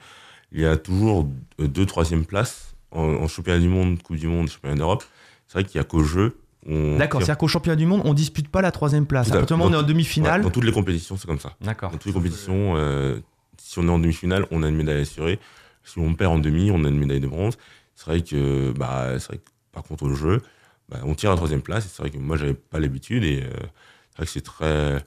il 0.52 0.61
y 0.61 0.66
a 0.66 0.76
toujours 0.76 1.28
deux 1.58 1.87
troisième 1.87 2.25
places 2.25 2.75
en, 2.90 3.02
en 3.02 3.28
championnat 3.28 3.61
du 3.61 3.68
monde, 3.68 4.02
Coupe 4.02 4.16
du 4.16 4.26
monde, 4.26 4.49
championnat 4.49 4.76
d'Europe. 4.76 5.04
C'est 5.47 5.54
vrai 5.54 5.64
qu'il 5.64 5.76
y 5.78 5.80
a 5.80 5.85
qu'au 5.85 6.02
jeu. 6.02 6.37
D'accord, 6.66 7.20
c'est-à-dire 7.23 7.38
qu'au 7.38 7.49
championnat 7.49 7.76
du 7.76 7.87
monde, 7.87 8.02
on 8.04 8.12
dispute 8.12 8.49
pas 8.49 8.61
la 8.61 8.73
troisième 8.73 9.06
place. 9.06 9.28
Tout 9.28 9.35
À 9.35 9.38
partir 9.38 9.56
du 9.56 9.62
moment 9.62 9.70
où 9.70 9.75
on 9.78 9.80
est 9.80 9.82
en 9.85 9.87
demi-finale. 9.87 10.40
Ouais, 10.40 10.44
dans 10.44 10.50
toutes 10.50 10.64
les 10.64 10.73
compétitions, 10.73 11.16
c'est 11.16 11.26
comme 11.26 11.38
ça. 11.38 11.54
D'accord. 11.62 11.90
Dans 11.92 11.97
toutes 11.97 12.06
les 12.06 12.12
compétitions, 12.12 12.75
euh, 12.76 13.20
si 13.60 13.78
on 13.78 13.86
est 13.86 13.90
en 13.90 13.98
demi-finale, 13.98 14.46
on 14.50 14.62
a 14.62 14.68
une 14.68 14.76
médaille 14.76 15.02
assurée. 15.02 15.38
Si 15.84 15.98
on 15.98 16.14
perd 16.14 16.32
en 16.34 16.38
demi, 16.38 16.70
on 16.70 16.84
a 16.84 16.88
une 16.88 16.98
médaille 16.98 17.20
de 17.20 17.26
bronze. 17.26 17.56
C'est 17.94 18.06
vrai 18.06 18.22
que, 18.22 18.72
bah, 18.76 19.18
c'est 19.18 19.28
vrai 19.28 19.36
que 19.38 19.48
par 19.72 19.82
contre, 19.82 20.04
au 20.04 20.14
jeu, 20.14 20.42
bah, 20.88 20.98
on 21.04 21.14
tire 21.14 21.30
à 21.30 21.32
la 21.32 21.36
troisième 21.36 21.62
place. 21.62 21.86
Et 21.86 21.88
c'est 21.88 22.02
vrai 22.02 22.10
que 22.10 22.18
moi, 22.18 22.36
j'avais 22.36 22.54
pas 22.54 22.78
l'habitude 22.78 23.24
et 23.24 23.42
euh, 23.42 23.50
c'est 24.10 24.16
vrai 24.16 24.26
que 24.26 24.32
c'est 24.32 24.40
très, 24.44 25.04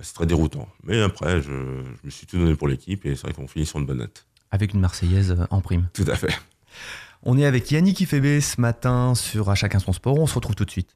c'est 0.00 0.14
très 0.14 0.26
déroutant. 0.26 0.68
Mais 0.82 1.00
après, 1.02 1.40
je, 1.40 1.50
je 1.50 2.04
me 2.04 2.10
suis 2.10 2.26
tout 2.26 2.38
donné 2.38 2.54
pour 2.56 2.68
l'équipe 2.68 3.04
et 3.06 3.14
c'est 3.14 3.22
vrai 3.22 3.32
qu'on 3.32 3.46
finit 3.48 3.66
sur 3.66 3.78
une 3.78 3.86
bonne 3.86 3.98
note. 3.98 4.26
Avec 4.50 4.72
une 4.74 4.80
Marseillaise 4.80 5.32
euh, 5.32 5.46
en 5.50 5.60
prime. 5.60 5.88
Tout 5.92 6.04
à 6.08 6.16
fait. 6.16 6.34
On 7.22 7.38
est 7.38 7.46
avec 7.46 7.70
Yannick 7.70 8.00
Ifébé 8.00 8.40
ce 8.40 8.60
matin 8.60 9.14
sur 9.14 9.48
À 9.50 9.54
chacun 9.54 9.78
son 9.78 9.92
sport. 9.92 10.18
On 10.18 10.26
se 10.26 10.34
retrouve 10.34 10.54
tout 10.54 10.64
de 10.66 10.70
suite. 10.70 10.90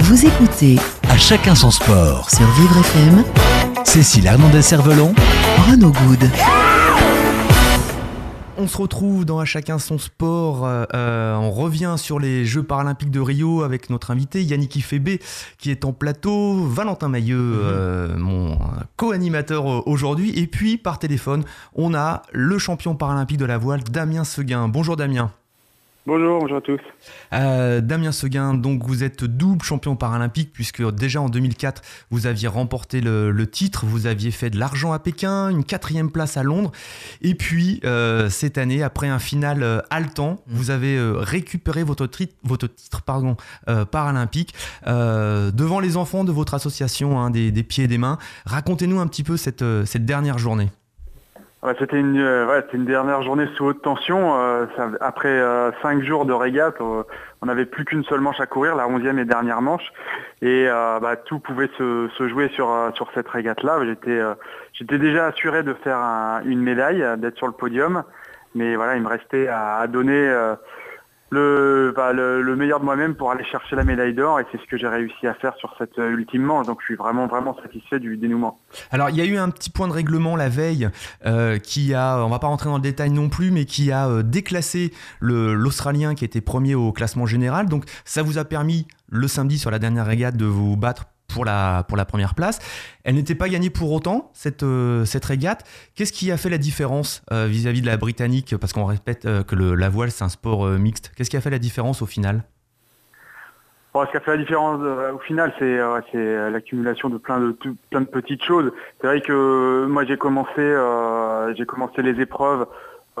Vous 0.00 0.26
écoutez 0.26 0.76
À 1.08 1.18
chacun 1.18 1.54
son 1.54 1.70
sport. 1.70 2.30
sur 2.30 2.50
Vivre 2.52 2.78
FM 2.78 3.24
Cécile 3.84 4.26
Hernandez-Cervelon, 4.26 5.14
Renaud 5.68 5.92
Good. 5.92 6.30
On 8.58 8.68
se 8.68 8.76
retrouve 8.76 9.24
dans 9.24 9.38
À 9.38 9.44
chacun 9.44 9.78
son 9.78 9.98
sport. 9.98 10.66
Euh, 10.66 10.84
euh, 10.94 11.34
on 11.36 11.50
revient 11.50 11.94
sur 11.96 12.18
les 12.18 12.44
Jeux 12.44 12.62
paralympiques 12.62 13.10
de 13.10 13.20
Rio 13.20 13.62
avec 13.62 13.88
notre 13.88 14.10
invité 14.10 14.42
Yannick 14.42 14.76
Ifébé 14.76 15.20
qui 15.58 15.70
est 15.70 15.84
en 15.84 15.92
plateau, 15.92 16.66
Valentin 16.66 17.08
Mailleux, 17.08 17.60
euh, 17.62 18.16
mon 18.18 18.58
co-animateur 18.96 19.86
aujourd'hui. 19.88 20.38
Et 20.38 20.46
puis 20.46 20.76
par 20.76 20.98
téléphone, 20.98 21.44
on 21.74 21.94
a 21.94 22.22
le 22.32 22.58
champion 22.58 22.94
paralympique 22.94 23.38
de 23.38 23.46
la 23.46 23.58
voile, 23.58 23.82
Damien 23.84 24.24
Seguin. 24.24 24.68
Bonjour 24.68 24.96
Damien. 24.96 25.30
Bonjour, 26.10 26.40
bonjour 26.40 26.56
à 26.56 26.60
tous. 26.60 26.80
Euh, 27.32 27.80
Damien 27.80 28.10
Seguin, 28.10 28.54
donc 28.54 28.82
vous 28.84 29.04
êtes 29.04 29.22
double 29.22 29.62
champion 29.64 29.94
paralympique 29.94 30.52
puisque 30.52 30.82
déjà 30.92 31.20
en 31.20 31.28
2004 31.28 31.82
vous 32.10 32.26
aviez 32.26 32.48
remporté 32.48 33.00
le, 33.00 33.30
le 33.30 33.46
titre, 33.46 33.86
vous 33.86 34.08
aviez 34.08 34.32
fait 34.32 34.50
de 34.50 34.58
l'argent 34.58 34.90
à 34.92 34.98
Pékin, 34.98 35.50
une 35.50 35.62
quatrième 35.62 36.10
place 36.10 36.36
à 36.36 36.42
Londres, 36.42 36.72
et 37.22 37.36
puis 37.36 37.78
euh, 37.84 38.28
cette 38.28 38.58
année 38.58 38.82
après 38.82 39.06
un 39.06 39.20
final 39.20 39.62
euh, 39.62 39.78
haletant, 39.90 40.42
vous 40.48 40.72
avez 40.72 40.96
euh, 40.96 41.12
récupéré 41.16 41.84
votre, 41.84 42.08
tri- 42.08 42.30
votre 42.42 42.66
titre 42.66 43.02
pardon, 43.02 43.36
euh, 43.68 43.84
paralympique 43.84 44.52
euh, 44.88 45.52
devant 45.52 45.78
les 45.78 45.96
enfants 45.96 46.24
de 46.24 46.32
votre 46.32 46.54
association 46.54 47.20
hein, 47.20 47.30
des, 47.30 47.52
des 47.52 47.62
pieds 47.62 47.84
et 47.84 47.88
des 47.88 47.98
mains. 47.98 48.18
Racontez-nous 48.46 48.98
un 48.98 49.06
petit 49.06 49.22
peu 49.22 49.36
cette, 49.36 49.64
cette 49.84 50.06
dernière 50.06 50.38
journée. 50.38 50.70
Ouais, 51.62 51.74
c'était 51.78 52.00
une, 52.00 52.18
euh, 52.18 52.62
une 52.72 52.86
dernière 52.86 53.22
journée 53.22 53.46
sous 53.54 53.66
haute 53.66 53.82
tension. 53.82 54.34
euh, 54.40 54.64
après 55.00 55.28
euh, 55.28 55.70
cinq 55.82 56.02
jours 56.02 56.24
de 56.24 56.32
régate, 56.32 56.80
euh, 56.80 57.02
on 57.42 57.46
n'avait 57.46 57.66
plus 57.66 57.84
qu'une 57.84 58.02
seule 58.04 58.20
manche 58.22 58.40
à 58.40 58.46
courir, 58.46 58.74
la 58.76 58.88
onzième 58.88 59.18
et 59.18 59.26
dernière 59.26 59.60
manche. 59.60 59.92
Et 60.40 60.66
euh, 60.68 60.98
bah, 61.00 61.16
tout 61.16 61.38
pouvait 61.38 61.68
se, 61.76 62.08
se 62.16 62.28
jouer 62.28 62.48
sur, 62.54 62.70
euh, 62.72 62.90
sur 62.94 63.10
cette 63.12 63.28
régate-là. 63.28 63.78
J'étais, 63.84 64.98
déjà 64.98 65.26
assuré 65.26 65.62
de 65.62 65.74
faire 65.74 65.98
un- 65.98 66.40
une 66.46 66.62
médaille, 66.62 67.04
d'être 67.18 67.36
sur 67.36 67.46
le 67.46 67.52
podium. 67.52 68.04
Mais 68.54 68.74
voilà, 68.74 68.96
il 68.96 69.02
me 69.02 69.08
restait 69.08 69.46
à, 69.48 69.76
à 69.76 69.86
donner 69.86 70.32
le, 71.30 71.92
bah, 71.96 72.12
le, 72.12 72.42
le 72.42 72.56
meilleur 72.56 72.80
de 72.80 72.84
moi-même 72.84 73.14
pour 73.14 73.30
aller 73.30 73.44
chercher 73.44 73.76
la 73.76 73.84
médaille 73.84 74.14
d'or. 74.14 74.40
Et 74.40 74.44
c'est 74.52 74.60
ce 74.60 74.66
que 74.66 74.76
j'ai 74.76 74.88
réussi 74.88 75.26
à 75.26 75.34
faire 75.34 75.54
sur 75.56 75.74
cette 75.78 75.98
euh, 75.98 76.10
ultime 76.10 76.42
manche. 76.42 76.66
Donc 76.66 76.78
je 76.80 76.86
suis 76.86 76.96
vraiment, 76.96 77.26
vraiment 77.26 77.56
satisfait 77.62 77.98
du 77.98 78.16
dénouement. 78.16 78.58
Alors, 78.90 79.10
il 79.10 79.16
y 79.16 79.20
a 79.20 79.24
eu 79.24 79.36
un 79.36 79.50
petit 79.50 79.70
point 79.70 79.88
de 79.88 79.92
règlement 79.92 80.36
la 80.36 80.48
veille 80.48 80.88
euh, 81.26 81.58
qui 81.58 81.94
a, 81.94 82.24
on 82.24 82.28
va 82.28 82.38
pas 82.38 82.48
rentrer 82.48 82.68
dans 82.68 82.76
le 82.76 82.82
détail 82.82 83.10
non 83.10 83.28
plus, 83.28 83.50
mais 83.50 83.64
qui 83.64 83.92
a 83.92 84.08
euh, 84.08 84.22
déclassé 84.22 84.92
l'Australien 85.20 86.14
qui 86.14 86.24
était 86.24 86.40
premier 86.40 86.74
au 86.74 86.92
classement 86.92 87.26
général. 87.26 87.68
Donc, 87.68 87.84
ça 88.04 88.22
vous 88.22 88.38
a 88.38 88.44
permis 88.44 88.86
le 89.08 89.28
samedi 89.28 89.58
sur 89.58 89.70
la 89.70 89.78
dernière 89.78 90.06
régate 90.06 90.36
de 90.36 90.46
vous 90.46 90.76
battre 90.76 91.06
pour 91.32 91.44
la, 91.44 91.84
première 92.08 92.34
place. 92.34 92.58
Elle 93.04 93.14
n'était 93.14 93.34
pas 93.34 93.48
gagnée 93.48 93.70
pour 93.70 93.92
autant, 93.92 94.30
cette, 94.34 94.64
cette 95.04 95.24
régate. 95.24 95.64
Qu'est-ce 95.94 96.12
qui 96.12 96.30
a 96.30 96.36
fait 96.36 96.50
la 96.50 96.58
différence 96.58 97.22
vis-à-vis 97.30 97.80
de 97.80 97.86
la 97.86 97.96
britannique? 97.96 98.56
Parce 98.56 98.72
qu'on 98.72 98.84
répète 98.84 99.22
que 99.46 99.54
le, 99.54 99.74
la 99.74 99.88
voile, 99.88 100.10
c'est 100.10 100.24
un 100.24 100.28
sport 100.28 100.66
mixte. 100.66 101.12
Qu'est-ce 101.16 101.30
qui 101.30 101.36
a 101.36 101.40
fait 101.40 101.50
la 101.50 101.58
différence 101.58 102.02
au 102.02 102.06
final? 102.06 102.44
Ce 103.92 104.10
qui 104.10 104.16
a 104.16 104.20
fait 104.20 104.30
la 104.30 104.36
différence 104.36 104.80
au 105.12 105.18
final, 105.18 105.52
c'est 105.58 106.50
l'accumulation 106.50 107.08
de 107.10 107.18
plein 107.18 107.40
de 107.40 108.04
petites 108.04 108.44
choses. 108.44 108.72
C'est 109.00 109.06
vrai 109.08 109.20
que 109.20 109.86
moi 109.86 110.04
j'ai 110.04 110.16
commencé 110.16 110.62
les 112.02 112.20
épreuves 112.20 112.66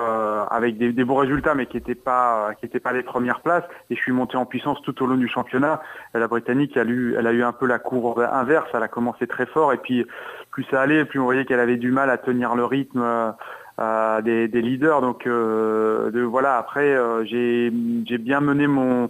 euh, 0.00 0.44
avec 0.50 0.78
des, 0.78 0.92
des, 0.92 1.04
bons 1.04 1.16
résultats, 1.16 1.54
mais 1.54 1.66
qui 1.66 1.76
n'étaient 1.76 1.94
pas 1.94 2.50
qui 2.58 2.66
étaient 2.66 2.80
pas 2.80 2.92
les 2.92 3.02
premières 3.02 3.40
places. 3.40 3.64
Et 3.90 3.96
je 3.96 4.00
suis 4.00 4.12
monté 4.12 4.36
en 4.36 4.46
puissance 4.46 4.80
tout 4.82 5.02
au 5.02 5.06
long 5.06 5.16
du 5.16 5.28
championnat. 5.28 5.82
La 6.14 6.28
Britannique, 6.28 6.76
elle 6.76 6.88
a 6.88 6.90
eu, 6.90 7.14
elle 7.18 7.26
a 7.26 7.32
eu 7.32 7.42
un 7.42 7.52
peu 7.52 7.66
la 7.66 7.78
courbe 7.78 8.26
inverse. 8.32 8.68
Elle 8.74 8.82
a 8.82 8.88
commencé 8.88 9.26
très 9.26 9.46
fort, 9.46 9.72
et 9.72 9.78
puis 9.78 10.06
plus 10.50 10.64
ça 10.70 10.80
allait, 10.80 11.04
plus 11.04 11.20
on 11.20 11.24
voyait 11.24 11.44
qu'elle 11.44 11.60
avait 11.60 11.76
du 11.76 11.92
mal 11.92 12.10
à 12.10 12.18
tenir 12.18 12.54
le 12.54 12.64
rythme. 12.64 13.02
Euh, 13.02 14.20
des, 14.20 14.46
des, 14.46 14.60
leaders 14.60 15.00
donc 15.00 15.26
euh, 15.26 16.10
de, 16.10 16.20
voilà 16.20 16.58
après 16.58 16.92
euh, 16.92 17.24
j'ai 17.24 17.70
bien 18.18 18.42
mené 18.42 18.66
mon 18.66 19.08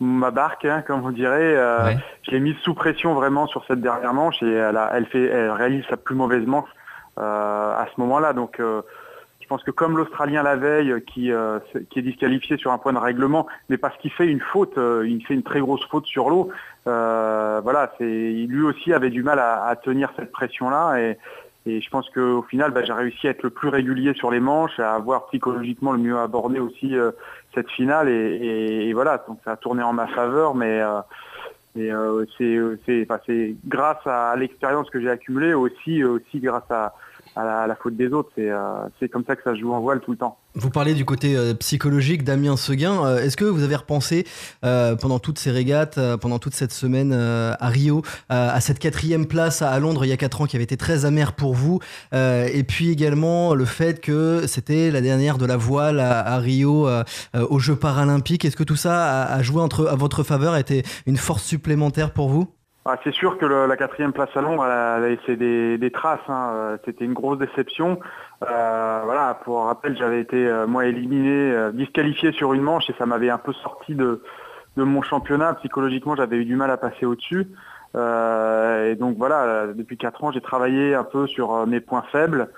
ma 0.00 0.30
barque, 0.30 0.64
hein, 0.64 0.82
comme 0.86 1.00
vous 1.00 1.12
direz. 1.12 1.56
Euh, 1.56 1.84
ouais. 1.84 1.98
Je 2.22 2.30
l'ai 2.32 2.40
mise 2.40 2.56
sous 2.62 2.74
pression 2.74 3.14
vraiment 3.14 3.46
sur 3.46 3.64
cette 3.66 3.80
dernière 3.80 4.14
manche 4.14 4.42
et 4.42 4.52
elle, 4.52 4.76
a, 4.76 4.90
elle, 4.94 5.06
fait, 5.06 5.24
elle 5.24 5.50
réalise 5.50 5.84
sa 5.88 5.96
plus 5.96 6.14
mauvaise 6.14 6.44
manche 6.46 6.68
euh, 7.18 7.72
à 7.72 7.86
ce 7.94 8.00
moment-là. 8.00 8.32
Donc 8.32 8.60
je 9.46 9.48
pense 9.48 9.62
que 9.62 9.70
comme 9.70 9.96
l'Australien 9.96 10.42
la 10.42 10.56
veille, 10.56 10.92
qui, 11.06 11.30
euh, 11.30 11.60
qui 11.90 12.00
est 12.00 12.02
disqualifié 12.02 12.56
sur 12.56 12.72
un 12.72 12.78
point 12.78 12.92
de 12.92 12.98
règlement, 12.98 13.46
mais 13.68 13.76
parce 13.76 13.96
qu'il 13.98 14.10
fait 14.10 14.26
une 14.26 14.40
faute, 14.40 14.76
euh, 14.76 15.06
il 15.06 15.24
fait 15.24 15.34
une 15.34 15.44
très 15.44 15.60
grosse 15.60 15.86
faute 15.86 16.04
sur 16.04 16.28
l'eau, 16.30 16.50
euh, 16.88 17.60
lui 18.00 18.62
aussi 18.64 18.92
avait 18.92 19.10
du 19.10 19.22
mal 19.22 19.38
à, 19.38 19.76
tenir 19.76 20.10
cette 20.16 20.32
pression-là. 20.32 20.98
Et, 20.98 21.16
je 21.64 21.90
pense 21.90 22.10
qu'au 22.10 22.42
final, 22.42 22.72
bah, 22.72 22.82
j'ai 22.82 22.92
réussi 22.92 23.28
à 23.28 23.30
être 23.30 23.44
le 23.44 23.50
plus 23.50 23.68
régulier 23.68 24.14
sur 24.14 24.32
les 24.32 24.40
manches, 24.40 24.80
à 24.80 24.94
avoir 24.94 25.26
psychologiquement 25.26 25.92
le 25.92 25.98
mieux 25.98 26.18
abordé 26.18 26.58
aussi 26.58 26.96
euh, 26.96 27.12
cette 27.54 27.70
finale. 27.70 28.08
Et, 28.08 28.92
voilà, 28.94 29.24
donc 29.28 29.38
ça 29.44 29.52
a 29.52 29.56
tourné 29.56 29.84
en 29.84 29.92
ma 29.92 30.08
faveur, 30.08 30.56
mais 30.56 30.82
c'est 31.76 33.56
grâce 33.64 34.04
à 34.06 34.34
l'expérience 34.36 34.90
que 34.90 35.00
j'ai 35.00 35.10
accumulée, 35.10 35.54
aussi, 35.54 36.02
aussi 36.02 36.40
grâce 36.40 36.68
à 36.68 36.94
à 37.36 37.44
la, 37.44 37.60
à 37.60 37.66
la, 37.66 37.76
faute 37.76 37.96
des 37.96 38.08
autres. 38.08 38.30
C'est 38.34 38.50
euh, 38.50 39.08
comme 39.12 39.24
ça 39.26 39.36
que 39.36 39.42
ça 39.42 39.54
joue 39.54 39.72
en 39.72 39.80
voile 39.80 40.00
tout 40.00 40.10
le 40.10 40.16
temps. 40.16 40.38
Vous 40.54 40.70
parlez 40.70 40.94
du 40.94 41.04
côté 41.04 41.36
euh, 41.36 41.52
psychologique, 41.54 42.24
Damien 42.24 42.56
Seguin. 42.56 43.04
Euh, 43.04 43.18
Est-ce 43.18 43.36
que 43.36 43.44
vous 43.44 43.62
avez 43.62 43.76
repensé 43.76 44.26
euh, 44.64 44.96
pendant 44.96 45.18
toutes 45.18 45.38
ces 45.38 45.50
régates, 45.50 45.98
euh, 45.98 46.16
pendant 46.16 46.38
toute 46.38 46.54
cette 46.54 46.72
semaine 46.72 47.12
à 47.12 47.68
Rio, 47.68 48.02
à 48.28 48.60
cette 48.60 48.78
quatrième 48.78 49.26
place 49.26 49.60
à 49.62 49.78
Londres 49.78 50.04
il 50.04 50.08
y 50.08 50.12
a 50.12 50.16
quatre 50.16 50.40
ans 50.40 50.46
qui 50.46 50.56
avait 50.56 50.64
été 50.64 50.76
très 50.76 51.04
amère 51.04 51.34
pour 51.34 51.54
vous, 51.54 51.80
et 52.12 52.64
puis 52.66 52.90
également 52.90 53.54
le 53.54 53.64
fait 53.64 54.00
que 54.00 54.46
c'était 54.46 54.90
la 54.90 55.00
dernière 55.00 55.38
de 55.38 55.46
la 55.46 55.56
voile 55.56 56.00
à, 56.00 56.26
à 56.26 56.38
Rio 56.38 56.88
aux 57.34 57.58
Jeux 57.58 57.76
paralympiques. 57.76 58.44
Est-ce 58.44 58.56
que 58.56 58.64
tout 58.64 58.76
ça 58.76 59.22
a, 59.22 59.34
a 59.34 59.42
joué 59.42 59.60
entre, 59.60 59.86
à 59.86 59.96
votre 59.96 60.22
faveur, 60.22 60.54
a 60.54 60.60
été 60.60 60.82
une 61.06 61.16
force 61.16 61.42
supplémentaire 61.42 62.12
pour 62.12 62.28
vous? 62.28 62.55
Ah, 62.88 62.96
c'est 63.02 63.12
sûr 63.12 63.36
que 63.36 63.46
la 63.46 63.76
quatrième 63.76 64.12
place 64.12 64.28
à 64.36 64.40
Londres, 64.40 64.64
elle 64.64 64.70
a, 64.70 65.00
laissé 65.00 65.36
des, 65.36 65.90
traces. 65.90 66.20
Hein. 66.28 66.50
Euh, 66.54 66.76
c'était 66.84 67.04
une 67.04 67.14
grosse 67.14 67.36
déception. 67.36 67.98
Euh, 68.48 69.00
voilà, 69.04 69.34
pour 69.42 69.64
rappel, 69.64 69.96
j'avais 69.96 70.20
été 70.20 70.36
euh, 70.36 70.68
moi 70.68 70.86
éliminé, 70.86 71.72
disqualifié 71.72 72.30
sur 72.30 72.52
une 72.52 72.62
manche 72.62 72.88
et 72.88 72.94
ça 72.96 73.04
m'avait 73.04 73.28
un 73.28 73.38
peu 73.38 73.52
sorti 73.54 73.96
de, 73.96 74.22
mon 74.76 75.02
championnat. 75.02 75.54
Psychologiquement, 75.54 76.14
j'avais 76.14 76.36
eu 76.36 76.44
du 76.44 76.54
mal 76.54 76.70
à 76.70 76.76
passer 76.76 77.06
au-dessus. 77.06 77.48
et 77.96 78.94
donc 78.94 79.16
voilà, 79.16 79.66
depuis 79.74 79.96
quatre 79.96 80.22
ans, 80.22 80.30
j'ai 80.30 80.40
travaillé 80.40 80.94
un 80.94 81.04
peu 81.04 81.26
sur 81.26 81.66
mes 81.66 81.80
points 81.80 82.04
faibles. 82.12 82.50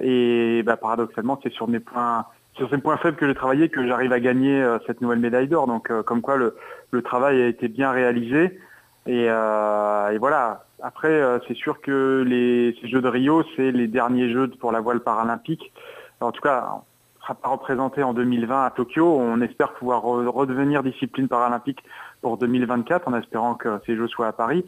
et 0.00 0.62
bah, 0.64 0.78
paradoxalement, 0.78 1.38
c'est 1.42 1.52
sur 1.52 1.68
ces 1.68 2.78
points 2.78 2.96
faibles 2.96 3.18
que 3.18 3.26
j'ai 3.26 3.34
travaillé 3.34 3.68
que 3.68 3.86
j'arrive 3.86 4.14
à 4.14 4.20
gagner 4.20 4.64
cette 4.86 5.02
nouvelle 5.02 5.18
médaille 5.18 5.48
d'or. 5.48 5.66
Donc 5.66 5.92
comme 6.04 6.22
quoi 6.22 6.36
le 6.38 7.02
travail 7.02 7.42
a 7.42 7.46
été 7.48 7.68
bien 7.68 7.90
réalisé. 7.90 8.58
Et, 9.06 9.26
euh, 9.28 10.10
et, 10.10 10.18
voilà. 10.18 10.64
Après, 10.82 11.08
euh, 11.08 11.38
c'est 11.46 11.56
sûr 11.56 11.80
que 11.80 12.24
les, 12.26 12.76
Jeux 12.86 13.00
de 13.00 13.08
Rio, 13.08 13.42
c'est 13.56 13.72
les 13.72 13.86
derniers 13.86 14.30
Jeux 14.30 14.48
pour 14.48 14.72
la 14.72 14.80
voile 14.80 15.00
paralympique. 15.00 15.72
en 16.20 16.32
tout 16.32 16.42
cas, 16.42 16.68
on 16.74 17.22
sera 17.22 17.34
pas 17.34 17.48
représenté 17.48 18.02
en 18.02 18.12
2020 18.12 18.64
à 18.64 18.70
Tokyo. 18.70 19.16
On 19.18 19.40
espère 19.40 19.72
pouvoir 19.72 20.02
re 20.02 20.26
redevenir 20.28 20.82
discipline 20.82 21.28
paralympique 21.28 21.82
pour 22.20 22.36
2024, 22.36 23.08
en 23.08 23.14
espérant 23.14 23.54
que 23.54 23.80
ces 23.86 23.96
Jeux 23.96 24.08
soient 24.08 24.28
à 24.28 24.32
Paris. 24.32 24.64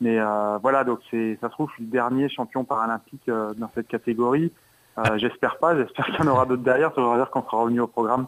Mais 0.00 0.18
euh, 0.18 0.58
voilà, 0.60 0.84
donc 0.84 1.00
ça 1.10 1.48
se 1.48 1.52
trouve, 1.52 1.70
je 1.70 1.74
suis 1.76 1.84
le 1.84 1.90
dernier 1.90 2.28
champion 2.28 2.64
paralympique 2.64 3.28
dans 3.28 3.70
cette 3.74 3.88
catégorie. 3.88 4.52
Euh, 4.98 5.18
j'espère 5.18 5.58
pas, 5.58 5.76
j'espère 5.76 6.06
qu'il 6.06 6.14
y 6.14 6.22
en 6.22 6.26
aura 6.26 6.46
d'autres 6.46 6.62
derrière, 6.62 6.90
ça 6.94 7.02
veut 7.02 7.16
dire 7.16 7.28
qu'on 7.30 7.42
sera 7.42 7.58
revenu 7.58 7.80
au 7.80 7.86
programme. 7.86 8.26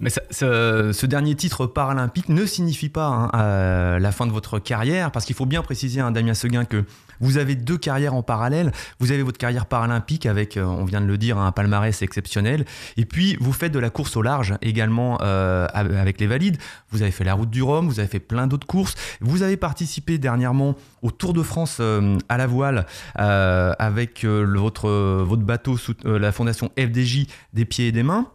Mais 0.00 0.10
ça, 0.10 0.20
ce, 0.30 0.90
ce, 0.92 1.06
dernier 1.06 1.36
titre 1.36 1.66
paralympique 1.66 2.28
ne 2.28 2.44
signifie 2.44 2.88
pas 2.88 3.06
hein, 3.06 3.30
euh, 3.34 3.98
la 4.00 4.10
fin 4.10 4.26
de 4.26 4.32
votre 4.32 4.58
carrière, 4.58 5.12
parce 5.12 5.24
qu'il 5.24 5.36
faut 5.36 5.46
bien 5.46 5.62
préciser, 5.62 6.00
hein, 6.00 6.10
Damien 6.10 6.34
Seguin, 6.34 6.64
que 6.64 6.84
vous 7.20 7.38
avez 7.38 7.54
deux 7.54 7.78
carrières 7.78 8.14
en 8.14 8.22
parallèle. 8.22 8.72
Vous 8.98 9.12
avez 9.12 9.22
votre 9.22 9.38
carrière 9.38 9.66
paralympique 9.66 10.26
avec, 10.26 10.56
euh, 10.56 10.64
on 10.64 10.84
vient 10.84 11.00
de 11.00 11.06
le 11.06 11.18
dire, 11.18 11.38
un 11.38 11.52
palmarès 11.52 12.02
exceptionnel, 12.02 12.64
et 12.96 13.04
puis 13.04 13.36
vous 13.40 13.52
faites 13.52 13.72
de 13.72 13.78
la 13.78 13.90
course 13.90 14.16
au 14.16 14.22
large 14.22 14.54
également 14.62 15.18
euh, 15.22 15.66
avec 15.74 16.20
les 16.20 16.26
valides. 16.26 16.58
Vous 16.90 17.02
avez 17.02 17.10
fait 17.10 17.24
la 17.24 17.34
route 17.34 17.50
du 17.50 17.62
Rhum, 17.62 17.86
vous 17.86 18.00
avez 18.00 18.08
fait 18.08 18.20
plein 18.20 18.46
d'autres 18.46 18.66
courses. 18.66 18.94
Vous 19.20 19.42
avez 19.42 19.56
participé 19.56 20.18
dernièrement 20.18 20.74
au 21.02 21.10
Tour 21.10 21.32
de 21.32 21.42
France 21.42 21.78
euh, 21.80 22.16
à 22.28 22.36
la 22.36 22.46
voile 22.46 22.86
avec 23.14 24.24
votre, 24.24 24.88
votre 25.22 25.42
bateau 25.42 25.76
sous 25.76 25.94
la 26.04 26.32
fondation 26.32 26.70
FDJ 26.78 27.26
des 27.52 27.64
pieds 27.64 27.88
et 27.88 27.92
des 27.92 28.02
mains. 28.02 28.26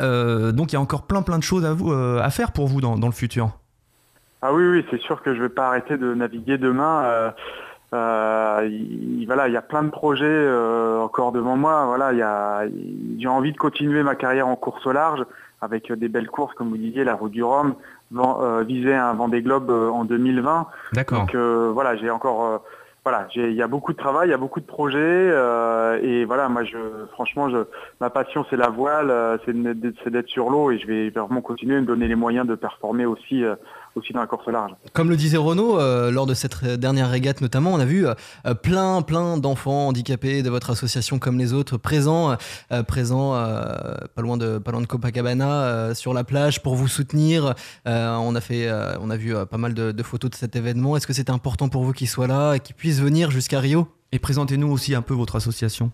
donc 0.00 0.72
il 0.72 0.74
y 0.74 0.76
a 0.76 0.80
encore 0.80 1.06
plein 1.06 1.22
plein 1.22 1.38
de 1.38 1.42
choses 1.42 1.64
à, 1.64 1.72
vous, 1.72 1.92
à 1.92 2.30
faire 2.30 2.52
pour 2.52 2.66
vous 2.66 2.80
dans, 2.80 2.98
dans 2.98 3.06
le 3.06 3.12
futur. 3.12 3.58
Ah 4.42 4.52
oui, 4.52 4.64
oui, 4.64 4.86
c'est 4.90 5.00
sûr 5.00 5.22
que 5.22 5.32
je 5.34 5.38
ne 5.38 5.44
vais 5.44 5.54
pas 5.54 5.68
arrêter 5.68 5.96
de 5.96 6.14
naviguer 6.14 6.58
demain. 6.58 7.32
Euh, 7.94 8.68
il, 8.70 9.24
voilà, 9.26 9.48
il 9.48 9.54
y 9.54 9.56
a 9.56 9.62
plein 9.62 9.82
de 9.82 9.90
projets 9.90 10.26
euh, 10.26 11.00
encore 11.00 11.32
devant 11.32 11.56
moi. 11.56 11.86
Voilà, 11.86 12.12
il 12.12 12.18
y 12.18 12.22
a, 12.22 12.64
j'ai 13.18 13.28
envie 13.28 13.52
de 13.52 13.56
continuer 13.56 14.02
ma 14.02 14.14
carrière 14.14 14.48
en 14.48 14.56
course 14.56 14.86
au 14.86 14.92
large 14.92 15.24
avec 15.60 15.92
des 15.92 16.08
belles 16.08 16.28
courses, 16.28 16.54
comme 16.54 16.68
vous 16.68 16.76
disiez, 16.76 17.02
la 17.02 17.14
route 17.14 17.32
du 17.32 17.42
Rhum, 17.42 17.74
euh, 18.16 18.62
viser 18.62 18.94
un 18.94 19.12
Vendée 19.14 19.42
Globe 19.42 19.70
en 19.70 20.04
2020. 20.04 20.66
D'accord. 20.92 21.26
Donc 21.26 21.34
voilà, 21.34 21.96
j'ai 21.96 22.10
encore 22.10 22.62
voilà, 23.10 23.26
il 23.34 23.54
y 23.54 23.62
a 23.62 23.66
beaucoup 23.66 23.92
de 23.92 23.96
travail, 23.96 24.28
il 24.28 24.32
y 24.32 24.34
a 24.34 24.38
beaucoup 24.38 24.60
de 24.60 24.66
projets 24.66 24.98
euh, 25.00 25.98
et 26.02 26.26
voilà, 26.26 26.50
moi 26.50 26.64
je 26.64 26.76
franchement, 27.12 27.48
je, 27.48 27.56
ma 28.02 28.10
passion 28.10 28.44
c'est 28.50 28.56
la 28.56 28.68
voile, 28.68 29.10
euh, 29.10 29.38
c'est 29.46 30.10
d'être 30.10 30.28
sur 30.28 30.50
l'eau 30.50 30.70
et 30.70 30.78
je 30.78 30.86
vais 30.86 31.08
vraiment 31.08 31.40
continuer 31.40 31.76
à 31.76 31.80
me 31.80 31.86
donner 31.86 32.06
les 32.06 32.16
moyens 32.16 32.46
de 32.46 32.54
performer 32.54 33.06
aussi 33.06 33.44
euh, 33.44 33.54
aussi 33.94 34.12
dans 34.12 34.20
la 34.20 34.26
course 34.26 34.46
large. 34.46 34.72
Comme 34.92 35.10
le 35.10 35.16
disait 35.16 35.36
Renaud 35.36 35.78
euh, 35.78 36.10
lors 36.10 36.26
de 36.26 36.34
cette 36.34 36.64
dernière 36.64 37.10
régate 37.10 37.40
notamment, 37.40 37.72
on 37.72 37.80
a 37.80 37.84
vu 37.84 38.06
euh, 38.06 38.14
plein 38.54 39.02
plein 39.02 39.38
d'enfants 39.38 39.88
handicapés 39.88 40.42
de 40.42 40.50
votre 40.50 40.70
association 40.70 41.18
comme 41.18 41.38
les 41.38 41.52
autres 41.52 41.76
présents 41.76 42.36
euh, 42.72 42.82
présents 42.82 43.32
pas 43.32 44.22
loin 44.22 44.36
de 44.36 44.58
pas 44.58 44.72
loin 44.72 44.80
de 44.80 44.86
Copacabana 44.86 45.94
sur 45.94 46.14
la 46.14 46.24
plage 46.24 46.62
pour 46.62 46.74
vous 46.74 46.88
soutenir. 46.88 47.54
on 47.86 48.34
a 48.34 48.40
fait 48.40 48.70
on 49.00 49.10
a 49.10 49.16
vu 49.16 49.34
pas 49.46 49.58
mal 49.58 49.74
de, 49.74 49.92
de, 49.92 50.02
photos 50.02 50.30
de 50.30 50.36
cet 50.36 50.56
événement. 50.56 50.96
Est-ce 50.96 51.06
que 51.06 51.12
c'était 51.12 51.30
important 51.30 51.68
pour 51.68 51.84
vous 51.84 51.92
qu'ils 51.92 52.08
soient 52.08 52.26
là 52.26 52.54
et 52.54 52.60
qu'ils 52.60 52.76
puissent 52.76 53.00
venir 53.00 53.30
jusqu'à 53.30 53.60
Rio? 53.60 53.88
Et 54.12 54.18
présentez-nous 54.18 54.70
aussi 54.70 54.94
un 54.94 55.02
peu 55.02 55.14
votre 55.14 55.36
association. 55.36 55.92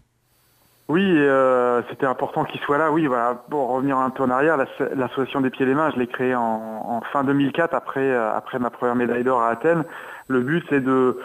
Oui, 0.88 1.03
euh, 1.03 1.81
c'était 1.88 2.05
important 2.05 2.44
qu'il 2.44 2.61
soit 2.61 2.77
là. 2.77 2.92
Oui, 2.92 3.07
voilà. 3.07 3.42
Pour 3.49 3.70
revenir 3.70 3.97
un 3.97 4.11
peu 4.11 4.23
en 4.23 4.31
arrière, 4.31 4.59
l'association 4.94 5.40
des 5.40 5.49
pieds 5.49 5.64
et 5.64 5.68
des 5.68 5.75
mains, 5.75 5.90
je 5.94 5.99
l'ai 5.99 6.07
créée 6.07 6.35
en, 6.35 7.01
fin 7.12 7.25
2004 7.25 7.75
après 7.75 8.01
euh, 8.01 8.35
après 8.35 8.59
ma 8.59 8.70
première 8.70 8.94
médaille 8.94 9.25
d'or 9.25 9.40
à 9.40 9.49
Athènes. 9.49 9.85
Le 10.29 10.40
but, 10.40 10.62
c'est 10.68 10.81
de 10.81 11.18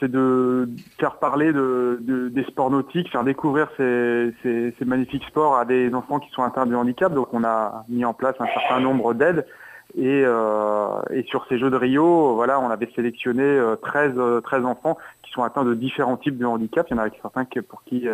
c'est 0.00 0.10
de 0.10 0.68
faire 0.98 1.16
parler 1.16 1.52
de, 1.52 1.98
de, 2.02 2.28
des 2.28 2.44
sports 2.44 2.70
nautiques, 2.70 3.10
faire 3.10 3.24
découvrir 3.24 3.68
ces, 3.78 4.34
ces, 4.42 4.74
ces, 4.78 4.84
magnifiques 4.84 5.24
sports 5.24 5.56
à 5.56 5.64
des 5.64 5.94
enfants 5.94 6.18
qui 6.18 6.28
sont 6.32 6.42
atteints 6.42 6.66
de 6.66 6.74
handicap. 6.74 7.14
Donc, 7.14 7.32
on 7.32 7.44
a 7.44 7.84
mis 7.88 8.04
en 8.04 8.12
place 8.12 8.34
un 8.38 8.46
certain 8.46 8.80
nombre 8.80 9.14
d'aides. 9.14 9.46
Et, 9.96 10.22
euh, 10.26 11.00
et, 11.10 11.22
sur 11.22 11.46
ces 11.48 11.58
Jeux 11.58 11.70
de 11.70 11.76
Rio, 11.76 12.34
voilà, 12.34 12.60
on 12.60 12.68
avait 12.68 12.90
sélectionné 12.94 13.58
13, 13.80 14.12
euh, 14.18 14.40
13 14.42 14.66
enfants 14.66 14.98
qui 15.22 15.30
sont 15.30 15.44
atteints 15.44 15.64
de 15.64 15.72
différents 15.72 16.18
types 16.18 16.36
de 16.36 16.44
handicap. 16.44 16.86
Il 16.90 16.96
y 16.96 17.00
en 17.00 17.02
a 17.02 17.08
certains 17.22 17.46
pour 17.66 17.82
qui 17.84 18.06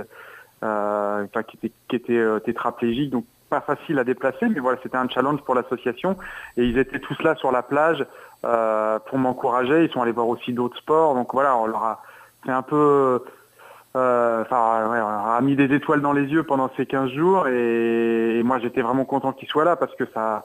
euh, 0.62 1.26
qui 1.48 1.72
était, 1.96 2.16
euh, 2.16 2.38
tétraplégique, 2.38 3.10
donc 3.10 3.24
pas 3.50 3.60
facile 3.60 3.98
à 3.98 4.04
déplacer, 4.04 4.46
mais 4.48 4.60
voilà, 4.60 4.78
c'était 4.80 4.96
un 4.96 5.08
challenge 5.08 5.40
pour 5.40 5.56
l'association. 5.56 6.16
Et 6.56 6.64
ils 6.64 6.78
étaient 6.78 7.00
tous 7.00 7.20
là 7.22 7.34
sur 7.34 7.50
la 7.50 7.62
plage 7.62 8.06
euh, 8.44 9.00
pour 9.00 9.18
m'encourager. 9.18 9.84
Ils 9.84 9.90
sont 9.90 10.00
allés 10.00 10.12
voir 10.12 10.28
aussi 10.28 10.52
d'autres 10.52 10.78
sports, 10.78 11.14
donc 11.14 11.34
voilà, 11.34 11.56
on 11.56 11.66
leur 11.66 11.82
a 11.82 12.00
mis 15.42 15.56
des 15.56 15.74
étoiles 15.74 16.00
dans 16.00 16.12
les 16.12 16.26
yeux 16.26 16.44
pendant 16.44 16.70
ces 16.76 16.86
15 16.86 17.10
jours. 17.10 17.48
Et, 17.48 18.40
moi, 18.44 18.60
j'étais 18.60 18.82
vraiment 18.82 19.04
content 19.04 19.32
qu'ils 19.32 19.48
soient 19.48 19.64
là 19.64 19.74
parce 19.74 19.96
que 19.96 20.04
ça, 20.14 20.44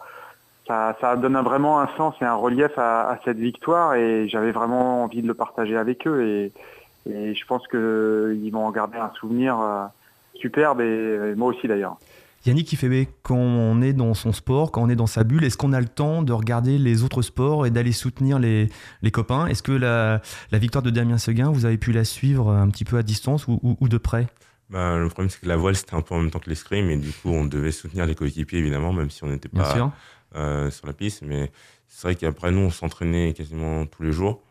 ça, 0.67 0.95
donne 1.15 1.37
vraiment 1.41 1.79
un 1.79 1.89
sens 1.95 2.15
et 2.21 2.25
un 2.25 2.33
relief 2.33 2.75
à, 2.77 3.19
cette 3.23 3.37
victoire 3.37 3.93
et 3.93 4.27
j'avais 4.29 4.51
vraiment 4.51 5.03
envie 5.03 5.21
de 5.21 5.27
le 5.27 5.35
partager 5.35 5.77
avec 5.77 6.07
eux 6.07 6.23
et, 6.23 6.51
je 7.05 7.45
pense 7.45 7.67
qu'ils 7.67 8.49
vont 8.51 8.65
en 8.65 8.71
garder 8.71 8.97
un 8.97 9.11
souvenir 9.13 9.59
superbe 10.39 10.81
et, 10.81 11.31
et 11.31 11.35
moi 11.35 11.49
aussi 11.49 11.67
d'ailleurs. 11.67 11.97
Yannick 12.45 12.71
Ifebe, 12.71 13.07
quand 13.23 13.35
on 13.35 13.81
est 13.81 13.93
dans 13.93 14.13
son 14.13 14.31
sport, 14.31 14.71
quand 14.71 14.81
on 14.81 14.89
est 14.89 14.95
dans 14.95 15.07
sa 15.07 15.23
bulle, 15.23 15.43
est-ce 15.43 15.57
qu'on 15.57 15.73
a 15.73 15.81
le 15.81 15.87
temps 15.87 16.21
de 16.21 16.31
regarder 16.31 16.77
les 16.77 17.03
autres 17.03 17.21
sports 17.21 17.65
et 17.65 17.71
d'aller 17.71 17.91
soutenir 17.91 18.39
les, 18.39 18.69
les 19.01 19.11
copains? 19.11 19.47
Est-ce 19.47 19.63
que 19.63 19.71
la, 19.71 20.21
la, 20.51 20.57
victoire 20.57 20.81
de 20.81 20.89
Damien 20.89 21.17
Seguin, 21.17 21.51
vous 21.51 21.65
avez 21.65 21.77
pu 21.77 21.91
la 21.91 22.05
suivre 22.05 22.51
un 22.51 22.69
petit 22.69 22.85
peu 22.85 22.97
à 22.97 23.03
distance 23.03 23.47
ou, 23.47 23.59
ou, 23.63 23.75
ou 23.81 23.89
de 23.89 23.97
près? 23.97 24.27
Bah, 24.69 24.97
Le 24.97 25.07
problème, 25.09 25.29
c'est 25.29 25.41
que 25.41 25.47
la 25.47 25.57
voile, 25.57 25.75
c'était 25.75 25.95
un 25.95 26.01
peu 26.01 26.15
en 26.15 26.19
même 26.19 26.31
temps 26.31 26.39
que 26.39 26.49
l'escrime, 26.49 26.89
et 26.89 26.97
du 26.97 27.11
coup, 27.11 27.29
on 27.29 27.45
devait 27.45 27.71
soutenir 27.71 28.05
les 28.05 28.15
coéquipiers, 28.15 28.59
évidemment, 28.59 28.93
même 28.93 29.09
si 29.09 29.23
on 29.23 29.27
n'était 29.27 29.49
pas 29.49 29.75
euh, 29.77 29.87
sur 30.33 30.87
la 30.87 30.93
piste. 30.93 31.21
Mais 31.23 31.51
c'est 31.87 32.07
vrai 32.07 32.15
qu'après, 32.15 32.51
nous, 32.51 32.59
on 32.61 32.69
s'entraînait 32.69 33.33
quasiment 33.33 33.85
tous 33.85 34.03
les 34.03 34.11
jours. 34.11 34.41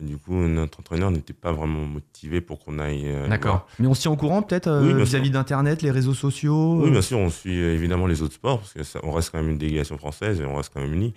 Et 0.00 0.04
du 0.04 0.16
coup, 0.16 0.34
notre 0.34 0.80
entraîneur 0.80 1.10
n'était 1.10 1.32
pas 1.32 1.52
vraiment 1.52 1.84
motivé 1.84 2.40
pour 2.40 2.58
qu'on 2.64 2.78
aille. 2.78 3.02
Euh, 3.06 3.28
D'accord. 3.28 3.66
Mais 3.78 3.86
on 3.86 3.94
s'y 3.94 4.02
tient 4.02 4.10
au 4.12 4.16
courant, 4.16 4.42
peut-être, 4.42 4.68
euh, 4.68 4.94
Oui, 4.96 5.02
vis-à-vis 5.04 5.30
d'Internet, 5.30 5.82
les 5.82 5.90
réseaux 5.90 6.14
sociaux 6.14 6.80
Oui, 6.80 6.88
euh 6.88 6.90
bien 6.92 7.02
sûr, 7.02 7.18
on 7.18 7.30
suit 7.30 7.60
euh, 7.60 7.74
évidemment 7.74 8.06
les 8.06 8.22
autres 8.22 8.34
sports, 8.34 8.60
parce 8.60 8.92
qu'on 8.98 9.10
reste 9.12 9.30
quand 9.30 9.38
même 9.38 9.50
une 9.50 9.58
délégation 9.58 9.98
française 9.98 10.40
et 10.40 10.44
on 10.46 10.54
reste 10.56 10.72
quand 10.72 10.80
même 10.80 10.94
unis. 10.94 11.14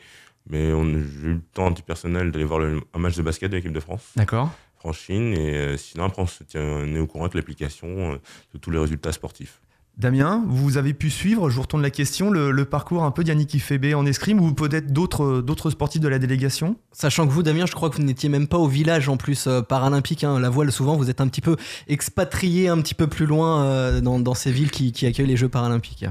Mais 0.49 0.73
on- 0.73 0.83
j'ai 0.85 1.27
eu 1.27 1.33
le 1.35 1.41
temps 1.53 1.71
du 1.71 1.81
personnel 1.83 2.31
d'aller 2.31 2.43
voir 2.45 2.59
le- 2.59 2.81
un 2.93 2.99
match 2.99 3.15
de 3.15 3.21
basket 3.21 3.49
de 3.51 3.55
l'équipe 3.55 3.71
de 3.71 3.79
France. 3.79 4.01
D'accord. 4.15 4.49
France-Chine. 4.79 5.33
Et 5.33 5.55
euh, 5.55 5.77
sinon, 5.77 6.03
après, 6.05 6.21
on 6.21 6.27
se 6.27 6.43
tient 6.43 6.61
on 6.61 6.93
est 6.95 6.99
au 6.99 7.07
courant 7.07 7.23
avec 7.25 7.35
l'application 7.35 7.87
euh, 8.13 8.15
de 8.53 8.57
tous 8.59 8.69
les 8.71 8.79
résultats 8.79 9.13
sportifs. 9.13 9.61
Damien, 9.95 10.43
vous 10.47 10.77
avez 10.77 10.93
pu 10.95 11.12
suivre, 11.12 11.51
je 11.51 11.56
vous 11.56 11.62
retourne 11.62 11.84
la 11.84 11.91
question, 11.91 12.32
le, 12.32 12.49
le 12.49 12.65
parcours 12.65 13.03
un 13.03 13.12
peu 13.12 13.23
d'Yannick 13.23 13.53
Ifebe 13.53 13.93
en 13.95 14.08
escrime 14.08 14.39
ou 14.39 14.51
peut-être 14.53 14.91
d'autres 14.91 15.39
d'autres 15.41 15.69
sportifs 15.69 16.01
de 16.01 16.08
la 16.08 16.17
délégation? 16.17 16.77
Sachant 16.91 17.27
que 17.27 17.32
vous, 17.32 17.43
Damien, 17.43 17.67
je 17.67 17.73
crois 17.73 17.91
que 17.91 17.97
vous 17.97 18.03
n'étiez 18.03 18.27
même 18.27 18.47
pas 18.47 18.58
au 18.58 18.67
village 18.67 19.08
en 19.08 19.17
plus 19.17 19.45
euh, 19.45 19.62
paralympique. 19.62 20.23
hein. 20.23 20.39
La 20.39 20.49
voile, 20.49 20.71
souvent, 20.71 20.95
vous 20.95 21.12
êtes 21.12 21.21
un 21.21 21.27
petit 21.27 21.41
peu 21.41 21.58
expatrié 21.88 22.69
un 22.69 22.82
petit 22.82 22.95
peu 22.95 23.06
plus 23.06 23.27
loin 23.27 23.65
euh, 23.65 24.01
dans, 24.01 24.19
dans 24.19 24.34
ces 24.34 24.51
villes 24.51 24.71
qui, 24.71 24.91
qui 24.93 25.06
accueillent 25.06 25.27
les 25.27 25.38
Jeux 25.38 25.47
paralympiques. 25.47 26.06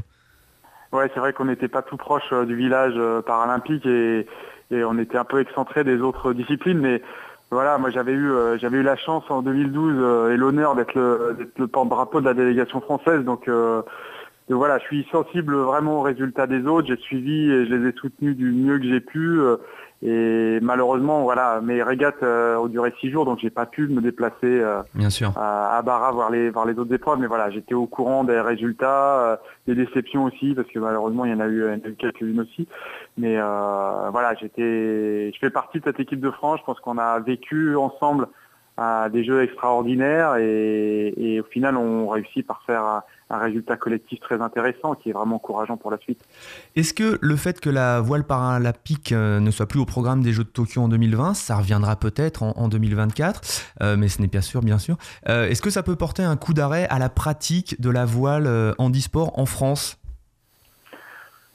Ouais, 0.93 1.11
c'est 1.13 1.21
vrai 1.21 1.33
qu'on 1.33 1.47
n'était 1.47 1.69
pas 1.69 1.83
tout 1.83 1.97
proche 1.97 2.23
euh, 2.33 2.47
du 2.47 2.55
village 2.55 2.95
euh, 2.97 3.21
paralympique 3.21 3.85
et, 3.85 4.27
et 4.71 4.85
on 4.85 4.97
était 4.97 5.19
un 5.19 5.25
peu 5.25 5.41
excentré 5.41 5.83
des 5.83 5.99
autres 5.99 6.33
disciplines. 6.33 6.79
Mais 6.79 7.03
voilà, 7.53 7.77
moi 7.77 7.91
j'avais 7.91 8.13
eu, 8.13 8.31
euh, 8.31 8.57
j'avais 8.57 8.79
eu 8.79 8.83
la 8.83 8.97
chance 8.97 9.25
en 9.29 9.43
2012 9.43 9.95
euh, 9.95 10.33
et 10.33 10.39
l'honneur 10.39 10.75
d'être 10.75 10.95
le, 10.95 11.37
le 11.59 11.67
porte-drapeau 11.67 12.21
de 12.23 12.25
la 12.25 12.33
délégation 12.33 12.81
française. 12.81 13.25
Donc, 13.25 13.47
euh, 13.47 13.83
voilà, 14.49 14.79
je 14.79 14.85
suis 14.85 15.07
sensible 15.13 15.55
vraiment 15.55 15.99
aux 15.99 16.03
résultats 16.03 16.47
des 16.47 16.65
autres. 16.67 16.89
J'ai 16.89 16.97
suivi 16.97 17.51
et 17.51 17.67
je 17.67 17.75
les 17.75 17.91
ai 17.91 17.93
soutenus 17.93 18.37
du 18.37 18.51
mieux 18.53 18.79
que 18.79 18.85
j'ai 18.87 19.01
pu. 19.01 19.39
Et 20.05 20.59
malheureusement, 20.63 21.23
voilà, 21.23 21.61
mes 21.63 21.83
régates 21.83 22.23
euh, 22.25 22.57
ont 22.57 22.67
duré 22.67 22.93
six 23.01 23.11
jours, 23.11 23.25
donc 23.25 23.39
j'ai 23.39 23.51
pas 23.51 23.67
pu 23.67 23.87
me 23.87 24.01
déplacer. 24.01 24.35
euh, 24.45 24.83
Bien 24.95 25.11
sûr. 25.11 25.33
à, 25.37 25.77
à 25.79 25.83
Barra 25.83 26.11
voir 26.11 26.31
les 26.31 26.51
voir 26.51 26.67
les 26.67 26.77
autres 26.79 26.93
épreuves 26.93 27.19
mais 27.21 27.27
voilà 27.29 27.51
j'étais 27.51 27.75
au 27.75 27.87
courant 27.87 28.25
des 28.25 28.41
résultats 28.41 29.21
euh, 29.21 29.37
des 29.67 29.75
déceptions 29.75 30.25
aussi 30.25 30.55
parce 30.55 30.67
que 30.69 30.79
malheureusement 30.79 31.25
il 31.25 31.31
y 31.31 31.35
en 31.35 31.41
a 31.41 31.47
eu, 31.49 31.65
quelques-unes 31.99 32.41
aussi 32.41 32.67
mais 33.17 33.37
voilà 33.37 34.35
j'étais 34.41 35.31
je 35.33 35.39
fais 35.39 35.51
partie 35.51 35.79
de 35.79 35.85
cette 35.85 36.01
équipe 36.01 36.21
de 36.21 36.31
France 36.31 36.59
je 36.61 36.65
pense 36.65 36.81
qu'on 36.81 36.99
a 36.99 37.19
vécu 37.21 37.77
ensemble 37.77 38.27
des 39.13 39.25
jeux 39.25 39.43
extraordinaires 39.43 40.37
et, 40.37 41.15
et 41.17 41.41
au 41.41 41.45
final 41.45 41.77
on 41.77 42.09
réussit 42.09 42.47
par 42.47 42.63
faire 42.67 43.03
un, 43.33 43.39
résultat 43.39 43.77
collectif 43.77 44.21
très 44.21 44.41
intéressant 44.41 44.95
qui 44.95 45.11
est 45.11 45.13
vraiment 45.13 45.37
encourageant 45.37 45.77
pour 45.77 45.91
la 45.91 45.99
suite 45.99 46.21
Est-ce 46.77 46.95
que 46.95 47.19
le 47.21 47.37
fait 47.37 47.61
que 47.61 47.71
la 47.71 48.01
voile 48.01 48.25
paralympique 48.25 49.13
euh, 49.13 49.41
ne 49.41 49.51
soit 49.51 49.67
plus 49.67 49.81
au 49.81 49.85
programme 49.85 50.23
des 50.23 50.33
Jeux 50.33 50.45
de 50.45 50.49
Tokyo 50.49 50.83
en 50.83 50.89
2020, 50.89 51.35
ça 51.35 51.57
reviendra 51.57 51.97
peut-être 51.97 52.43
en, 52.43 52.53
en 52.57 52.69
2024, 52.69 53.41
euh, 53.83 53.97
mais 53.97 54.09
ce 54.09 54.21
n'est 54.21 54.29
pas 54.29 54.43
sûr, 54.43 54.61
bien 54.61 54.79
sûr. 54.79 54.97
Euh, 55.29 55.49
Est-ce 55.49 55.63
que 55.63 55.71
ça 55.71 55.83
peut 55.83 55.97
porter 55.97 56.23
un 56.23 56.37
coup 56.37 56.55
d'arrêt 56.55 56.87
à 56.89 56.99
la 56.99 57.09
pratique 57.09 57.81
de 57.81 57.91
la 57.91 58.05
voile 58.05 58.75
handisport 58.79 59.39
en 59.39 59.47
France? 59.47 59.99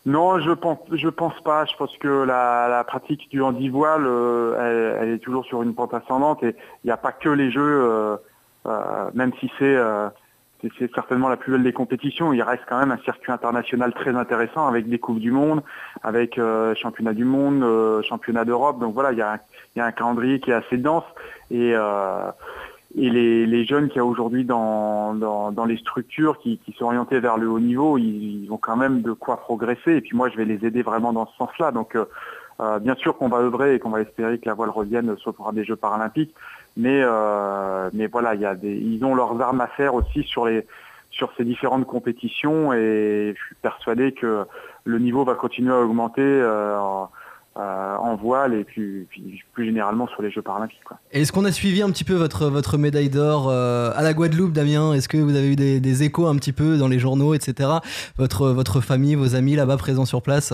Non, 0.07 0.39
je 0.39 0.51
pense, 0.51 0.79
je 0.93 1.09
pense 1.09 1.37
pas. 1.41 1.65
Je 1.65 1.75
pense 1.75 1.95
que 1.97 2.07
la, 2.07 2.69
la 2.69 2.85
pratique 2.85 3.29
du 3.29 3.41
handivoile, 3.41 4.05
euh, 4.07 4.95
elle, 4.97 5.03
elle 5.03 5.15
est 5.15 5.19
toujours 5.19 5.43
sur 5.43 5.61
une 5.63 5.75
pente 5.75 5.93
ascendante 5.93 6.41
et 6.43 6.55
il 6.83 6.87
n'y 6.87 6.91
a 6.91 6.97
pas 6.97 7.11
que 7.11 7.27
les 7.27 7.51
jeux, 7.51 7.81
euh, 7.83 8.15
euh, 8.67 9.09
même 9.13 9.33
si 9.41 9.51
c'est 9.59 9.77
c'est- 10.61 10.93
certainement 10.93 11.29
la 11.29 11.37
plus 11.37 11.51
belle 11.51 11.63
des 11.63 11.73
compétitions, 11.73 12.33
il 12.33 12.41
reste 12.41 12.63
quand 12.67 12.79
même 12.79 12.91
un 12.91 12.97
circuit 12.97 13.31
international 13.31 13.93
très 13.93 14.15
intéressant 14.15 14.67
avec 14.67 14.89
des 14.89 14.99
coupes 14.99 15.19
du 15.19 15.31
monde, 15.31 15.61
avec 16.03 16.37
euh, 16.37 16.75
championnat 16.75 17.13
du 17.13 17.25
monde, 17.25 17.63
euh, 17.63 18.01
championnat 18.03 18.45
d'Europe. 18.45 18.79
Donc 18.79 18.93
voilà, 18.93 19.11
il 19.11 19.17
y, 19.17 19.21
a 19.21 19.39
un, 19.77 19.91
calendrier 19.91 20.39
qui 20.39 20.51
est 20.51 20.55
assez 20.55 20.77
dense 20.77 21.05
et 21.51 21.73
euh, 21.75 22.31
les, 22.95 23.65
jeunes 23.65 23.87
qu'il 23.89 23.97
y 23.97 23.99
a 23.99 24.05
aujourd'hui 24.05 24.45
dans, 24.45 25.13
les 25.67 25.77
structures 25.77 26.39
qui, 26.39 26.59
sont 26.77 26.85
orientées 26.85 27.19
vers 27.19 27.37
le 27.37 27.49
haut 27.49 27.59
niveau, 27.59 27.97
ils, 27.97 28.45
ils 28.45 28.51
ont 28.51 28.57
quand 28.57 28.77
même 28.77 29.01
de 29.01 29.13
quoi 29.13 29.37
progresser. 29.37 29.97
Et 29.97 30.01
puis 30.01 30.15
moi, 30.15 30.29
je 30.29 30.37
vais 30.37 30.45
les 30.45 30.65
aider 30.65 30.81
vraiment 30.81 31.13
dans 31.13 31.27
ce 31.27 31.35
sens-là. 31.37 31.71
Donc, 31.71 31.95
euh, 31.95 32.05
euh, 32.59 32.79
bien 32.79 32.95
sûr 32.95 33.17
qu'on 33.17 33.29
va 33.29 33.37
œuvrer 33.37 33.75
et 33.75 33.79
qu'on 33.79 33.91
va 33.91 34.01
espérer 34.01 34.39
que 34.39 34.47
la 34.47 34.55
voile 34.55 34.71
revienne 34.71 35.15
sur 35.17 35.33
pour 35.33 35.51
des 35.53 35.63
Jeux 35.63 35.75
paralympiques. 35.75 36.33
Mais, 36.77 37.01
euh, 37.03 37.89
mais 37.91 38.05
voilà, 38.05 38.35
ils 38.35 38.99
ont 39.03 39.15
leurs 39.15 39.41
armes 39.41 39.61
à 39.61 39.67
faire 39.67 39.95
aussi 39.95 40.23
sur 40.23 40.45
les 40.45 40.65
sur 41.09 41.31
ces 41.35 41.43
différentes 41.43 41.87
compétitions 41.87 42.73
et 42.73 43.33
je 43.35 43.45
suis 43.47 43.55
persuadé 43.55 44.11
que 44.11 44.45
le 44.83 44.99
niveau 44.99 45.25
va 45.25 45.33
continuer 45.33 45.73
à 45.73 45.79
augmenter 45.79 46.21
euh, 46.21 46.77
en, 46.77 47.09
euh, 47.57 47.95
en 47.95 48.15
voile 48.15 48.53
et 48.53 48.63
puis, 48.63 49.07
plus 49.53 49.65
généralement 49.65 50.07
sur 50.07 50.21
les 50.21 50.29
Jeux 50.29 50.43
paralympiques. 50.43 50.81
Est-ce 51.11 51.31
qu'on 51.31 51.45
a 51.45 51.51
suivi 51.51 51.81
un 51.81 51.89
petit 51.89 52.03
peu 52.03 52.13
votre, 52.13 52.47
votre 52.47 52.77
médaille 52.77 53.09
d'or 53.09 53.49
à 53.49 54.01
la 54.03 54.13
Guadeloupe, 54.13 54.53
Damien? 54.53 54.93
Est-ce 54.93 55.09
que 55.09 55.17
vous 55.17 55.35
avez 55.35 55.47
eu 55.47 55.55
des, 55.55 55.79
des 55.79 56.03
échos 56.03 56.27
un 56.27 56.35
petit 56.35 56.53
peu 56.53 56.77
dans 56.77 56.87
les 56.87 56.99
journaux, 56.99 57.33
etc. 57.33 57.69
Votre, 58.17 58.49
votre 58.49 58.81
famille, 58.81 59.15
vos 59.15 59.33
amis 59.33 59.55
là-bas 59.55 59.77
présents 59.77 60.05
sur 60.05 60.21
place? 60.21 60.53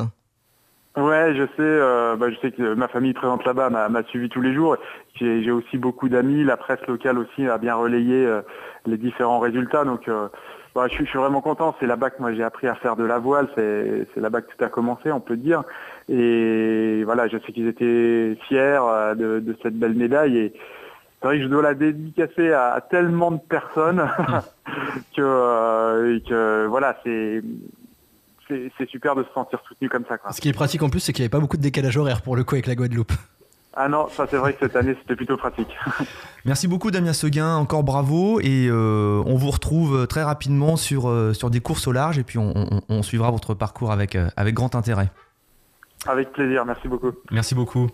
Ouais, 0.95 1.33
je 1.33 1.43
sais. 1.43 1.53
euh, 1.59 2.15
bah, 2.15 2.29
je 2.29 2.35
sais 2.39 2.51
que 2.51 2.75
ma 2.75 2.87
famille 2.87 3.13
présente 3.13 3.45
là-bas 3.45 3.69
m'a 3.69 4.03
suivi 4.03 4.29
tous 4.29 4.41
les 4.41 4.53
jours. 4.53 4.77
J'ai 5.15 5.49
aussi 5.51 5.77
beaucoup 5.77 6.07
d'amis. 6.07 6.43
La 6.43 6.57
presse 6.57 6.85
locale 6.87 7.17
aussi 7.17 7.47
a 7.47 7.57
bien 7.57 7.73
relayé 7.75 8.25
euh, 8.25 8.41
les 8.85 8.97
différents 8.97 9.39
résultats. 9.39 9.85
Donc, 9.85 10.07
euh, 10.07 10.27
bah, 10.75 10.87
je, 10.87 11.03
suis, 11.03 11.17
vraiment 11.17 11.41
content. 11.41 11.75
C'est 11.79 11.87
là-bas 11.87 12.11
que 12.11 12.21
moi 12.21 12.33
j'ai 12.33 12.43
appris 12.43 12.67
à 12.67 12.75
faire 12.75 12.95
de 12.95 13.03
la 13.03 13.17
voile. 13.17 13.47
C'est 13.55 14.07
là-bas 14.17 14.41
que 14.41 14.55
tout 14.55 14.63
a 14.63 14.69
commencé, 14.69 15.11
on 15.11 15.19
peut 15.19 15.37
dire. 15.37 15.63
Et 16.09 17.03
voilà, 17.05 17.27
je 17.27 17.37
sais 17.39 17.51
qu'ils 17.51 17.67
étaient 17.67 18.37
fiers 18.47 18.79
euh, 18.81 19.15
de, 19.15 19.39
de 19.39 19.57
cette 19.63 19.77
belle 19.77 19.95
médaille. 19.95 20.37
Et 20.37 20.53
c'est 21.21 21.27
vrai 21.27 21.37
que 21.37 21.43
je 21.43 21.47
dois 21.47 21.63
la 21.63 21.73
dédicacer 21.73 22.51
à, 22.51 22.73
à 22.73 22.81
tellement 22.81 23.31
de 23.31 23.39
personnes 23.39 24.07
que, 25.15 25.21
euh, 25.21 26.19
que 26.27 26.65
voilà, 26.67 26.97
c'est 27.03 27.41
c'est 28.47 28.89
super 28.89 29.15
de 29.15 29.23
se 29.23 29.29
sentir 29.33 29.59
soutenu 29.67 29.89
comme 29.89 30.05
ça. 30.07 30.17
Quoi. 30.17 30.31
Ce 30.31 30.41
qui 30.41 30.49
est 30.49 30.53
pratique 30.53 30.81
en 30.83 30.89
plus, 30.89 30.99
c'est 30.99 31.13
qu'il 31.13 31.21
n'y 31.23 31.25
avait 31.25 31.29
pas 31.31 31.39
beaucoup 31.39 31.57
de 31.57 31.61
décalage 31.61 31.97
horaire 31.97 32.21
pour 32.21 32.35
le 32.35 32.43
coup 32.43 32.55
avec 32.55 32.67
la 32.67 32.75
Guadeloupe. 32.75 33.11
Ah 33.75 33.89
non, 33.89 34.07
ça 34.09 34.27
c'est 34.29 34.37
vrai 34.37 34.53
que 34.53 34.59
cette 34.59 34.75
année 34.75 34.95
c'était 35.01 35.15
plutôt 35.15 35.35
pratique. 35.35 35.75
Merci 36.45 36.67
beaucoup 36.67 36.91
Damien 36.91 37.11
Seguin, 37.13 37.55
encore 37.55 37.83
bravo 37.83 38.39
et 38.39 38.67
euh, 38.69 39.23
on 39.25 39.35
vous 39.35 39.49
retrouve 39.49 40.05
très 40.05 40.21
rapidement 40.21 40.75
sur, 40.77 41.09
euh, 41.09 41.33
sur 41.33 41.49
des 41.49 41.59
courses 41.59 41.87
au 41.87 41.91
large 41.91 42.19
et 42.19 42.23
puis 42.23 42.37
on, 42.37 42.53
on- 42.55 42.81
on 42.87 43.01
suivra 43.01 43.31
votre 43.31 43.55
parcours 43.55 43.91
avec, 43.91 44.15
euh, 44.15 44.27
avec 44.37 44.53
grand 44.53 44.75
intérêt. 44.75 45.09
Avec 46.05 46.33
plaisir, 46.33 46.65
merci 46.65 46.87
beaucoup. 46.87 47.13
Merci 47.31 47.55
beaucoup. 47.55 47.89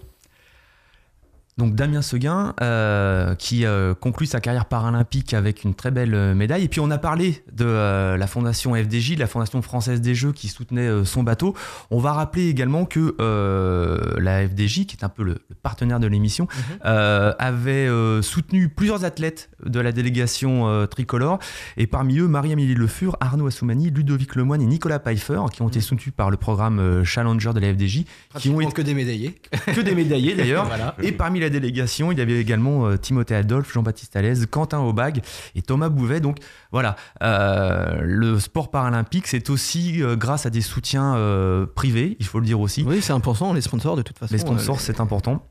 Donc 1.60 1.76
Damien 1.76 2.02
Seguin 2.02 2.54
euh, 2.62 3.36
qui 3.36 3.65
euh, 3.65 3.93
conclut 3.93 4.26
sa 4.26 4.39
carrière 4.39 4.63
paralympique 4.65 5.34
avec 5.34 5.65
une 5.65 5.76
très 5.76 5.91
belle 5.91 6.15
euh, 6.15 6.34
médaille. 6.34 6.63
Et 6.63 6.67
puis 6.69 6.80
on 6.80 6.89
a 6.89 6.98
parlé 6.98 7.43
de 7.52 7.65
euh, 7.65 8.15
la 8.15 8.28
fondation 8.28 8.74
FDJ, 8.76 9.15
de 9.15 9.19
la 9.19 9.28
Fondation 9.28 9.62
française 9.62 10.00
des 10.00 10.15
Jeux 10.15 10.32
qui 10.32 10.48
soutenait 10.48 11.04
son 11.04 11.22
bateau. 11.22 11.54
On 11.91 12.00
va 12.00 12.13
rappeler 12.13 12.48
également 12.48 12.86
que 12.86 13.13
la 14.17 14.48
FDJ, 14.48 14.86
qui 14.86 14.95
est 14.95 15.04
un 15.04 15.10
peu 15.10 15.24
le, 15.24 15.34
le 15.50 15.56
partenaire 15.62 16.00
de 16.00 16.08
l'émission, 16.08 16.48
euh, 16.86 17.34
avait 17.39 17.89
soutenu 18.22 18.69
plusieurs 18.69 19.04
athlètes 19.04 19.50
de 19.65 19.82
la 19.82 19.91
délégation 19.91 20.88
tricolore. 20.88 21.39
Et 21.76 21.88
parmi 21.88 22.19
eux, 22.19 22.28
Marie-Amélie 22.28 22.76
Le 22.76 22.88
Fur, 22.88 23.17
Arnaud 23.19 23.48
Assoumani, 23.48 23.89
Ludovic 23.89 24.36
Lemoine 24.36 24.62
et 24.62 24.65
Nicolas 24.65 25.00
Pfeiffer, 25.00 25.41
qui 25.52 25.62
ont 25.62 25.67
été 25.67 25.82
soutenus 25.82 26.13
par 26.15 26.30
le 26.32 26.38
programme 26.38 27.04
Challenger 27.04 27.52
de 27.54 27.60
la 27.60 27.74
FDJ, 27.74 28.06
qui 28.38 28.50
ont 28.50 28.62
été 28.62 28.72
que 28.72 28.82
des 28.82 28.93
médaillés. 28.93 29.36
que 29.65 29.82
des 29.82 29.95
médaillés 29.95 30.36
d'ailleurs. 30.36 30.65
Voilà. 30.69 30.95
Et 31.02 31.12
parmi 31.12 31.39
la 31.50 31.60
délégation, 31.60 32.12
il 32.12 32.18
y 32.18 32.22
avait 32.22 32.40
également 32.40 32.88
euh, 32.88 32.98
Timothée 32.98 33.36
Adolphe, 33.36 33.74
Jean-Baptiste 33.74 34.16
Alès, 34.16 34.46
Quentin 34.46 34.80
Aubag 34.80 35.22
et 35.56 35.62
Thomas 35.62 35.90
Bouvet. 35.90 36.20
Donc 36.20 36.38
voilà, 36.72 36.96
euh, 37.24 38.02
le 38.02 38.40
sport 38.40 38.72
paralympique, 38.72 39.28
c'est 39.28 39.50
aussi 39.50 40.02
euh, 40.02 40.16
grâce 40.16 40.46
à 40.46 40.50
des 40.50 40.62
soutiens 40.62 41.16
euh, 41.16 41.66
privés, 41.66 42.16
il 42.20 42.26
faut 42.26 42.40
le 42.40 42.46
dire 42.46 42.60
aussi. 42.60 42.84
Oui, 42.88 43.02
c'est 43.02 43.14
important, 43.14 43.54
les 43.54 43.62
sponsors 43.62 43.96
de 43.96 44.02
toute 44.02 44.18
façon. 44.18 44.34
Les 44.34 44.40
sponsors, 44.40 44.76
euh, 44.76 44.82
c'est 44.82 45.00
important. 45.00 45.46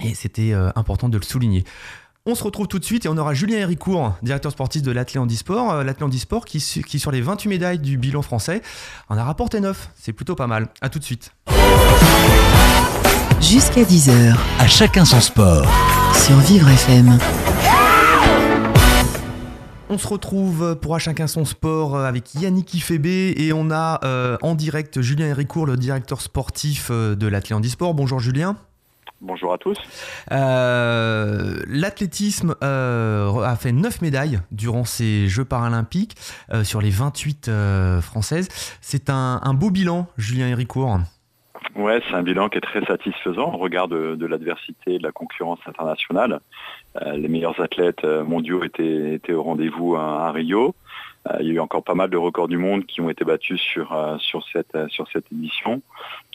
Et 0.00 0.14
c'était 0.14 0.52
important 0.76 1.08
de 1.08 1.18
le 1.18 1.24
souligner. 1.24 1.64
On 2.24 2.36
se 2.36 2.44
retrouve 2.44 2.68
tout 2.68 2.78
de 2.78 2.84
suite 2.84 3.04
et 3.04 3.08
on 3.08 3.16
aura 3.16 3.34
Julien 3.34 3.56
Héricourt, 3.56 4.16
directeur 4.22 4.52
sportif 4.52 4.82
de 4.82 4.92
L'Athlé 4.92 5.18
Handisport 5.18 6.44
qui, 6.44 6.60
qui, 6.86 6.98
sur 7.00 7.10
les 7.10 7.20
28 7.20 7.48
médailles 7.48 7.78
du 7.80 7.98
bilan 7.98 8.22
français, 8.22 8.62
en 9.08 9.16
a 9.16 9.24
rapporté 9.24 9.58
9. 9.58 9.90
C'est 9.96 10.12
plutôt 10.12 10.36
pas 10.36 10.46
mal. 10.46 10.68
À 10.80 10.88
tout 10.88 11.00
de 11.00 11.04
suite. 11.04 11.32
Jusqu'à 13.40 13.82
10h 13.82 14.36
À 14.58 14.66
chacun 14.66 15.04
son 15.04 15.20
sport. 15.20 15.64
sur 16.14 16.36
Vivre 16.38 16.68
FM. 16.68 17.18
On 19.90 19.96
se 19.96 20.06
retrouve 20.06 20.76
pour 20.76 20.94
à 20.94 20.98
chacun 20.98 21.26
son 21.26 21.44
sport 21.44 21.96
avec 21.98 22.34
Yannick 22.34 22.74
Ifébé 22.74 23.34
et 23.38 23.52
on 23.52 23.70
a 23.70 24.00
euh, 24.04 24.36
en 24.42 24.54
direct 24.54 25.00
Julien 25.00 25.26
Héricourt, 25.28 25.66
le 25.66 25.76
directeur 25.76 26.20
sportif 26.20 26.88
euh, 26.90 27.14
de 27.14 27.26
l'Athlé 27.26 27.54
Handisport. 27.54 27.94
Bonjour 27.94 28.20
Julien. 28.20 28.56
Bonjour 29.20 29.52
à 29.52 29.58
tous. 29.58 29.76
Euh, 30.30 31.60
L'athlétisme 31.66 32.54
euh, 32.62 33.40
a 33.42 33.56
fait 33.56 33.72
9 33.72 34.02
médailles 34.02 34.40
durant 34.52 34.84
ces 34.84 35.26
Jeux 35.28 35.44
paralympiques 35.44 36.16
euh, 36.52 36.64
sur 36.64 36.80
les 36.82 36.90
28 36.90 37.48
euh, 37.48 38.00
françaises. 38.02 38.48
C'est 38.80 39.10
un, 39.10 39.40
un 39.42 39.54
beau 39.54 39.70
bilan, 39.70 40.06
Julien 40.18 40.48
Héricourt. 40.48 41.00
Ouais, 41.76 42.00
c'est 42.08 42.14
un 42.14 42.22
bilan 42.22 42.48
qui 42.48 42.58
est 42.58 42.62
très 42.62 42.84
satisfaisant 42.84 43.52
au 43.54 43.58
regard 43.58 43.88
de, 43.88 44.14
de 44.14 44.26
l'adversité, 44.26 44.98
de 44.98 45.02
la 45.02 45.12
concurrence 45.12 45.60
internationale. 45.66 46.40
Euh, 47.02 47.12
les 47.12 47.28
meilleurs 47.28 47.60
athlètes 47.60 48.04
euh, 48.04 48.24
mondiaux 48.24 48.64
étaient, 48.64 49.32
au 49.32 49.42
rendez-vous 49.42 49.94
à, 49.94 50.32
Rio. 50.32 50.74
Euh, 51.28 51.36
il 51.40 51.46
y 51.46 51.50
a 51.50 51.54
eu 51.54 51.60
encore 51.60 51.84
pas 51.84 51.94
mal 51.94 52.10
de 52.10 52.16
records 52.16 52.48
du 52.48 52.56
monde 52.56 52.86
qui 52.86 53.00
ont 53.00 53.10
été 53.10 53.24
battus 53.24 53.60
sur, 53.60 53.92
euh, 53.92 54.16
cette, 54.52 54.74
euh, 54.74 54.88
sur 54.88 55.06
cette 55.12 55.30
édition. 55.30 55.82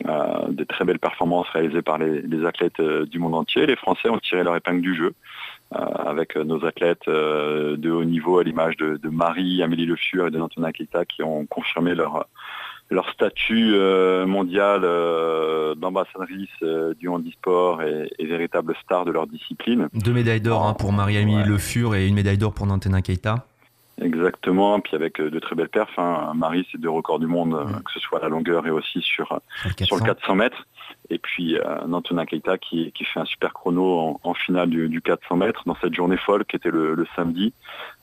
Euh, 0.08 0.48
des 0.50 0.66
très 0.66 0.86
belles 0.86 1.00
performances 1.00 1.50
réalisées 1.50 1.82
par 1.82 1.98
les, 1.98 2.46
athlètes 2.46 2.80
euh, 2.80 3.06
du 3.06 3.20
monde 3.20 3.36
entier. 3.36 3.66
Les 3.66 3.76
Français 3.76 4.10
ont 4.10 4.20
tiré 4.20 4.44
leur 4.44 4.56
épingle 4.56 4.82
du 4.82 4.96
jeu. 4.96 5.14
euh, 5.76 5.80
avec 6.06 6.38
euh, 6.38 6.44
nos 6.44 6.66
athlètes 6.66 7.08
euh, 7.08 7.76
de 7.78 7.90
haut 7.90 8.04
niveau 8.04 8.38
à 8.38 8.44
l'image 8.44 8.78
de, 8.78 8.98
de 8.98 9.10
Marie, 9.10 9.64
Amélie 9.64 9.86
Le 9.86 9.96
Fur 9.96 10.28
et 10.28 10.32
de 10.32 10.40
Antonin 10.40 10.72
Keita 10.72 11.06
qui 11.06 11.24
ont 11.24 11.46
confirmé 11.46 11.96
leur, 11.96 12.28
leur 12.94 13.10
statut 13.12 13.74
euh, 13.74 14.26
mondial 14.26 14.82
euh, 14.84 15.76
d'ambassadrice 15.76 16.50
euh, 16.62 16.94
du 16.94 17.10
handisport 17.10 17.82
et, 17.82 18.10
et 18.20 18.26
véritable 18.26 18.76
star 18.84 19.06
de 19.06 19.12
leur 19.12 19.28
discipline. 19.28 19.90
Deux 19.94 20.14
médailles 20.14 20.42
d'or 20.42 20.66
hein, 20.66 20.74
pour 20.74 20.94
Marie-Amélie 20.94 21.38
Ouais. 21.38 21.46
Le 21.46 21.58
Fur 21.58 21.96
et 21.96 22.08
une 22.08 22.16
médaille 22.16 22.38
d'or 22.38 22.54
pour 22.54 22.66
Nantena 22.68 23.02
Keita. 23.02 23.46
Exactement, 24.02 24.80
puis 24.80 24.96
avec 24.96 25.22
de 25.22 25.40
très 25.40 25.56
belles 25.56 25.70
perfs. 25.70 25.98
hein. 26.00 26.32
Marie, 26.36 26.68
c'est 26.72 26.80
deux 26.82 26.90
records 26.90 27.20
du 27.20 27.28
monde, 27.28 27.56
que 27.86 27.92
ce 27.92 28.00
soit 28.00 28.20
à 28.20 28.24
la 28.24 28.30
longueur 28.30 28.66
et 28.66 28.72
aussi 28.72 29.02
sur, 29.02 29.28
Sur 29.62 29.70
le 29.80 29.86
sur 29.86 29.96
le 29.98 30.02
400. 30.02 30.16
400 30.22 30.36
mètres. 30.36 30.66
Et 31.10 31.18
puis 31.20 31.58
euh, 31.58 31.86
Nantona 31.88 32.26
Keita 32.26 32.58
qui, 32.58 32.92
qui 32.94 33.04
fait 33.04 33.20
un 33.20 33.26
super 33.26 33.54
chrono 33.54 34.00
en, 34.00 34.20
en 34.24 34.34
finale 34.34 34.70
du, 34.70 34.90
du 34.90 35.02
400 35.02 35.36
mètres 35.36 35.64
dans 35.66 35.76
cette 35.82 35.94
journée 35.94 36.18
folle 36.18 36.46
qui 36.46 36.56
était 36.56 36.72
le, 36.72 36.96
le 36.96 37.06
samedi, 37.16 37.54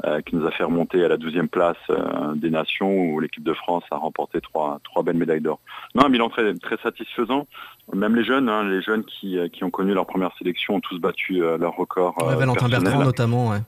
euh, 0.04 0.20
qui 0.20 0.36
nous 0.36 0.46
a 0.46 0.50
fait 0.50 0.64
remonter 0.64 1.04
à 1.04 1.08
la 1.08 1.16
12e 1.16 1.48
place 1.48 1.76
euh, 1.90 2.34
des 2.34 2.50
nations 2.50 2.92
où 2.92 3.20
l'équipe 3.20 3.42
de 3.42 3.54
France 3.54 3.84
a 3.90 3.96
remporté 3.96 4.40
trois, 4.40 4.80
trois 4.84 5.02
belles 5.02 5.16
médailles 5.16 5.40
d'or. 5.40 5.60
Non, 5.94 6.04
un 6.06 6.10
bilan 6.10 6.28
très, 6.28 6.54
très 6.54 6.76
satisfaisant. 6.78 7.46
Même 7.92 8.14
les 8.14 8.24
jeunes, 8.24 8.48
hein, 8.48 8.64
les 8.64 8.82
jeunes 8.82 9.04
qui, 9.04 9.38
euh, 9.38 9.48
qui 9.48 9.64
ont 9.64 9.70
connu 9.70 9.94
leur 9.94 10.06
première 10.06 10.32
sélection 10.38 10.76
ont 10.76 10.80
tous 10.80 10.98
battu 10.98 11.40
leur 11.40 11.74
record. 11.74 12.16
Ouais, 12.22 12.36
Valentin. 12.36 12.68
Bertrand 12.68 13.04
notamment. 13.04 13.50
Ouais. 13.50 13.58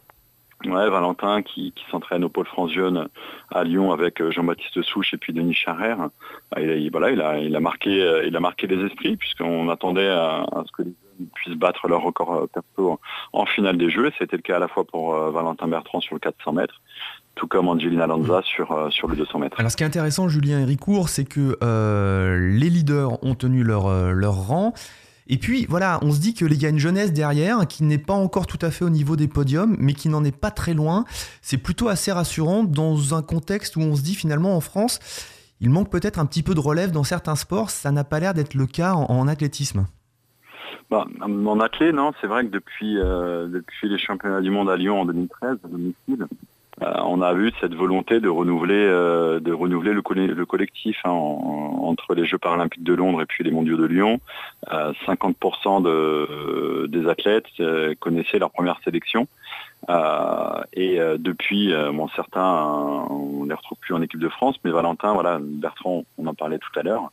Ouais, 0.65 0.89
Valentin 0.91 1.43
qui, 1.43 1.73
qui 1.73 1.85
s'entraîne 1.91 2.25
au 2.25 2.29
pôle 2.29 2.47
France 2.47 2.73
Jeune 2.73 3.09
à 3.53 3.65
Lyon 3.65 3.93
avec 3.93 4.21
euh, 4.21 4.31
Jean-Baptiste 4.31 4.83
Souche 4.83 5.13
et 5.15 5.17
puis 5.17 5.33
Denis 5.33 5.55
Charrère. 5.55 6.09
Ah, 6.55 6.61
Il 6.61 6.71
a, 6.71 6.75
il- 6.77 6.91
voilà, 6.91 7.11
il 7.11 7.21
a, 7.21 7.39
il 7.39 7.55
a 7.57 7.61
marqué, 7.61 8.03
euh, 8.03 8.25
il 8.27 8.37
a 8.37 8.41
marqué 8.41 8.67
les 8.67 8.85
esprits 8.87 9.17
puisqu'on 9.17 9.69
attendait 9.71 10.09
à, 10.09 10.43
à 10.53 10.63
ce 10.67 10.73
que 10.73 10.83
les 10.83 10.91
jeunes 11.19 11.27
puissent 11.35 11.57
battre 11.57 11.89
leur 11.89 12.03
record 12.03 12.35
euh, 12.35 12.47
perso 12.53 12.99
en, 13.33 13.47
finale 13.47 13.77
des 13.77 13.91
Jeux. 13.91 14.11
C'était 14.19 14.37
le 14.37 14.43
cas 14.43 14.57
à 14.57 14.61
la 14.61 14.69
fois 14.69 14.85
pour 14.85 15.15
Valentin 15.15 15.69
Bertrand 15.69 16.01
sur 16.01 16.15
le 16.15 16.21
400 16.21 16.53
mètres, 16.53 16.81
tout 17.35 17.47
comme 17.47 17.69
Angelina 17.69 18.07
Lanza 18.07 18.43
sur, 18.43 18.73
euh, 18.73 18.91
sur 18.91 19.09
le 19.09 19.17
200 19.17 19.39
mètres. 19.41 19.59
Alors 19.59 19.71
ce 19.71 19.77
qui 19.77 19.83
est 19.83 19.87
intéressant, 19.87 20.29
Julien 20.29 20.61
Héricourt, 20.61 21.09
c'est 21.09 21.25
que 21.25 21.57
euh, 21.63 22.39
les 22.53 22.71
leaders 22.71 23.23
ont 23.25 23.35
tenu 23.35 23.63
leur, 23.65 23.89
leur 24.15 24.35
rang. 24.35 24.73
Et 25.33 25.39
puis 25.39 25.65
voilà, 25.65 25.99
on 26.03 26.13
se 26.13 26.21
dit 26.21 26.35
qu'il 26.35 26.61
y 26.61 26.67
a 26.67 26.69
une 26.69 26.79
jeunesse 26.79 27.11
derrière 27.11 27.67
qui 27.67 27.85
n'est 27.85 27.97
pas 27.97 28.13
encore 28.13 28.47
tout 28.47 28.59
à 28.61 28.71
fait 28.71 28.85
au 28.85 28.91
niveau 28.91 29.17
des 29.17 29.29
podiums, 29.29 29.77
mais 29.79 29.95
qui 29.95 30.11
n'en 30.11 30.23
est 30.25 30.39
pas 30.39 30.51
très 30.51 30.75
loin. 30.75 31.07
C'est 31.41 31.57
plutôt 31.57 31.89
assez 31.89 32.13
rassurant 32.13 32.65
dans 32.65 33.15
un 33.15 33.23
contexte 33.23 33.77
où 33.77 33.81
on 33.81 33.97
se 33.97 34.03
dit 34.03 34.15
finalement 34.15 34.55
en 34.55 34.61
France, 34.61 35.01
il 35.63 35.71
manque 35.71 35.91
peut-être 35.91 36.19
un 36.19 36.27
petit 36.27 36.43
peu 36.43 36.55
de 36.55 36.61
relève 36.61 36.91
dans 36.91 37.03
certains 37.03 37.35
sports. 37.35 37.71
Ça 37.71 37.91
n'a 37.93 38.05
pas 38.05 38.21
l'air 38.21 38.35
d'être 38.35 38.53
le 38.53 38.67
cas 38.67 38.93
en, 38.93 39.27
athlétisme. 39.27 39.87
Bah, 40.91 41.07
en 41.23 41.61
athlète, 41.61 41.95
non, 41.95 42.13
c'est 42.21 42.27
vrai 42.27 42.45
que 42.45 42.51
depuis, 42.51 42.99
euh, 42.99 43.49
depuis 43.49 43.89
les 43.89 43.97
championnats 43.97 44.43
du 44.43 44.51
monde 44.51 44.69
à 44.69 44.77
Lyon 44.77 45.01
en 45.01 45.07
2013, 45.07 45.57
à 45.65 45.69
domicile, 45.69 46.27
on 47.05 47.21
a 47.23 47.33
vu 47.35 47.53
cette 47.61 47.75
volonté 47.75 48.21
de 48.21 48.29
renouveler, 48.29 48.75
euh, 48.75 49.41
le, 49.45 50.01
colle- 50.03 50.27
le 50.27 50.47
collectif 50.47 50.99
hein, 51.05 51.11
en- 51.11 51.85
entre 51.89 52.15
les 52.15 52.25
Jeux 52.25 52.39
paralympiques 52.39 52.85
de 52.85 52.95
Londres 52.95 53.23
et 53.23 53.27
puis 53.27 53.45
les 53.45 53.51
Mondiaux 53.51 53.77
de 53.77 53.87
Lyon. 53.87 54.21
Euh, 54.73 54.93
50% 55.07 55.83
de, 55.83 56.87
des 56.87 57.09
athlètes 57.09 57.47
euh, 57.61 57.95
connaissaient 58.01 58.39
leur 58.39 58.51
première 58.51 58.81
sélection. 58.85 59.27
Euh, 59.91 60.63
et 60.73 61.01
euh, 61.01 61.17
depuis, 61.19 61.73
euh, 61.73 61.91
bon, 61.93 62.09
certains, 62.15 62.41
euh, 62.41 63.07
on 63.11 63.45
les 63.45 63.55
retrouve 63.55 63.79
plus 63.79 63.95
en 63.95 64.03
équipe 64.03 64.21
de 64.21 64.29
France, 64.29 64.57
mais 64.65 64.71
Valentin, 64.71 65.13
voilà, 65.13 65.39
Bertrand, 65.41 66.05
on 66.19 66.27
en 66.27 66.35
parlait 66.35 66.59
tout 66.59 66.79
à 66.79 66.83
l'heure, 66.83 67.11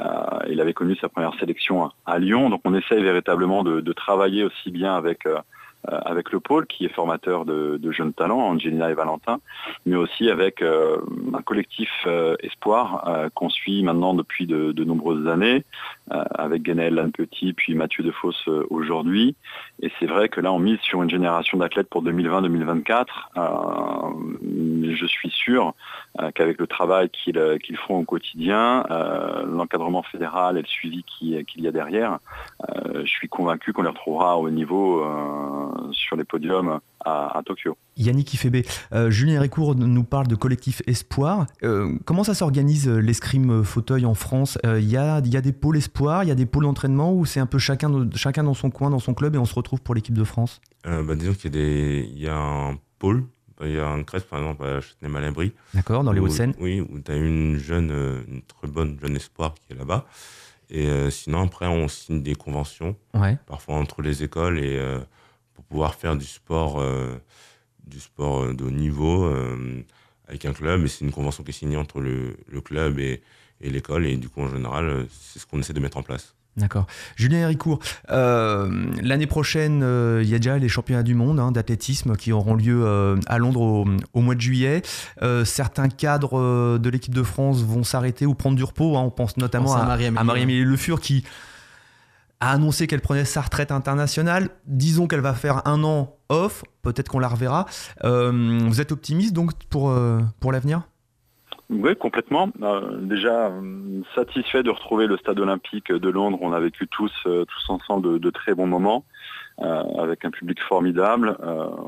euh, 0.00 0.04
il 0.48 0.60
avait 0.60 0.72
connu 0.72 0.96
sa 0.96 1.08
première 1.08 1.34
sélection 1.38 1.90
à, 2.06 2.18
Lyon, 2.18 2.50
donc 2.50 2.62
on 2.64 2.74
essaye 2.74 3.02
véritablement 3.02 3.62
de, 3.62 3.92
travailler 3.92 4.44
aussi 4.44 4.70
bien 4.70 4.96
avec 4.96 5.26
euh, 5.26 5.36
euh, 5.36 5.40
avec 5.86 6.30
le 6.32 6.40
pôle 6.40 6.66
qui 6.66 6.84
est 6.84 6.88
formateur 6.94 7.44
de, 7.44 7.78
jeunes 7.90 8.12
talents, 8.12 8.40
Angelina 8.40 8.90
et 8.90 8.94
Valentin, 8.94 9.40
mais 9.86 9.96
aussi 9.96 10.30
avec 10.30 10.62
euh, 10.62 10.98
un 11.34 11.42
collectif 11.42 11.90
euh, 12.06 12.36
espoir 12.40 13.08
euh, 13.08 13.28
qu'on 13.34 13.48
suit 13.48 13.82
maintenant 13.82 14.14
depuis 14.14 14.46
de, 14.46 14.84
nombreuses 14.84 15.26
années, 15.28 15.64
euh, 16.12 16.22
avec 16.34 16.62
Guénel 16.62 16.94
Lanpetit 16.94 17.52
puis 17.52 17.74
Mathieu 17.74 18.02
Defosse 18.04 18.48
euh, 18.48 18.66
aujourd'hui. 18.70 19.34
Et 19.82 19.90
c'est 19.98 20.06
vrai 20.06 20.28
que 20.28 20.40
là 20.40 20.52
on 20.52 20.58
mise 20.58 20.78
sur 20.80 21.02
une 21.02 21.10
génération 21.10 21.58
d'athlètes 21.58 21.88
pour 21.88 22.04
2020-2024. 22.04 23.06
Euh, 23.36 24.92
je 24.94 25.06
suis 25.06 25.30
sûr 25.30 25.74
euh, 26.20 26.30
qu'avec 26.34 26.58
le 26.58 26.66
travail 26.66 27.08
qu'ils 27.10 27.38
euh, 27.38 27.58
font 27.86 28.00
au 28.00 28.04
quotidien, 28.04 28.84
euh, 28.90 29.44
l'encadrement 29.46 30.02
fédéral 30.02 30.58
et 30.58 30.62
le 30.62 30.66
suivi 30.66 31.04
qui- 31.04 31.44
qu'il 31.44 31.62
y 31.62 31.68
a 31.68 31.72
derrière, 31.72 32.18
euh, 32.68 33.02
je 33.04 33.10
suis 33.10 33.28
convaincu 33.28 33.72
qu'on 33.72 33.82
les 33.82 33.88
retrouvera 33.88 34.38
au 34.38 34.50
niveau 34.50 35.02
euh, 35.04 35.69
sur 35.92 36.16
les 36.16 36.24
podiums 36.24 36.80
à, 37.04 37.38
à 37.38 37.42
Tokyo. 37.42 37.76
Yannick 37.96 38.32
Ifébé, 38.34 38.64
euh, 38.92 39.10
Julien 39.10 39.34
Héricourt 39.36 39.74
nous 39.74 40.04
parle 40.04 40.26
de 40.26 40.34
collectif 40.34 40.82
Espoir. 40.86 41.46
Euh, 41.62 41.96
comment 42.04 42.24
ça 42.24 42.34
s'organise 42.34 42.88
euh, 42.88 42.98
l'escrime 42.98 43.62
fauteuil 43.64 44.06
en 44.06 44.14
France? 44.14 44.58
Euh, 44.64 44.80
Il 44.80 44.88
y, 44.88 44.96
a, 44.96 45.20
y 45.24 45.36
a 45.36 45.40
des 45.40 45.52
pôles 45.52 45.76
Espoir, 45.76 46.24
il 46.24 46.28
y 46.28 46.32
a 46.32 46.34
des 46.34 46.46
pôles 46.46 46.64
d'entraînement 46.64 47.12
ou 47.12 47.26
c'est 47.26 47.40
un 47.40 47.46
peu 47.46 47.58
chacun, 47.58 47.90
dans 47.90 48.54
son 48.54 48.70
coin, 48.70 48.90
dans 48.90 48.98
son 48.98 49.14
club 49.14 49.34
et 49.34 49.38
on 49.38 49.44
se 49.44 49.54
retrouve 49.54 49.80
pour 49.82 49.94
l'équipe 49.94 50.14
de 50.16 50.24
France? 50.24 50.60
Euh, 50.86 51.02
bah, 51.02 51.14
disons 51.14 51.34
qu'il 51.34 51.44
y 51.44 51.58
a, 51.58 51.62
des... 51.62 52.10
il 52.12 52.20
y 52.22 52.28
a 52.28 52.36
un 52.36 52.78
pôle, 52.98 53.24
il 53.62 53.72
y 53.72 53.78
a 53.78 53.86
un 53.88 54.02
crèche 54.02 54.22
par 54.24 54.38
exemple 54.38 54.64
à 54.64 54.80
Châtenay-Malabry. 54.80 55.52
D'accord, 55.74 56.02
dans 56.04 56.12
les 56.12 56.20
Hauts-de-Seine 56.20 56.54
Oui, 56.58 56.80
où 56.80 56.98
tu 57.00 57.12
as 57.12 57.16
une 57.16 57.56
jeune, 57.58 57.90
euh, 57.90 58.22
une 58.28 58.40
très 58.42 58.68
bonne 58.68 58.98
jeune 59.00 59.16
espoir 59.16 59.54
qui 59.54 59.74
est 59.74 59.76
là-bas. 59.76 60.06
Et 60.70 60.88
euh, 60.88 61.10
sinon, 61.10 61.42
après, 61.42 61.66
on 61.66 61.88
signe 61.88 62.22
des 62.22 62.36
conventions, 62.36 62.94
Ouais. 63.12 63.36
parfois 63.46 63.74
entre 63.74 64.02
les 64.02 64.22
écoles, 64.22 64.58
et 64.60 64.78
euh, 64.78 65.00
pour 65.60 65.66
pouvoir 65.66 65.94
faire 65.94 66.16
du 66.16 66.24
sport, 66.24 66.80
euh, 66.80 67.18
du 67.86 68.00
sport 68.00 68.44
euh, 68.44 68.54
de 68.54 68.64
haut 68.64 68.70
niveau 68.70 69.24
euh, 69.24 69.82
avec 70.26 70.44
un 70.46 70.52
club. 70.52 70.84
Et 70.84 70.88
c'est 70.88 71.04
une 71.04 71.12
convention 71.12 71.44
qui 71.44 71.50
est 71.50 71.54
signée 71.54 71.76
entre 71.76 72.00
le, 72.00 72.36
le 72.48 72.60
club 72.62 72.98
et, 72.98 73.20
et 73.60 73.68
l'école. 73.70 74.06
Et 74.06 74.16
du 74.16 74.28
coup, 74.30 74.40
en 74.40 74.48
général, 74.48 75.06
c'est 75.10 75.38
ce 75.38 75.46
qu'on 75.46 75.60
essaie 75.60 75.72
de 75.74 75.80
mettre 75.80 75.98
en 75.98 76.02
place. 76.02 76.34
D'accord. 76.56 76.86
Julien 77.14 77.38
Héricourt, 77.42 77.78
euh, 78.10 78.90
l'année 79.02 79.28
prochaine, 79.28 79.82
euh, 79.84 80.20
il 80.24 80.28
y 80.28 80.34
a 80.34 80.38
déjà 80.38 80.58
les 80.58 80.68
championnats 80.68 81.04
du 81.04 81.14
monde 81.14 81.38
hein, 81.38 81.52
d'athlétisme 81.52 82.16
qui 82.16 82.32
auront 82.32 82.54
lieu 82.54 82.82
euh, 82.84 83.16
à 83.26 83.38
Londres 83.38 83.60
au, 83.60 83.84
au 84.14 84.20
mois 84.20 84.34
de 84.34 84.40
juillet. 84.40 84.82
Euh, 85.22 85.44
certains 85.44 85.88
cadres 85.88 86.38
euh, 86.38 86.78
de 86.78 86.90
l'équipe 86.90 87.14
de 87.14 87.22
France 87.22 87.62
vont 87.62 87.84
s'arrêter 87.84 88.26
ou 88.26 88.34
prendre 88.34 88.56
du 88.56 88.64
repos. 88.64 88.96
hein. 88.96 89.02
On 89.02 89.10
pense 89.10 89.36
notamment 89.36 89.66
pense 89.66 89.76
à 89.76 89.82
à, 89.82 89.86
Marie-Amélie, 89.86 90.18
à 90.20 90.24
Marie-Amélie 90.24 90.64
Le 90.64 90.76
Fur 90.76 91.00
qui 91.00 91.24
a 92.40 92.52
annoncé 92.52 92.86
qu'elle 92.86 93.00
prenait 93.00 93.24
sa 93.24 93.42
retraite 93.42 93.70
internationale. 93.70 94.48
Disons 94.66 95.06
qu'elle 95.06 95.20
va 95.20 95.34
faire 95.34 95.66
un 95.66 95.84
an 95.84 96.16
off. 96.28 96.64
Peut-être 96.82 97.08
qu'on 97.08 97.18
la 97.18 97.28
reverra. 97.28 97.66
Euh, 98.04 98.58
vous 98.62 98.80
êtes 98.80 98.92
optimiste 98.92 99.34
donc 99.34 99.52
pour, 99.68 99.90
euh, 99.90 100.20
pour 100.40 100.52
l'avenir? 100.52 100.82
Oui, 101.68 101.94
complètement. 101.96 102.50
Euh, 102.62 102.98
déjà, 103.02 103.52
satisfait 104.14 104.62
de 104.62 104.70
retrouver 104.70 105.06
le 105.06 105.16
stade 105.18 105.38
olympique 105.38 105.92
de 105.92 106.08
Londres. 106.08 106.38
On 106.40 106.52
a 106.52 106.58
vécu 106.58 106.88
tous, 106.88 107.12
tous 107.22 107.70
ensemble 107.70 108.18
de 108.18 108.30
très 108.30 108.54
bons 108.54 108.66
moments. 108.66 109.04
Avec 109.60 110.24
un 110.24 110.30
public 110.30 110.60
formidable. 110.62 111.36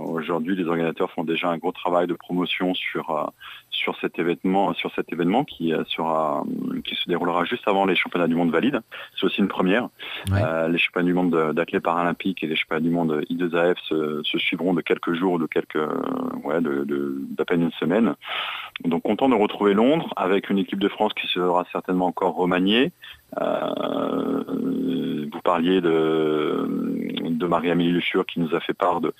Aujourd'hui, 0.06 0.56
les 0.56 0.66
organisateurs 0.66 1.10
font 1.10 1.24
déjà 1.24 1.48
un 1.48 1.58
gros 1.58 1.72
travail 1.72 2.06
de 2.06 2.14
promotion 2.14 2.74
sur 2.74 3.32
sur 3.70 3.96
cet 4.00 4.18
événement, 4.18 4.74
sur 4.74 4.94
cet 4.94 5.12
événement 5.12 5.44
qui 5.44 5.72
sera 5.88 6.44
qui 6.84 6.94
se 6.94 7.08
déroulera 7.08 7.44
juste 7.44 7.66
avant 7.66 7.86
les 7.86 7.96
championnats 7.96 8.28
du 8.28 8.34
monde 8.34 8.50
valides. 8.50 8.80
C'est 9.16 9.26
aussi 9.26 9.40
une 9.40 9.48
première. 9.48 9.88
les 10.28 10.78
championnats 10.78 11.06
du 11.06 11.14
monde 11.14 11.52
d'athlètes 11.52 11.82
paralympiques 11.82 12.42
et 12.42 12.46
les 12.46 12.56
championnats 12.56 12.80
du 12.80 12.90
monde 12.90 13.24
I2AF 13.30 13.76
se, 13.88 14.22
se, 14.22 14.38
suivront 14.38 14.74
de 14.74 14.82
quelques 14.82 15.14
jours, 15.14 15.38
de 15.38 15.46
quelques 15.46 15.76
ouais, 16.44 16.58
d'à 16.60 17.44
peine 17.44 17.62
une 17.62 17.72
semaine. 17.72 18.14
Donc 18.84 19.02
content 19.02 19.28
de 19.28 19.34
retrouver 19.34 19.74
Londres 19.74 20.12
avec 20.16 20.50
une 20.50 20.58
équipe 20.58 20.78
de 20.78 20.88
France 20.88 21.12
qui 21.14 21.26
sera 21.28 21.64
certainement 21.72 22.06
encore 22.06 22.34
remaniée. 22.34 22.92
Euh, 23.40 24.44
vous 25.32 25.40
parliez 25.42 25.80
de, 25.80 26.66
de 26.68 27.46
Marie-Amélie 27.46 27.92
Le 27.92 28.22
qui 28.24 28.40
nous 28.40 28.54
a 28.54 28.60
fait 28.60 28.74
part 28.74 29.00
de, 29.00 29.14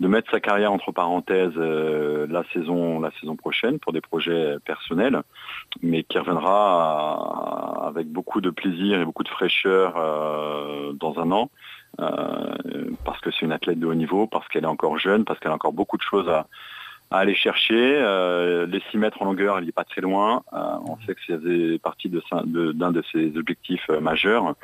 de 0.00 0.08
mettre 0.08 0.30
sa 0.30 0.40
carrière 0.40 0.72
entre 0.72 0.90
parenthèses 0.92 1.52
euh, 1.56 2.26
la, 2.28 2.42
saison, 2.52 3.00
la 3.00 3.10
saison 3.20 3.36
prochaine 3.36 3.78
pour 3.78 3.92
des 3.92 4.00
projets 4.00 4.56
personnels, 4.64 5.22
mais 5.82 6.02
qui 6.02 6.18
reviendra 6.18 7.86
avec 7.86 8.08
beaucoup 8.08 8.40
de 8.40 8.50
plaisir 8.50 9.00
et 9.00 9.04
beaucoup 9.04 9.24
de 9.24 9.28
fraîcheur 9.28 9.94
euh, 9.96 10.92
dans 10.94 11.18
un 11.18 11.30
an. 11.30 11.50
parce 13.04 13.20
que 13.20 13.30
c'est 13.30 13.42
une 13.42 13.52
athlète 13.52 13.78
de 13.78 13.86
haut 13.86 13.94
niveau, 13.94 14.26
parce 14.26 14.48
qu'elle 14.48 14.64
est 14.64 14.66
encore 14.66 14.98
jeune, 14.98 15.24
parce 15.24 15.38
qu'elle 15.38 15.52
a 15.52 15.54
encore 15.54 15.72
beaucoup 15.72 15.96
de 15.96 16.02
choses 16.02 16.28
à, 16.28 16.46
à 17.12 17.18
aller 17.18 17.34
chercher. 17.34 17.74
Euh, 17.76 18.66
les 18.66 18.80
6 18.90 18.98
mètres 18.98 19.20
en 19.20 19.26
longueur, 19.26 19.60
il 19.60 19.66
n'est 19.66 19.72
pas 19.72 19.84
très 19.84 20.00
loin. 20.00 20.42
Euh, 20.52 20.58
on 20.86 20.96
sait 21.06 21.14
que 21.14 21.20
c'est 21.26 21.78
partie 21.78 22.08
d'un 22.08 22.20
de, 22.44 22.72
d'un 22.72 22.90
de, 22.90 23.02
ses 23.12 23.36
objectifs 23.36 23.84
euh, 23.90 24.00
majeurs. 24.00 24.54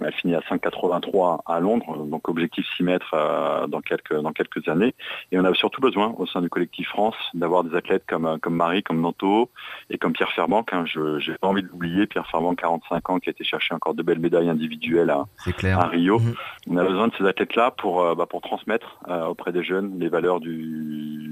Elle 0.00 0.12
finit 0.12 0.34
à 0.34 0.40
5,83 0.40 1.40
à 1.46 1.60
Londres, 1.60 2.06
donc 2.06 2.28
objectif 2.28 2.66
6 2.76 2.82
mètres 2.84 3.66
dans, 3.68 3.80
quelques, 3.80 4.14
dans 4.14 4.32
quelques 4.32 4.68
années. 4.68 4.94
Et 5.32 5.38
on 5.38 5.44
a 5.44 5.54
surtout 5.54 5.80
besoin 5.80 6.14
au 6.18 6.26
sein 6.26 6.42
du 6.42 6.50
collectif 6.50 6.88
France 6.88 7.16
d'avoir 7.34 7.64
des 7.64 7.74
athlètes 7.74 8.04
comme, 8.06 8.38
comme 8.40 8.54
Marie, 8.54 8.82
comme 8.82 9.00
Nanto 9.00 9.50
et 9.88 9.96
comme 9.96 10.12
Pierre 10.12 10.30
Ferbank. 10.32 10.72
Hein. 10.72 10.84
Je 10.86 11.30
n'ai 11.30 11.38
pas 11.38 11.48
envie 11.48 11.62
de 11.62 11.68
l'oublier. 11.68 12.06
Pierre 12.06 12.26
Ferbank, 12.26 12.60
45 12.60 13.10
ans, 13.10 13.18
qui 13.18 13.30
a 13.30 13.32
été 13.32 13.42
chercher 13.42 13.74
encore 13.74 13.94
de 13.94 14.02
belles 14.02 14.20
médailles 14.20 14.50
individuelles 14.50 15.10
à, 15.10 15.24
à 15.72 15.86
Rio. 15.86 16.18
Mhm. 16.18 16.34
On 16.70 16.76
a 16.76 16.84
besoin 16.84 17.08
de 17.08 17.14
ces 17.16 17.24
athlètes-là 17.24 17.70
pour, 17.70 18.14
bah, 18.14 18.26
pour 18.26 18.42
transmettre 18.42 18.98
auprès 19.28 19.52
des 19.52 19.64
jeunes 19.64 19.98
les 19.98 20.08
valeurs 20.08 20.40
du, 20.40 21.25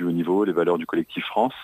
du 0.00 0.06
haut 0.06 0.12
niveau, 0.12 0.44
les 0.44 0.52
valeurs 0.52 0.78
du 0.78 0.86
collectif 0.86 1.24
France. 1.26 1.54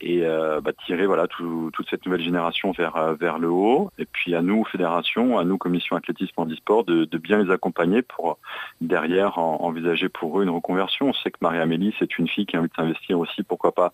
Et 0.00 0.24
euh, 0.24 0.60
bah, 0.60 0.70
tirer 0.86 1.06
voilà 1.06 1.26
toute 1.26 1.90
cette 1.90 2.06
nouvelle 2.06 2.22
génération 2.22 2.70
vers 2.70 2.96
euh, 2.96 3.14
vers 3.14 3.38
le 3.38 3.50
haut. 3.50 3.90
Et 3.98 4.06
puis 4.06 4.34
à 4.36 4.42
nous 4.42 4.64
fédération 4.64 5.38
à 5.38 5.44
nous 5.44 5.58
commission 5.58 5.96
athlétisme 5.96 6.34
en 6.36 6.46
e-sport 6.46 6.84
de, 6.84 7.04
bien 7.18 7.42
les 7.42 7.50
accompagner 7.50 8.02
pour 8.02 8.38
derrière 8.80 9.38
envisager 9.38 10.08
pour 10.08 10.38
eux 10.38 10.44
une 10.44 10.50
reconversion. 10.50 11.08
On 11.08 11.12
sait 11.14 11.32
que 11.32 11.38
Marie-Amélie 11.40 11.94
c'est 11.98 12.16
une 12.18 12.28
fille 12.28 12.46
qui 12.46 12.56
a 12.56 12.60
envie 12.60 12.68
de 12.68 12.74
s'investir 12.74 13.18
aussi 13.18 13.42
pourquoi 13.42 13.72
pas 13.72 13.92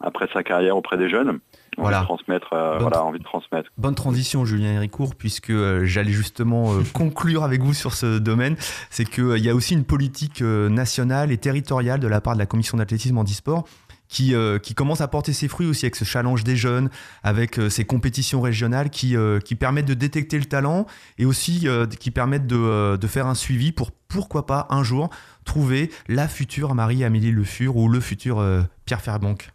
après 0.00 0.28
sa 0.32 0.42
carrière 0.42 0.76
auprès 0.76 0.96
des 0.96 1.08
jeunes 1.08 1.40
voilà. 1.76 2.02
transmettre, 2.02 2.52
euh, 2.54 2.78
voilà, 2.78 3.04
envie 3.04 3.20
de 3.20 3.24
transmettre. 3.24 3.70
Bonne 3.78 3.94
transition, 3.94 4.44
Julien 4.44 4.72
Héricourt, 4.72 5.14
puisque 5.14 5.52
j'allais 5.84 6.10
justement 6.10 6.72
conclure 6.92 7.44
avec 7.44 7.62
vous 7.62 7.72
sur 7.72 7.94
ce 7.94 8.18
domaine. 8.18 8.56
C'est 8.90 9.04
qu'il 9.04 9.38
y 9.38 9.48
a 9.48 9.54
aussi 9.54 9.74
une 9.74 9.84
politique 9.84 10.40
nationale 10.40 11.30
et 11.30 11.38
territoriale 11.38 12.00
de 12.00 12.08
la 12.08 12.20
part 12.20 12.34
de 12.34 12.40
la 12.40 12.46
commission 12.46 12.78
d'athlétisme 12.78 13.16
en 13.16 13.22
e-sport 13.22 13.64
qui, 14.08 14.34
euh, 14.34 14.58
qui 14.58 14.74
commence 14.74 15.00
à 15.00 15.08
porter 15.08 15.32
ses 15.32 15.48
fruits 15.48 15.66
aussi 15.66 15.84
avec 15.84 15.96
ce 15.96 16.04
challenge 16.04 16.42
des 16.42 16.56
jeunes, 16.56 16.90
avec 17.22 17.58
euh, 17.58 17.68
ces 17.68 17.84
compétitions 17.84 18.40
régionales 18.40 18.90
qui, 18.90 19.16
euh, 19.16 19.38
qui 19.38 19.54
permettent 19.54 19.86
de 19.86 19.94
détecter 19.94 20.38
le 20.38 20.46
talent 20.46 20.86
et 21.18 21.26
aussi 21.26 21.66
qui 22.00 22.10
permettent 22.10 22.46
de, 22.46 22.96
de, 22.96 23.06
faire 23.06 23.26
un 23.26 23.34
suivi 23.34 23.72
pour 23.72 23.90
pourquoi 24.08 24.46
pas 24.46 24.66
un 24.70 24.82
jour 24.82 25.10
trouver 25.44 25.90
la 26.08 26.28
future 26.28 26.74
Marie-Amélie 26.74 27.30
Le 27.30 27.44
Fur 27.44 27.76
ou 27.76 27.88
le 27.88 28.00
futur 28.00 28.42
Pierre 28.86 29.00
Ferbank. 29.00 29.50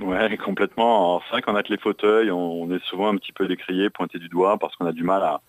Ouais, 0.00 0.36
complètement. 0.36 1.20
C'est 1.20 1.30
vrai 1.30 1.42
qu'en 1.42 1.54
les 1.70 1.78
fauteuils, 1.78 2.30
on 2.30 2.70
est 2.70 2.84
souvent 2.84 3.08
un 3.08 3.16
petit 3.16 3.32
peu 3.32 3.46
décrié, 3.46 3.88
pointé 3.88 4.18
du 4.18 4.28
doigt, 4.28 4.58
parce 4.58 4.76
qu'on 4.76 4.86
a 4.86 4.92
du 4.92 5.04
mal 5.04 5.22
à, 5.22 5.40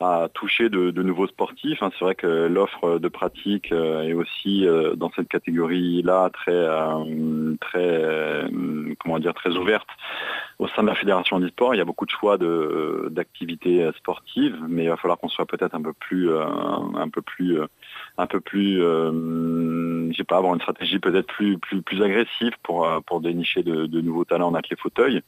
à 0.00 0.28
toucher 0.32 0.70
de, 0.70 1.02
nouveaux 1.02 1.26
sportifs. 1.26 1.82
Hein. 1.82 1.90
C'est 1.98 2.04
vrai 2.04 2.14
que 2.14 2.46
l'offre 2.46 2.98
de 2.98 3.08
pratique 3.08 3.70
euh, 3.70 4.02
est 4.02 4.14
aussi 4.14 4.66
euh, 4.66 4.94
dans 4.96 5.10
cette 5.14 5.28
catégorie-là 5.28 6.30
très, 6.32 6.52
euh, 6.52 7.54
très, 7.60 8.50
comment 8.98 9.18
dire, 9.18 9.34
très 9.34 9.50
ouverte 9.56 9.88
au 10.58 10.68
sein 10.68 10.82
de 10.82 10.88
la 10.88 10.94
fédération 10.94 11.38
du 11.38 11.48
sport. 11.48 11.74
Il 11.74 11.78
y 11.78 11.80
a 11.82 11.84
beaucoup 11.84 12.06
de 12.06 12.10
choix 12.10 12.38
d'activités 13.10 13.88
sportives, 13.96 14.58
mais 14.68 14.84
il 14.84 14.88
va 14.90 14.96
falloir 14.96 15.18
qu'on 15.18 15.28
soit 15.28 15.46
peut-être 15.46 15.74
un 15.74 15.80
peu 15.80 15.94
plus, 15.94 16.30
un 16.30 17.08
peu 17.08 17.22
plus, 17.22 17.58
un 18.18 18.26
peu 18.26 18.40
plus, 18.40 18.82
sais 20.14 20.24
pas, 20.24 20.36
avoir 20.36 20.52
une 20.52 20.60
stratégie 20.60 20.98
peut-être 20.98 21.28
plus, 21.28 21.56
plus, 21.56 21.80
plus 21.80 22.02
agressive 22.02 22.52
pour, 22.62 22.86
pour 23.06 23.22
dénicher 23.22 23.62
de, 23.62 24.00
nouveaux 24.02 24.26
talents 24.26 24.48
en 24.48 24.54
athlète 24.54 24.80
fauteuil. 24.80 25.22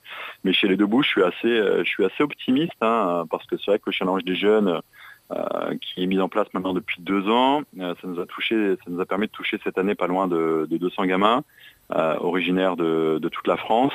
Mais 0.44 0.52
chez 0.52 0.68
les 0.68 0.76
deux 0.76 0.86
bouts, 0.86 1.02
je 1.02 1.08
suis 1.08 1.22
assez, 1.22 1.56
je 1.78 1.88
suis 1.88 2.04
assez 2.04 2.22
optimiste 2.22 2.72
hein, 2.82 3.24
parce 3.30 3.46
que 3.46 3.56
c'est 3.56 3.70
vrai 3.70 3.78
que 3.78 3.84
le 3.86 3.92
challenge 3.92 4.24
des 4.24 4.36
jeunes 4.36 4.61
euh, 5.32 5.76
qui 5.80 6.02
est 6.02 6.06
mise 6.06 6.20
en 6.20 6.28
place 6.28 6.48
maintenant 6.52 6.74
depuis 6.74 7.00
deux 7.00 7.30
ans. 7.30 7.62
Euh, 7.80 7.94
ça 8.02 8.08
nous 8.08 8.20
a 8.20 8.26
touché, 8.26 8.76
ça 8.76 8.90
nous 8.90 9.00
a 9.00 9.06
permis 9.06 9.28
de 9.28 9.32
toucher 9.32 9.58
cette 9.64 9.78
année 9.78 9.94
pas 9.94 10.06
loin 10.06 10.26
de, 10.26 10.66
200 10.70 11.06
gamins 11.06 11.42
euh, 11.94 12.16
originaires 12.20 12.76
de, 12.76 13.18
toute 13.30 13.46
la 13.46 13.56
France. 13.56 13.94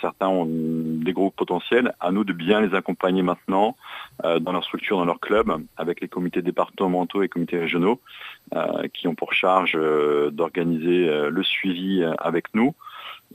certains 0.00 0.28
ont 0.28 0.46
des 0.48 1.12
gros 1.12 1.30
potentiels. 1.30 1.92
À 2.00 2.12
nous 2.12 2.24
de 2.24 2.32
bien 2.32 2.60
les 2.62 2.74
accompagner 2.74 3.22
maintenant 3.22 3.76
dans 4.22 4.52
leur 4.52 4.64
structure, 4.64 4.96
dans 4.96 5.04
leur 5.04 5.20
club, 5.20 5.52
avec 5.76 6.00
les 6.00 6.08
comités 6.08 6.40
départementaux 6.40 7.22
et 7.22 7.28
comités 7.28 7.58
régionaux, 7.58 8.00
qui 8.94 9.08
ont 9.08 9.14
pour 9.14 9.34
charge 9.34 9.76
d'organiser 10.32 11.28
le 11.28 11.42
suivi 11.42 12.04
avec 12.18 12.54
nous. 12.54 12.74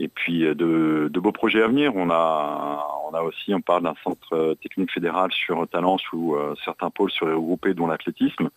Et 0.02 0.08
puis 0.08 0.40
de, 0.44 1.10
de, 1.12 1.20
beaux 1.20 1.34
projets 1.34 1.62
à 1.62 1.68
venir. 1.68 1.92
On 1.94 2.10
a, 2.10 2.88
on 3.12 3.14
a 3.14 3.22
aussi, 3.22 3.54
on 3.54 3.60
parle 3.60 3.84
d'un 3.84 3.96
centre 4.02 4.34
euh, 4.34 4.56
technique 4.56 4.92
fédéral 4.94 5.30
sur 5.34 5.68
Talence 5.68 6.02
où 6.14 6.36
euh, 6.36 6.56
certains 6.64 6.90
pôles 6.90 7.12
seraient 7.12 7.34
regroupés, 7.34 7.74
dont 7.74 7.88
l'athlétisme. 7.88 8.50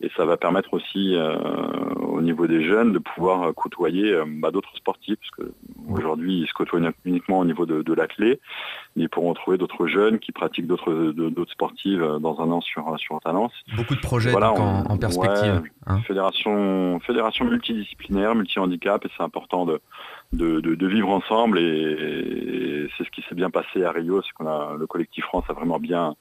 Et 0.00 0.10
ça 0.16 0.24
va 0.24 0.36
permettre 0.36 0.74
aussi, 0.74 1.14
euh, 1.14 1.36
au 2.00 2.20
niveau 2.20 2.48
des 2.48 2.64
jeunes, 2.64 2.92
de 2.92 2.98
pouvoir 2.98 3.54
côtoyer 3.54 4.12
bah, 4.26 4.50
d'autres 4.50 4.74
sportifs, 4.76 5.18
parce 5.20 5.48
qu'aujourd'hui, 5.48 6.40
ils 6.40 6.48
se 6.48 6.52
côtoient 6.52 6.80
uniquement 7.04 7.38
au 7.38 7.44
niveau 7.44 7.64
de, 7.64 7.82
de 7.82 7.94
l'athlé. 7.94 8.40
Ils 8.96 9.08
pourront 9.08 9.34
trouver 9.34 9.56
d'autres 9.56 9.86
jeunes 9.86 10.18
qui 10.18 10.32
pratiquent 10.32 10.66
d'autres 10.66 11.52
sportives 11.52 12.18
dans 12.20 12.40
un 12.40 12.50
an 12.50 12.60
sur, 12.60 12.98
sur 12.98 13.20
Talence. 13.20 13.52
Beaucoup 13.76 13.94
de 13.94 14.00
projets 14.00 14.34
en, 14.34 14.98
perspective. 14.98 15.62
Hein. 15.86 16.00
fédération, 16.02 16.98
fédération 17.00 17.44
multidisciplinaire, 17.44 18.34
multi-handicap, 18.34 19.04
et 19.04 19.08
c'est 19.16 19.22
important 19.22 19.64
de, 19.64 19.80
de, 20.32 20.86
vivre 20.86 21.10
ensemble 21.10 21.58
et, 21.58 22.88
c'est 22.96 23.04
ce 23.04 23.10
qui 23.10 23.22
s'est 23.28 23.34
bien 23.34 23.50
passé 23.50 23.84
à 23.84 23.92
Rio, 23.92 24.22
c'est 24.22 24.32
qu'on 24.32 24.46
a 24.46 24.74
le 24.76 24.86
collectif 24.86 25.24
France 25.24 25.44
a 25.48 25.52
vraiment 25.52 25.78
bien 25.78 26.14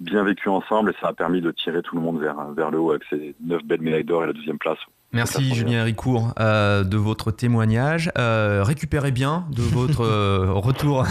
bien 0.00 0.22
vécu 0.24 0.48
ensemble 0.48 0.90
et 0.90 0.94
ça 1.00 1.08
a 1.08 1.12
permis 1.12 1.40
de 1.40 1.50
tirer 1.50 1.82
tout 1.82 1.96
le 1.96 2.02
monde 2.02 2.20
vers, 2.20 2.36
vers 2.52 2.70
le 2.70 2.78
haut 2.78 2.90
avec 2.90 3.02
ses 3.10 3.34
neuf 3.44 3.62
belles 3.64 3.80
médailles 3.80 4.04
d'or 4.04 4.24
et 4.24 4.26
la 4.26 4.32
deuxième 4.32 4.58
place. 4.58 4.78
Merci 5.12 5.54
Julien 5.54 5.84
Ricourt 5.84 6.32
euh, 6.40 6.84
de 6.84 6.96
votre 6.96 7.30
témoignage. 7.32 8.10
Euh, 8.16 8.62
récupérez 8.64 9.10
bien 9.10 9.46
de 9.50 9.62
votre 9.62 10.00
euh, 10.00 10.50
retour 10.54 11.04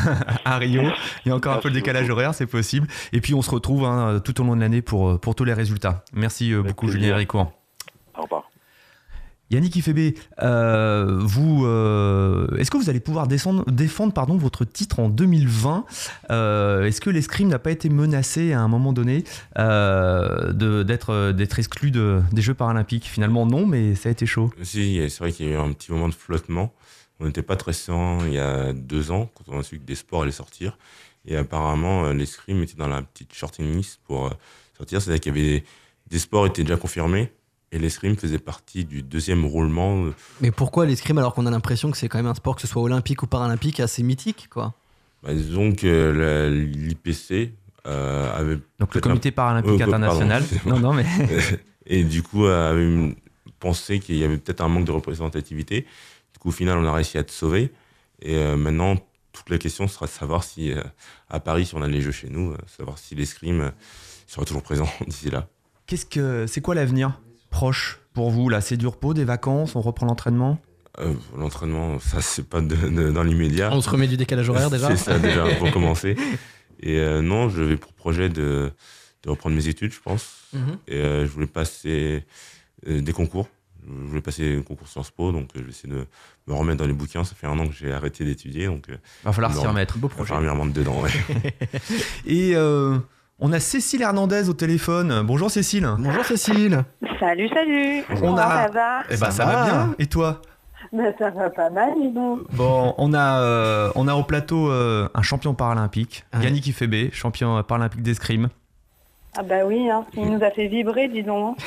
à 0.44 0.58
Rio. 0.58 0.82
Il 1.26 1.30
y 1.30 1.32
a 1.32 1.36
encore 1.36 1.54
un 1.54 1.60
peu 1.60 1.70
de 1.70 1.76
décalage 1.76 2.10
horaire, 2.10 2.34
c'est 2.34 2.48
possible. 2.48 2.88
Et 3.14 3.22
puis 3.22 3.36
on 3.36 3.44
se 3.44 3.52
retrouve 3.52 3.86
hein, 3.86 4.20
tout 4.24 4.42
au 4.42 4.44
long 4.44 4.56
de 4.56 4.62
l'année 4.62 4.82
pour, 4.82 5.20
pour 5.20 5.36
tous 5.36 5.44
les 5.44 5.54
résultats. 5.54 6.04
Merci 6.14 6.54
beaucoup 6.56 6.88
Julien 6.88 7.16
Ricourt. 7.16 7.61
Yannick 9.52 9.76
Ifebe, 9.76 10.16
euh, 10.42 11.20
vous, 11.20 11.66
euh, 11.66 12.48
est-ce 12.58 12.72
que 12.72 12.78
vous 12.78 12.90
allez 12.90 13.02
pouvoir 13.02 13.28
défendre 13.28 14.14
pardon, 14.14 14.38
votre 14.38 14.64
titre 14.64 15.02
en 15.02 15.10
2020 15.10 15.86
euh, 16.30 16.86
Est-ce 16.86 17.02
que 17.02 17.10
l'escrime 17.10 17.50
n'a 17.50 17.60
pas 17.60 17.72
été 17.72 17.90
menacé 17.90 18.54
à 18.54 18.62
un 18.62 18.70
moment 18.70 18.94
donné 18.94 19.26
d'être 19.58 21.60
exclu 21.60 21.92
des 21.92 22.42
Jeux 22.42 22.54
paralympiques? 22.54 23.10
Finalement, 23.10 23.46
non, 23.46 23.66
mais 23.66 23.96
ça 23.96 24.08
a 24.08 24.14
été 24.14 24.26
chaud. 24.26 24.52
Si, 24.64 25.02
c'est 25.10 25.20
vrai 25.20 25.34
qu'il 25.34 25.48
y 25.48 25.50
a 25.50 25.54
eu 25.54 25.58
un 25.58 25.74
petit 25.74 25.92
moment 25.92 26.08
de 26.08 26.14
flottement. 26.14 26.74
On 27.20 27.26
n'était 27.26 27.44
pas 27.44 27.58
très 27.58 27.74
serein 27.74 28.20
il 28.26 28.34
y 28.34 28.40
a 28.40 28.72
deux 28.72 29.12
ans, 29.12 29.30
quand 29.36 29.54
on 29.54 29.60
a 29.60 29.64
su 29.64 29.80
que 29.80 29.86
des 29.86 29.96
sports 29.96 30.24
allaient 30.24 30.32
sortir. 30.32 30.78
Et 31.26 31.36
apparemment, 31.36 32.14
l'escrime 32.14 32.64
était 32.64 32.78
dans 32.78 32.88
la 32.88 33.02
petite 33.02 33.34
shorting 33.34 33.76
list 33.76 34.00
pour 34.08 34.32
sortir. 34.78 35.02
C'est-à-dire 35.02 35.20
qu'il 35.20 35.38
y 35.38 35.40
avait 35.40 35.64
des 36.10 36.20
sports 36.20 36.48
étaient 36.48 36.64
déjà 36.64 36.78
confirmés 36.78 37.34
et 37.72 37.80
l'escrime 37.80 38.18
faisait 38.18 38.40
partie 38.40 38.86
du 38.86 39.02
deuxième 39.02 39.46
roulement. 39.46 40.06
Mais 40.42 40.52
pourquoi 40.52 40.86
l'escrime 40.86 41.18
alors 41.18 41.34
qu'on 41.34 41.46
a 41.46 41.52
l'impression 41.52 41.90
que 41.92 41.98
c'est 41.98 42.10
quand 42.10 42.20
même 42.20 42.28
un 42.28 42.36
sport, 42.36 42.56
que 42.56 42.62
ce 42.62 42.68
soit 42.68 42.82
olympique 42.82 43.24
ou 43.24 43.28
paralympique, 43.28 43.80
assez 43.80 44.04
mythique 44.04 44.48
quoi? 44.50 44.74
Bah, 45.24 45.34
Disons 45.34 45.74
que 45.74 46.50
l'IPC 46.50 47.54
euh, 47.88 48.34
avait. 48.36 48.60
Donc 48.80 48.94
le 48.96 49.02
Comité 49.02 49.32
paralympique 49.32 49.80
euh, 49.80 49.86
international. 49.86 50.44
non, 50.66 50.80
non, 50.80 50.94
mais. 50.94 51.06
et 51.86 52.04
du 52.04 52.24
coup, 52.24 52.46
avait 52.46 53.16
pensé 53.60 54.00
qu'il 54.00 54.18
y 54.18 54.24
avait 54.24 54.38
peut-être 54.38 54.62
un 54.62 54.68
manque 54.68 54.86
de 54.86 54.92
représentativité. 54.92 55.82
Du 56.34 56.40
coup, 56.40 56.50
au 56.50 56.54
final, 56.54 56.78
on 56.78 56.86
a 56.86 56.94
réussi 56.94 57.18
à 57.18 57.24
te 57.24 57.32
sauver. 57.32 57.72
Et 58.22 58.36
euh, 58.36 58.58
maintenant, 58.58 58.98
toute 59.32 59.50
la 59.50 59.58
question 59.58 59.88
sera 59.88 60.08
de 60.08 60.12
savoir 60.12 60.44
si, 60.44 60.74
à 61.30 61.40
Paris, 61.40 61.66
si 61.66 61.76
on 61.76 61.82
a 61.82 61.88
les 61.88 62.02
jeux 62.02 62.12
chez 62.12 62.30
nous, 62.30 62.54
savoir 62.68 62.98
si 62.98 63.16
l'escrime 63.16 63.72
sera 64.28 64.46
toujours 64.46 64.64
présent 64.64 64.90
d'ici 65.08 65.30
là. 65.30 65.48
Qu'est-ce 65.88 66.06
que 66.06 66.46
c'est 66.48 66.62
quoi 66.62 66.76
l'avenir? 66.76 67.20
Proche 67.52 68.00
pour 68.14 68.32
vous 68.32 68.50
là 68.50 68.60
C'est 68.62 68.78
du 68.78 68.88
repos, 68.88 69.14
des 69.14 69.24
vacances 69.26 69.76
On 69.76 69.82
reprend 69.82 70.08
l'entraînement? 70.08 70.60
Euh, 71.00 71.14
L'entraînement, 71.38 72.00
ça, 72.00 72.20
c'est 72.22 72.48
pas 72.50 72.60
de- 72.60 72.76
de- 72.76 73.12
dans 73.12 73.24
l'immédiat. 73.24 73.70
On 73.72 73.80
se 73.82 73.90
remet 73.90 74.08
du 74.08 74.18
décalage 74.18 74.50
horaire 74.50 74.70
déjà? 74.70 74.90
C'est 74.90 74.98
ça, 74.98 75.20
déjà, 75.20 75.46
pour 75.60 75.72
commencer. 75.72 76.18
Et 76.82 76.98
euh, 77.00 77.22
non, 77.22 77.48
j'avais 77.48 77.78
pour 77.78 77.94
projet 77.94 78.28
de, 78.28 78.72
de 79.24 79.30
reprendre 79.30 79.56
mes 79.56 79.68
études, 79.70 79.94
je 79.94 80.02
pense. 80.02 80.42
Mhm. 80.54 80.78
Et 80.90 80.96
euh, 80.96 81.26
je 81.26 81.32
voulais 81.32 81.48
passer 81.48 82.26
euh, 82.88 83.00
des 83.02 83.14
concours. 83.14 83.48
Je 83.88 84.08
voulais 84.10 84.22
passer 84.22 84.58
un 84.58 84.62
concours 84.64 84.88
Sciences 84.90 85.12
Po, 85.12 85.32
donc 85.32 85.50
euh, 85.56 85.60
je 85.60 85.64
vais 85.64 85.70
essayer 85.70 85.92
de 85.94 86.06
me 86.48 86.54
remettre 86.54 86.80
dans 86.80 86.88
les 86.88 86.94
bouquins. 86.94 87.24
Ça 87.24 87.36
fait 87.36 87.48
un 87.48 87.58
an 87.58 87.68
que 87.68 87.74
j'ai 87.74 87.92
arrêté 87.94 88.26
d'étudier, 88.26 88.66
donc 88.66 88.90
euh, 88.90 88.98
Va 89.24 89.32
falloir 89.32 89.54
s'y 89.56 89.66
remettre. 89.66 89.98
Beau 89.98 90.10
je 90.10 90.16
projet. 90.16 90.34
vais 90.36 90.42
m'y 90.42 90.50
remettre 90.50 90.74
dedans. 90.74 91.02
ouais. 91.02 91.10
Et 92.26 92.52
euh, 92.56 92.98
on 93.42 93.52
a 93.54 93.60
Cécile 93.60 94.02
Hernandez 94.04 94.50
au 94.50 94.54
téléphone. 94.54 95.24
Bonjour 95.26 95.50
Cécile. 95.52 95.88
Bonjour 95.98 96.24
Cécile 96.26 96.84
Salut, 97.20 97.50
salut. 97.50 98.04
On 98.12 98.16
Comment 98.20 98.38
a- 98.38 98.66
ça 98.66 98.72
va 98.72 99.00
Eh 99.10 99.18
ben, 99.18 99.18
ça, 99.18 99.32
Ça 99.32 99.46
va 99.46 99.52
va. 99.56 99.64
bien. 99.66 99.96
Et 100.00 100.06
toi 100.08 100.42
Ben, 100.94 101.14
Ça 101.20 101.30
va 101.32 101.50
pas 101.50 101.70
mal, 101.70 101.92
dis 102.00 102.10
donc. 102.10 102.40
Bon, 102.54 102.94
on 102.98 103.14
a, 103.14 103.40
euh, 103.42 103.92
on 103.96 104.08
a 104.08 104.14
au 104.16 104.24
plateau 104.24 104.70
euh, 104.72 105.08
un 105.14 105.22
champion 105.22 105.54
paralympique, 105.54 106.24
Ouais. 106.34 106.44
Yannick 106.46 106.68
Ifebe, 106.68 107.12
champion 107.14 107.62
paralympique 107.64 108.02
d'escrime. 108.04 108.50
Ah 109.38 109.44
bah 109.44 109.66
oui, 109.66 109.90
hein. 109.90 110.06
il 110.18 110.30
nous 110.30 110.44
a 110.44 110.52
fait 110.52 110.68
vibrer, 110.68 111.08
dis 111.08 111.24
donc. 111.24 111.58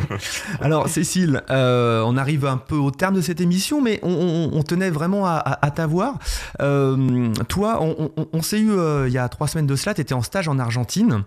Alors 0.60 0.88
Cécile, 0.88 1.44
euh, 1.48 2.02
on 2.04 2.16
arrive 2.16 2.44
un 2.44 2.56
peu 2.56 2.74
au 2.74 2.90
terme 2.90 3.14
de 3.14 3.20
cette 3.20 3.40
émission, 3.40 3.80
mais 3.80 4.00
on, 4.02 4.62
tenait 4.64 4.90
vraiment 4.90 5.24
à, 5.24 5.70
t'avoir. 5.72 6.18
Euh, 6.60 7.32
toi, 7.48 7.80
on, 7.80 8.42
s'est 8.42 8.58
eu 8.58 8.72
euh, 8.72 9.06
il 9.06 9.12
y 9.12 9.18
a 9.18 9.28
trois 9.28 9.46
semaines 9.46 9.68
de 9.68 9.76
cela, 9.76 9.94
tu 9.94 10.00
étais 10.00 10.14
en 10.14 10.22
stage 10.22 10.48
en 10.48 10.58
Argentine 10.58 11.22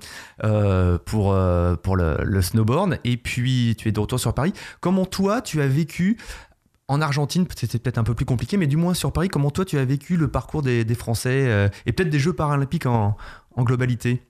pour, 1.06 1.38
pour 1.84 1.96
le, 1.96 2.42
snowboard, 2.42 3.00
et 3.06 3.16
puis 3.16 3.76
tu 3.78 3.88
es 3.88 3.92
de 3.94 4.00
retour 4.00 4.20
sur 4.20 4.34
Paris. 4.34 4.52
Comment 4.82 5.06
toi, 5.06 5.40
tu 5.42 5.62
as 5.62 5.68
vécu 5.68 6.18
en 6.90 7.02
Argentine, 7.02 7.46
c'était 7.56 7.80
peut-être 7.80 7.98
un 7.98 8.04
peu 8.04 8.14
plus 8.14 8.26
compliqué, 8.26 8.58
mais 8.58 8.68
du 8.68 8.76
moins 8.76 8.94
sur 8.94 9.14
Paris, 9.14 9.30
comment 9.30 9.52
toi 9.52 9.64
tu 9.64 9.78
as 9.78 9.86
vécu 9.86 10.18
le 10.18 10.28
parcours 10.28 10.64
des, 10.64 10.84
Français 10.96 11.70
et 11.86 11.94
peut-être 11.94 12.10
des 12.10 12.20
Jeux 12.20 12.34
paralympiques 12.34 12.88
en 12.88 13.16
globalité? 13.58 14.27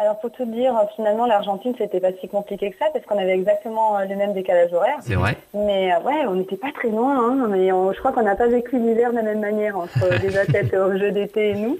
Alors 0.00 0.18
pour 0.18 0.30
tout 0.30 0.46
dire, 0.46 0.72
finalement 0.96 1.26
l'Argentine 1.26 1.74
c'était 1.76 2.00
pas 2.00 2.12
si 2.18 2.26
compliqué 2.26 2.70
que 2.70 2.78
ça 2.78 2.86
parce 2.90 3.04
qu'on 3.04 3.18
avait 3.18 3.34
exactement 3.34 3.98
euh, 3.98 4.06
le 4.06 4.16
même 4.16 4.32
décalage 4.32 4.72
horaire. 4.72 4.96
C'est 5.02 5.14
vrai 5.14 5.36
Mais 5.52 5.92
euh, 5.92 6.00
ouais, 6.00 6.24
on 6.26 6.36
n'était 6.36 6.56
pas 6.56 6.72
très 6.72 6.88
loin. 6.88 7.18
Hein. 7.18 7.48
Mais 7.50 7.70
on- 7.70 7.92
je 7.92 7.98
crois 7.98 8.10
qu'on 8.12 8.22
n'a 8.22 8.34
pas 8.34 8.46
vécu 8.46 8.78
l'hiver 8.78 9.10
de 9.10 9.16
la 9.16 9.22
même 9.22 9.40
manière 9.40 9.76
entre 9.76 10.02
euh, 10.04 10.16
les 10.22 10.38
athlètes 10.38 10.72
au 10.72 10.96
jeu 10.96 11.10
d'été 11.10 11.50
et 11.50 11.54
nous. 11.54 11.76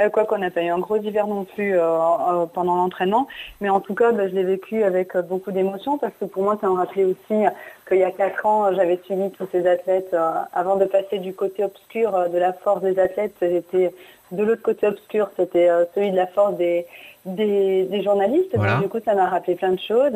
Euh, 0.00 0.08
quoi 0.08 0.24
qu'on 0.24 0.38
n'a 0.38 0.50
pas 0.50 0.62
eu 0.62 0.68
un 0.70 0.78
gros 0.78 0.96
hiver 0.96 1.26
non 1.26 1.44
plus 1.44 1.76
euh, 1.78 1.82
euh, 1.82 2.46
pendant 2.46 2.76
l'entraînement. 2.76 3.28
Mais 3.60 3.68
en 3.68 3.80
tout 3.80 3.94
cas, 3.94 4.12
bah, 4.12 4.28
je 4.28 4.34
l'ai 4.34 4.44
vécu 4.44 4.82
avec 4.82 5.14
beaucoup 5.18 5.52
d'émotion 5.52 5.98
parce 5.98 6.14
que 6.18 6.24
pour 6.24 6.44
moi, 6.44 6.56
ça 6.62 6.68
me 6.68 6.72
rappelait 6.72 7.04
aussi 7.04 7.44
qu'il 7.86 7.98
y 7.98 8.02
a 8.04 8.10
quatre 8.12 8.46
ans, 8.46 8.72
j'avais 8.74 8.98
suivi 9.04 9.30
tous 9.32 9.46
ces 9.52 9.66
athlètes. 9.68 10.16
avant 10.54 10.76
de 10.76 10.86
passer 10.86 11.18
du 11.18 11.34
côté 11.34 11.64
obscur 11.64 12.30
de 12.30 12.38
la 12.38 12.54
force 12.54 12.80
des 12.80 12.98
athlètes, 12.98 13.34
j'étais 13.42 13.92
de 14.30 14.42
l'autre 14.42 14.62
côté 14.62 14.86
obscur, 14.86 15.30
c'était 15.38 15.68
celui 15.94 16.10
de 16.10 16.16
la 16.16 16.26
force 16.26 16.54
des, 16.56 16.86
des, 17.34 17.84
des 17.84 18.02
journalistes. 18.02 18.50
Voilà. 18.54 18.74
Donc, 18.74 18.82
du 18.82 18.88
coup, 18.88 18.98
ça 19.04 19.14
m'a 19.14 19.26
rappelé 19.28 19.54
plein 19.54 19.72
de 19.72 19.80
choses. 19.80 20.12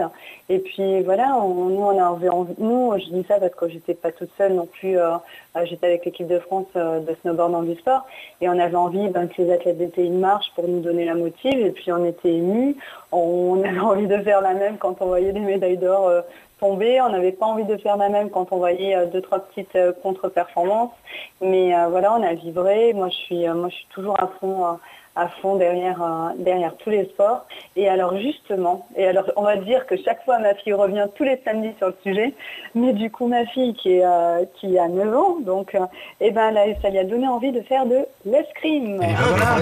Et 0.49 0.59
puis 0.59 1.03
voilà, 1.03 1.37
on- 1.43 1.67
nous, 1.67 1.83
on 1.83 1.99
avait 2.15 2.29
envie, 2.29 2.55
nous, 2.59 2.93
je 2.99 3.05
dis 3.11 3.25
ça 3.29 3.39
parce 3.41 3.55
que 3.55 3.69
j'étais 3.69 3.95
pas 3.95 4.11
toute 4.13 4.31
seule 4.37 4.55
non 4.55 4.67
plus. 4.67 4.99
euh, 4.99 5.13
euh, 5.57 5.65
j'étais 5.65 5.87
avec 5.87 6.05
l'équipe 6.05 6.27
de 6.27 6.39
France 6.39 6.67
euh, 6.77 7.01
de 7.01 7.15
snowboard 7.23 7.55
en 7.55 7.63
du 7.63 7.75
sport 7.77 8.07
et 8.41 8.49
on 8.49 8.59
avait 8.59 8.77
envie 8.77 9.09
ben, 9.09 9.29
que 9.29 9.43
les 9.43 9.53
athlètes 9.53 9.79
des 9.79 9.87
pays 9.89 10.09
de 10.09 10.17
marche 10.17 10.51
pour 10.55 10.67
nous 10.69 10.81
donner 10.81 11.05
la 11.05 11.15
motive. 11.15 11.59
Et 11.59 11.71
puis 11.71 11.93
on 11.93 12.05
était 12.05 12.33
émus. 12.33 12.77
On 13.13 13.63
avait 13.65 13.79
envie 13.81 14.07
de 14.07 14.19
faire 14.19 14.41
la 14.41 14.55
même 14.55 14.79
quand 14.79 14.97
on 15.01 15.07
voyait 15.07 15.33
des 15.33 15.41
médailles 15.41 15.77
d'or 15.79 16.09
euh, 16.09 16.23
tomber. 16.61 17.01
On 17.01 17.09
n'avait 17.11 17.33
pas 17.33 17.47
envie 17.47 17.65
de 17.65 17.77
faire 17.77 17.97
la 17.97 18.09
même 18.09 18.31
quand 18.31 18.49
on 18.53 18.57
voyait 18.59 19.07
deux 19.09 19.21
trois 19.21 19.41
petites 19.41 19.77
contre-performances. 20.03 20.93
Mais 21.41 21.73
voilà, 21.91 22.15
on 22.15 22.23
a 22.23 22.35
vibré. 22.35 22.93
Moi, 22.95 23.09
je 23.09 23.15
suis, 23.17 23.49
moi, 23.49 23.69
je 23.69 23.75
suis 23.75 23.87
toujours 23.91 24.19
à 24.23 24.29
fond. 24.41 24.79
À 25.17 25.29
fond 25.29 25.57
derrière, 25.57 26.03
euh, 26.03 26.31
derrière 26.39 26.77
tous 26.77 26.91
les 26.91 27.05
sports. 27.07 27.47
Et 27.77 27.89
alors 27.89 28.17
justement, 28.19 28.87
et 28.97 29.07
alors 29.07 29.31
on 29.37 29.43
va 29.43 29.57
dire 29.57 29.87
que 29.87 29.97
chaque 30.03 30.25
fois 30.25 30.39
ma 30.39 30.55
fille 30.55 30.73
revient 30.73 31.07
tous 31.15 31.25
les 31.25 31.41
samedis 31.45 31.75
sur 31.79 31.89
le 31.89 31.97
sujet, 32.03 32.35
mais 32.75 32.93
du 32.93 33.11
coup 33.11 33.27
ma 33.27 33.45
fille 33.47 33.75
qui, 33.75 33.93
est, 33.93 34.05
euh, 34.05 34.45
qui 34.61 34.79
a 34.79 34.89
9 34.89 35.17
ans, 35.17 35.37
donc 35.41 35.75
euh, 35.75 35.81
eh 36.21 36.31
ben, 36.31 36.51
là, 36.51 36.63
ça 36.81 36.91
lui 36.91 36.99
a 36.99 37.05
donné 37.05 37.29
envie 37.29 37.53
de 37.53 37.61
faire 37.63 37.87
de 37.87 37.99
l'escrime. 38.25 38.99
Ben 38.99 39.15
voilà. 39.15 39.57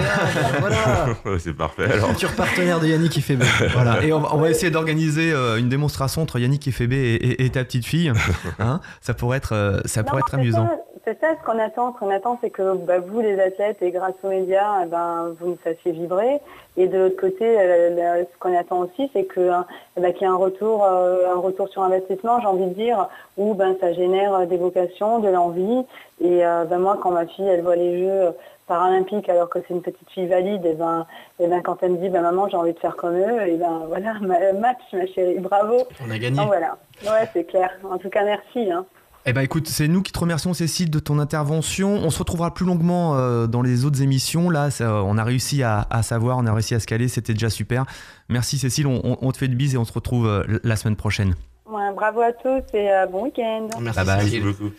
Voilà 0.59 1.37
c'est 1.39 1.55
parfait 1.55 1.85
alors. 1.91 2.09
Futur 2.09 2.35
partenaire 2.35 2.79
de 2.79 2.87
Yannick 2.87 3.11
qui 3.11 3.21
fait 3.21 3.35
bien. 3.35 3.47
Voilà, 3.73 4.03
et 4.03 4.11
on 4.13 4.19
va, 4.19 4.29
on 4.33 4.37
va 4.37 4.49
essayer 4.49 4.71
d'organiser 4.71 5.31
euh, 5.31 5.57
une 5.57 5.69
démonstration 5.69 6.21
entre 6.21 6.39
Yannick 6.39 6.67
Efebe 6.67 6.93
et, 6.93 7.15
et, 7.15 7.45
et 7.45 7.49
ta 7.49 7.63
petite 7.63 7.85
fille. 7.85 8.11
Hein 8.59 8.79
ça 9.01 9.13
pourrait 9.13 9.37
être, 9.37 9.53
euh, 9.53 9.79
ça 9.85 10.03
pourrait 10.03 10.19
Non, 10.21 10.27
être 10.27 10.35
amusant. 10.35 10.67
ça, 10.67 10.75
C'est 11.03 11.19
ça 11.19 11.29
ce 11.39 11.43
qu'on 11.45 11.57
attend. 11.57 11.93
Ce 11.93 11.99
qu'on 11.99 12.11
attend, 12.11 12.37
c'est 12.41 12.51
que 12.51 12.75
bah, 12.75 12.99
vous, 12.99 13.21
les 13.21 13.39
athlètes, 13.39 13.81
et 13.81 13.89
grâce 13.91 14.13
aux 14.23 14.29
médias, 14.29 14.83
eh 14.83 14.85
ben, 14.85 15.35
vous 15.39 15.47
nous 15.49 15.57
fassiez 15.63 15.91
vibrer. 15.93 16.39
Et 16.77 16.87
de 16.87 16.97
l'autre 16.97 17.19
côté, 17.19 17.59
euh, 17.59 18.23
ce 18.23 18.37
qu'on 18.39 18.55
attend 18.55 18.79
aussi, 18.81 19.09
c'est 19.13 19.23
que, 19.25 19.49
hein, 19.49 19.65
eh 19.97 20.01
ben, 20.01 20.13
qu'il 20.13 20.21
y 20.21 20.25
ait 20.25 20.33
un 20.33 20.35
retour, 20.35 20.83
euh, 20.85 21.25
un 21.33 21.39
retour 21.39 21.69
sur 21.69 21.81
investissement, 21.81 22.39
j'ai 22.39 22.45
envie 22.47 22.67
de 22.67 22.73
dire, 22.75 23.09
où 23.37 23.55
ben, 23.55 23.75
ça 23.81 23.93
génère 23.93 24.35
euh, 24.35 24.45
des 24.45 24.57
vocations, 24.57 25.17
de 25.19 25.29
l'envie. 25.29 25.85
Et 26.21 26.45
euh, 26.45 26.65
ben, 26.65 26.77
moi, 26.77 26.97
quand 27.01 27.11
ma 27.11 27.25
fille, 27.25 27.47
elle 27.47 27.61
voit 27.63 27.75
les 27.75 27.99
Jeux 27.99 28.29
paralympiques, 28.67 29.27
alors 29.27 29.49
que 29.49 29.59
c'est 29.67 29.73
une 29.73 29.81
petite 29.81 30.09
fille 30.11 30.27
valide, 30.27 30.65
et 30.65 30.75
ben, 30.75 31.05
et 31.39 31.47
ben, 31.47 31.61
quand 31.61 31.81
elle 31.81 31.93
me 31.93 31.97
dit, 31.97 32.09
ben, 32.09 32.21
maman, 32.21 32.47
j'ai 32.47 32.57
envie 32.57 32.73
de 32.73 32.79
faire 32.79 32.95
comme 32.95 33.17
eux, 33.17 33.41
et 33.47 33.57
ben 33.57 33.81
voilà, 33.87 34.13
ma- 34.21 34.53
match, 34.53 34.79
ma 34.93 35.07
chérie, 35.07 35.39
bravo. 35.39 35.77
On 36.05 36.11
a 36.11 36.17
gagné. 36.19 36.37
Donc, 36.37 36.47
voilà. 36.47 36.77
Ouais, 37.03 37.27
c'est 37.33 37.43
clair. 37.45 37.71
En 37.89 37.97
tout 37.97 38.09
cas, 38.09 38.23
merci. 38.23 38.71
Hein. 38.71 38.85
Eh 39.25 39.33
ben 39.33 39.41
écoute, 39.41 39.67
c'est 39.67 39.87
nous 39.87 40.01
qui 40.01 40.11
te 40.11 40.17
remercions 40.19 40.53
Cécile 40.55 40.89
de 40.89 40.97
ton 40.99 41.19
intervention. 41.19 41.93
On 41.93 42.09
se 42.09 42.17
retrouvera 42.19 42.53
plus 42.55 42.65
longuement 42.65 43.15
euh, 43.17 43.45
dans 43.45 43.61
les 43.61 43.85
autres 43.85 44.01
émissions. 44.01 44.49
Là, 44.49 44.71
ça, 44.71 45.03
on 45.03 45.15
a 45.17 45.23
réussi 45.23 45.61
à, 45.61 45.85
à 45.91 46.01
savoir, 46.01 46.37
on 46.39 46.45
a 46.47 46.53
réussi 46.53 46.73
à 46.73 46.79
se 46.79 46.87
caler, 46.87 47.07
c'était 47.07 47.33
déjà 47.33 47.51
super. 47.51 47.85
Merci 48.29 48.57
Cécile, 48.57 48.87
on, 48.87 48.99
on- 49.03 49.17
on 49.21 49.31
te 49.31 49.37
fait 49.37 49.47
de 49.47 49.53
bises 49.55 49.75
et 49.75 49.77
on 49.77 49.85
se 49.85 49.93
retrouve 49.93 50.25
euh, 50.27 50.43
la 50.63 50.75
semaine 50.75 50.95
prochaine. 50.95 51.35
Ouais, 51.67 51.93
bravo 51.95 52.21
à 52.21 52.31
tous 52.33 52.63
et 52.75 52.91
euh, 52.91 53.05
bon 53.05 53.25
week-end. 53.25 53.67
Merci 53.79 53.97
Bye 53.97 54.05
bye. 54.05 54.15
Merci 54.17 54.29
Cécile. 54.31 54.43
beaucoup. 54.43 54.71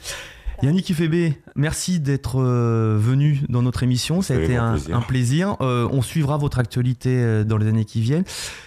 Yannick 0.62 0.88
Ifebe, 0.90 1.32
merci 1.56 1.98
d'être 1.98 2.40
euh, 2.40 2.96
venu 2.96 3.40
dans 3.48 3.62
notre 3.62 3.82
émission. 3.82 4.22
Ça 4.22 4.34
a 4.34 4.36
été 4.38 4.56
un, 4.56 4.72
plaisir. 4.74 4.96
un 4.96 5.00
plaisir. 5.00 5.56
Euh, 5.60 5.88
on 5.90 6.02
suivra 6.02 6.36
votre 6.36 6.60
actualité 6.60 7.10
euh, 7.16 7.42
dans 7.42 7.56
les 7.56 7.66
années 7.66 7.84
qui 7.84 8.00
viennent. 8.00 8.22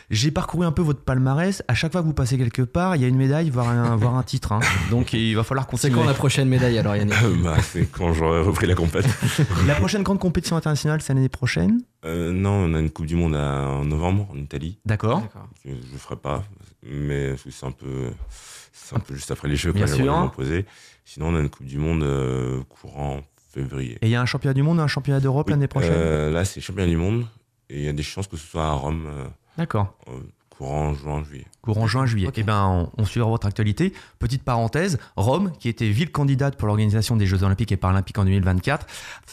J'ai 0.10 0.30
parcouru 0.30 0.66
un 0.66 0.74
peu 0.74 0.82
votre 0.82 1.00
palmarès. 1.02 1.64
À 1.70 1.74
chaque 1.74 1.94
fois 1.94 2.02
que 2.02 2.06
vous 2.06 2.14
passez 2.14 2.38
quelque 2.38 2.64
part, 2.64 2.98
il 2.98 3.02
y 3.02 3.06
a 3.06 3.08
une 3.08 3.16
médaille, 3.16 3.50
voire 3.50 3.70
un, 3.70 3.96
voire 3.96 4.16
un 4.16 4.24
titre. 4.24 4.52
hein. 4.52 4.60
Donc 4.92 5.14
il 5.14 5.36
va 5.36 5.44
falloir 5.44 5.66
C'est 5.68 5.72
continuer. 5.72 5.94
quand 5.96 6.04
la 6.06 6.14
prochaine 6.14 6.50
médaille 6.50 6.78
alors 6.78 6.98
Yannick 6.98 7.16
bah, 7.44 7.56
c'est 7.62 7.86
quand 7.90 8.12
j'aurai 8.12 8.42
repris 8.42 8.68
la 8.68 8.76
compète. 8.76 9.06
La 9.66 9.76
prochaine 9.76 10.04
grande 10.04 10.20
compétition 10.20 10.58
internationale, 10.58 11.02
c'est 11.02 11.14
l'année 11.14 11.30
prochaine? 11.30 11.82
Euh, 12.04 12.34
non, 12.34 12.52
on 12.52 12.74
a 12.74 12.80
une 12.82 12.90
Coupe 12.90 13.06
du 13.06 13.16
Monde 13.16 13.36
à- 13.36 13.68
en 13.70 13.86
novembre 13.86 14.28
en 14.34 14.38
Italie. 14.38 14.80
D'accord. 14.86 15.24
Je 15.64 15.72
ferai 15.98 16.18
pas, 16.18 16.44
mais 16.86 17.36
c'est 17.50 17.66
un 17.66 17.72
peu, 17.72 18.10
c'est 18.74 18.96
un 18.96 19.00
peu 19.00 19.16
juste 19.16 19.32
après 19.32 19.48
les 19.48 19.56
Jeux 19.56 19.72
quand 19.74 19.88
sûr. 19.88 20.00
ils 20.00 20.06
vont 20.10 20.30
poser. 20.30 20.66
Sinon, 21.06 21.28
on 21.30 21.36
a 21.36 21.40
une 21.40 21.50
Coupe 21.50 21.66
du 21.68 21.78
Monde 21.78 22.04
euh, 22.04 22.62
courant 22.70 23.22
février. 23.54 23.94
Et 24.02 24.08
il 24.08 24.10
y 24.10 24.16
a 24.16 24.22
un 24.22 24.26
championnat 24.26 24.54
du 24.54 24.64
monde, 24.64 24.80
un 24.80 24.88
championnat 24.88 25.20
d'Europe 25.20 25.48
Oui, 25.48 25.52
l'année 25.54 25.68
prochaine. 25.68 25.94
euh, 25.94 26.32
là, 26.32 26.44
c'est 26.46 26.60
championnat 26.62 26.90
du 26.90 26.98
monde 26.98 27.26
et 27.70 27.78
il 27.80 27.84
y 27.86 27.88
a 27.88 27.94
des 27.94 28.04
chances 28.04 28.28
que 28.28 28.38
ce 28.38 28.46
soit 28.46 28.66
à 28.66 28.72
Rome 28.72 29.06
euh, 29.08 29.26
D'accord. 29.58 29.96
euh, 30.08 30.12
courant 30.50 30.94
juin, 30.94 31.24
juillet. 31.24 31.46
Courant 31.62 31.88
juin, 31.88 32.06
juillet. 32.06 32.28
Ok. 32.28 32.34
Eh 32.38 32.44
ben, 32.44 32.66
on, 32.66 32.92
on 33.02 33.06
suivra 33.06 33.30
votre 33.30 33.48
actualité. 33.48 33.94
Petite 34.20 34.44
parenthèse, 34.44 34.98
Rome, 35.16 35.52
qui 35.60 35.70
était 35.70 35.88
ville 35.90 36.12
candidate 36.12 36.58
pour 36.58 36.68
l'organisation 36.68 37.16
des 37.16 37.26
Jeux 37.28 37.44
Olympiques 37.44 37.72
et 37.72 37.78
Paralympiques 37.78 38.18
en 38.18 38.26
2024, 38.26 38.86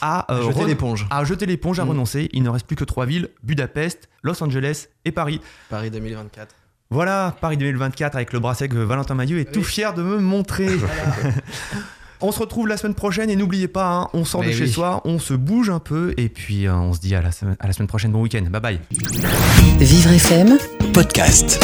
a, 0.02 0.32
euh, 0.32 0.44
ren- 0.46 0.66
l'éponge. 0.66 1.06
a 1.10 1.24
jeté 1.24 1.46
l'éponge, 1.46 1.80
a 1.80 1.84
Mm. 1.84 1.88
renoncé. 1.90 2.28
Il 2.32 2.42
ne 2.42 2.48
reste 2.48 2.66
plus 2.66 2.76
que 2.76 2.84
trois 2.84 3.06
villes, 3.06 3.28
Budapest, 3.42 4.08
Los 4.22 4.42
Angeles 4.42 4.86
et 5.04 5.12
Paris. 5.12 5.40
Paris 5.68 5.90
2024. 5.90 6.54
Voilà, 6.92 7.34
Paris 7.40 7.56
2024 7.56 8.14
avec 8.16 8.32
le 8.34 8.38
bracelet 8.38 8.68
que 8.68 8.76
Valentin 8.76 9.14
Maillot 9.14 9.38
est 9.38 9.50
tout 9.50 9.62
fier 9.64 9.94
de 9.94 10.02
me 10.02 10.18
montrer. 10.18 10.68
on 12.20 12.30
se 12.32 12.38
retrouve 12.38 12.68
la 12.68 12.76
semaine 12.76 12.94
prochaine 12.94 13.30
et 13.30 13.36
n'oubliez 13.36 13.66
pas, 13.66 13.86
hein, 13.88 14.08
on 14.12 14.26
sort 14.26 14.42
de 14.44 14.50
chez 14.52 14.64
oui. 14.64 14.70
soi, 14.70 15.00
on 15.06 15.18
se 15.18 15.32
bouge 15.32 15.70
un 15.70 15.78
peu 15.78 16.12
et 16.18 16.28
puis 16.28 16.66
euh, 16.66 16.74
on 16.74 16.92
se 16.92 17.00
dit 17.00 17.14
à 17.14 17.22
la, 17.22 17.32
semaine- 17.32 17.56
à 17.60 17.66
la 17.66 17.72
semaine 17.72 17.88
prochaine. 17.88 18.12
Bon 18.12 18.20
week-end. 18.20 18.44
Bye 18.50 18.60
bye. 18.60 18.80
Vivre 19.80 20.10
FM 20.12 20.58
Podcast. 20.92 21.60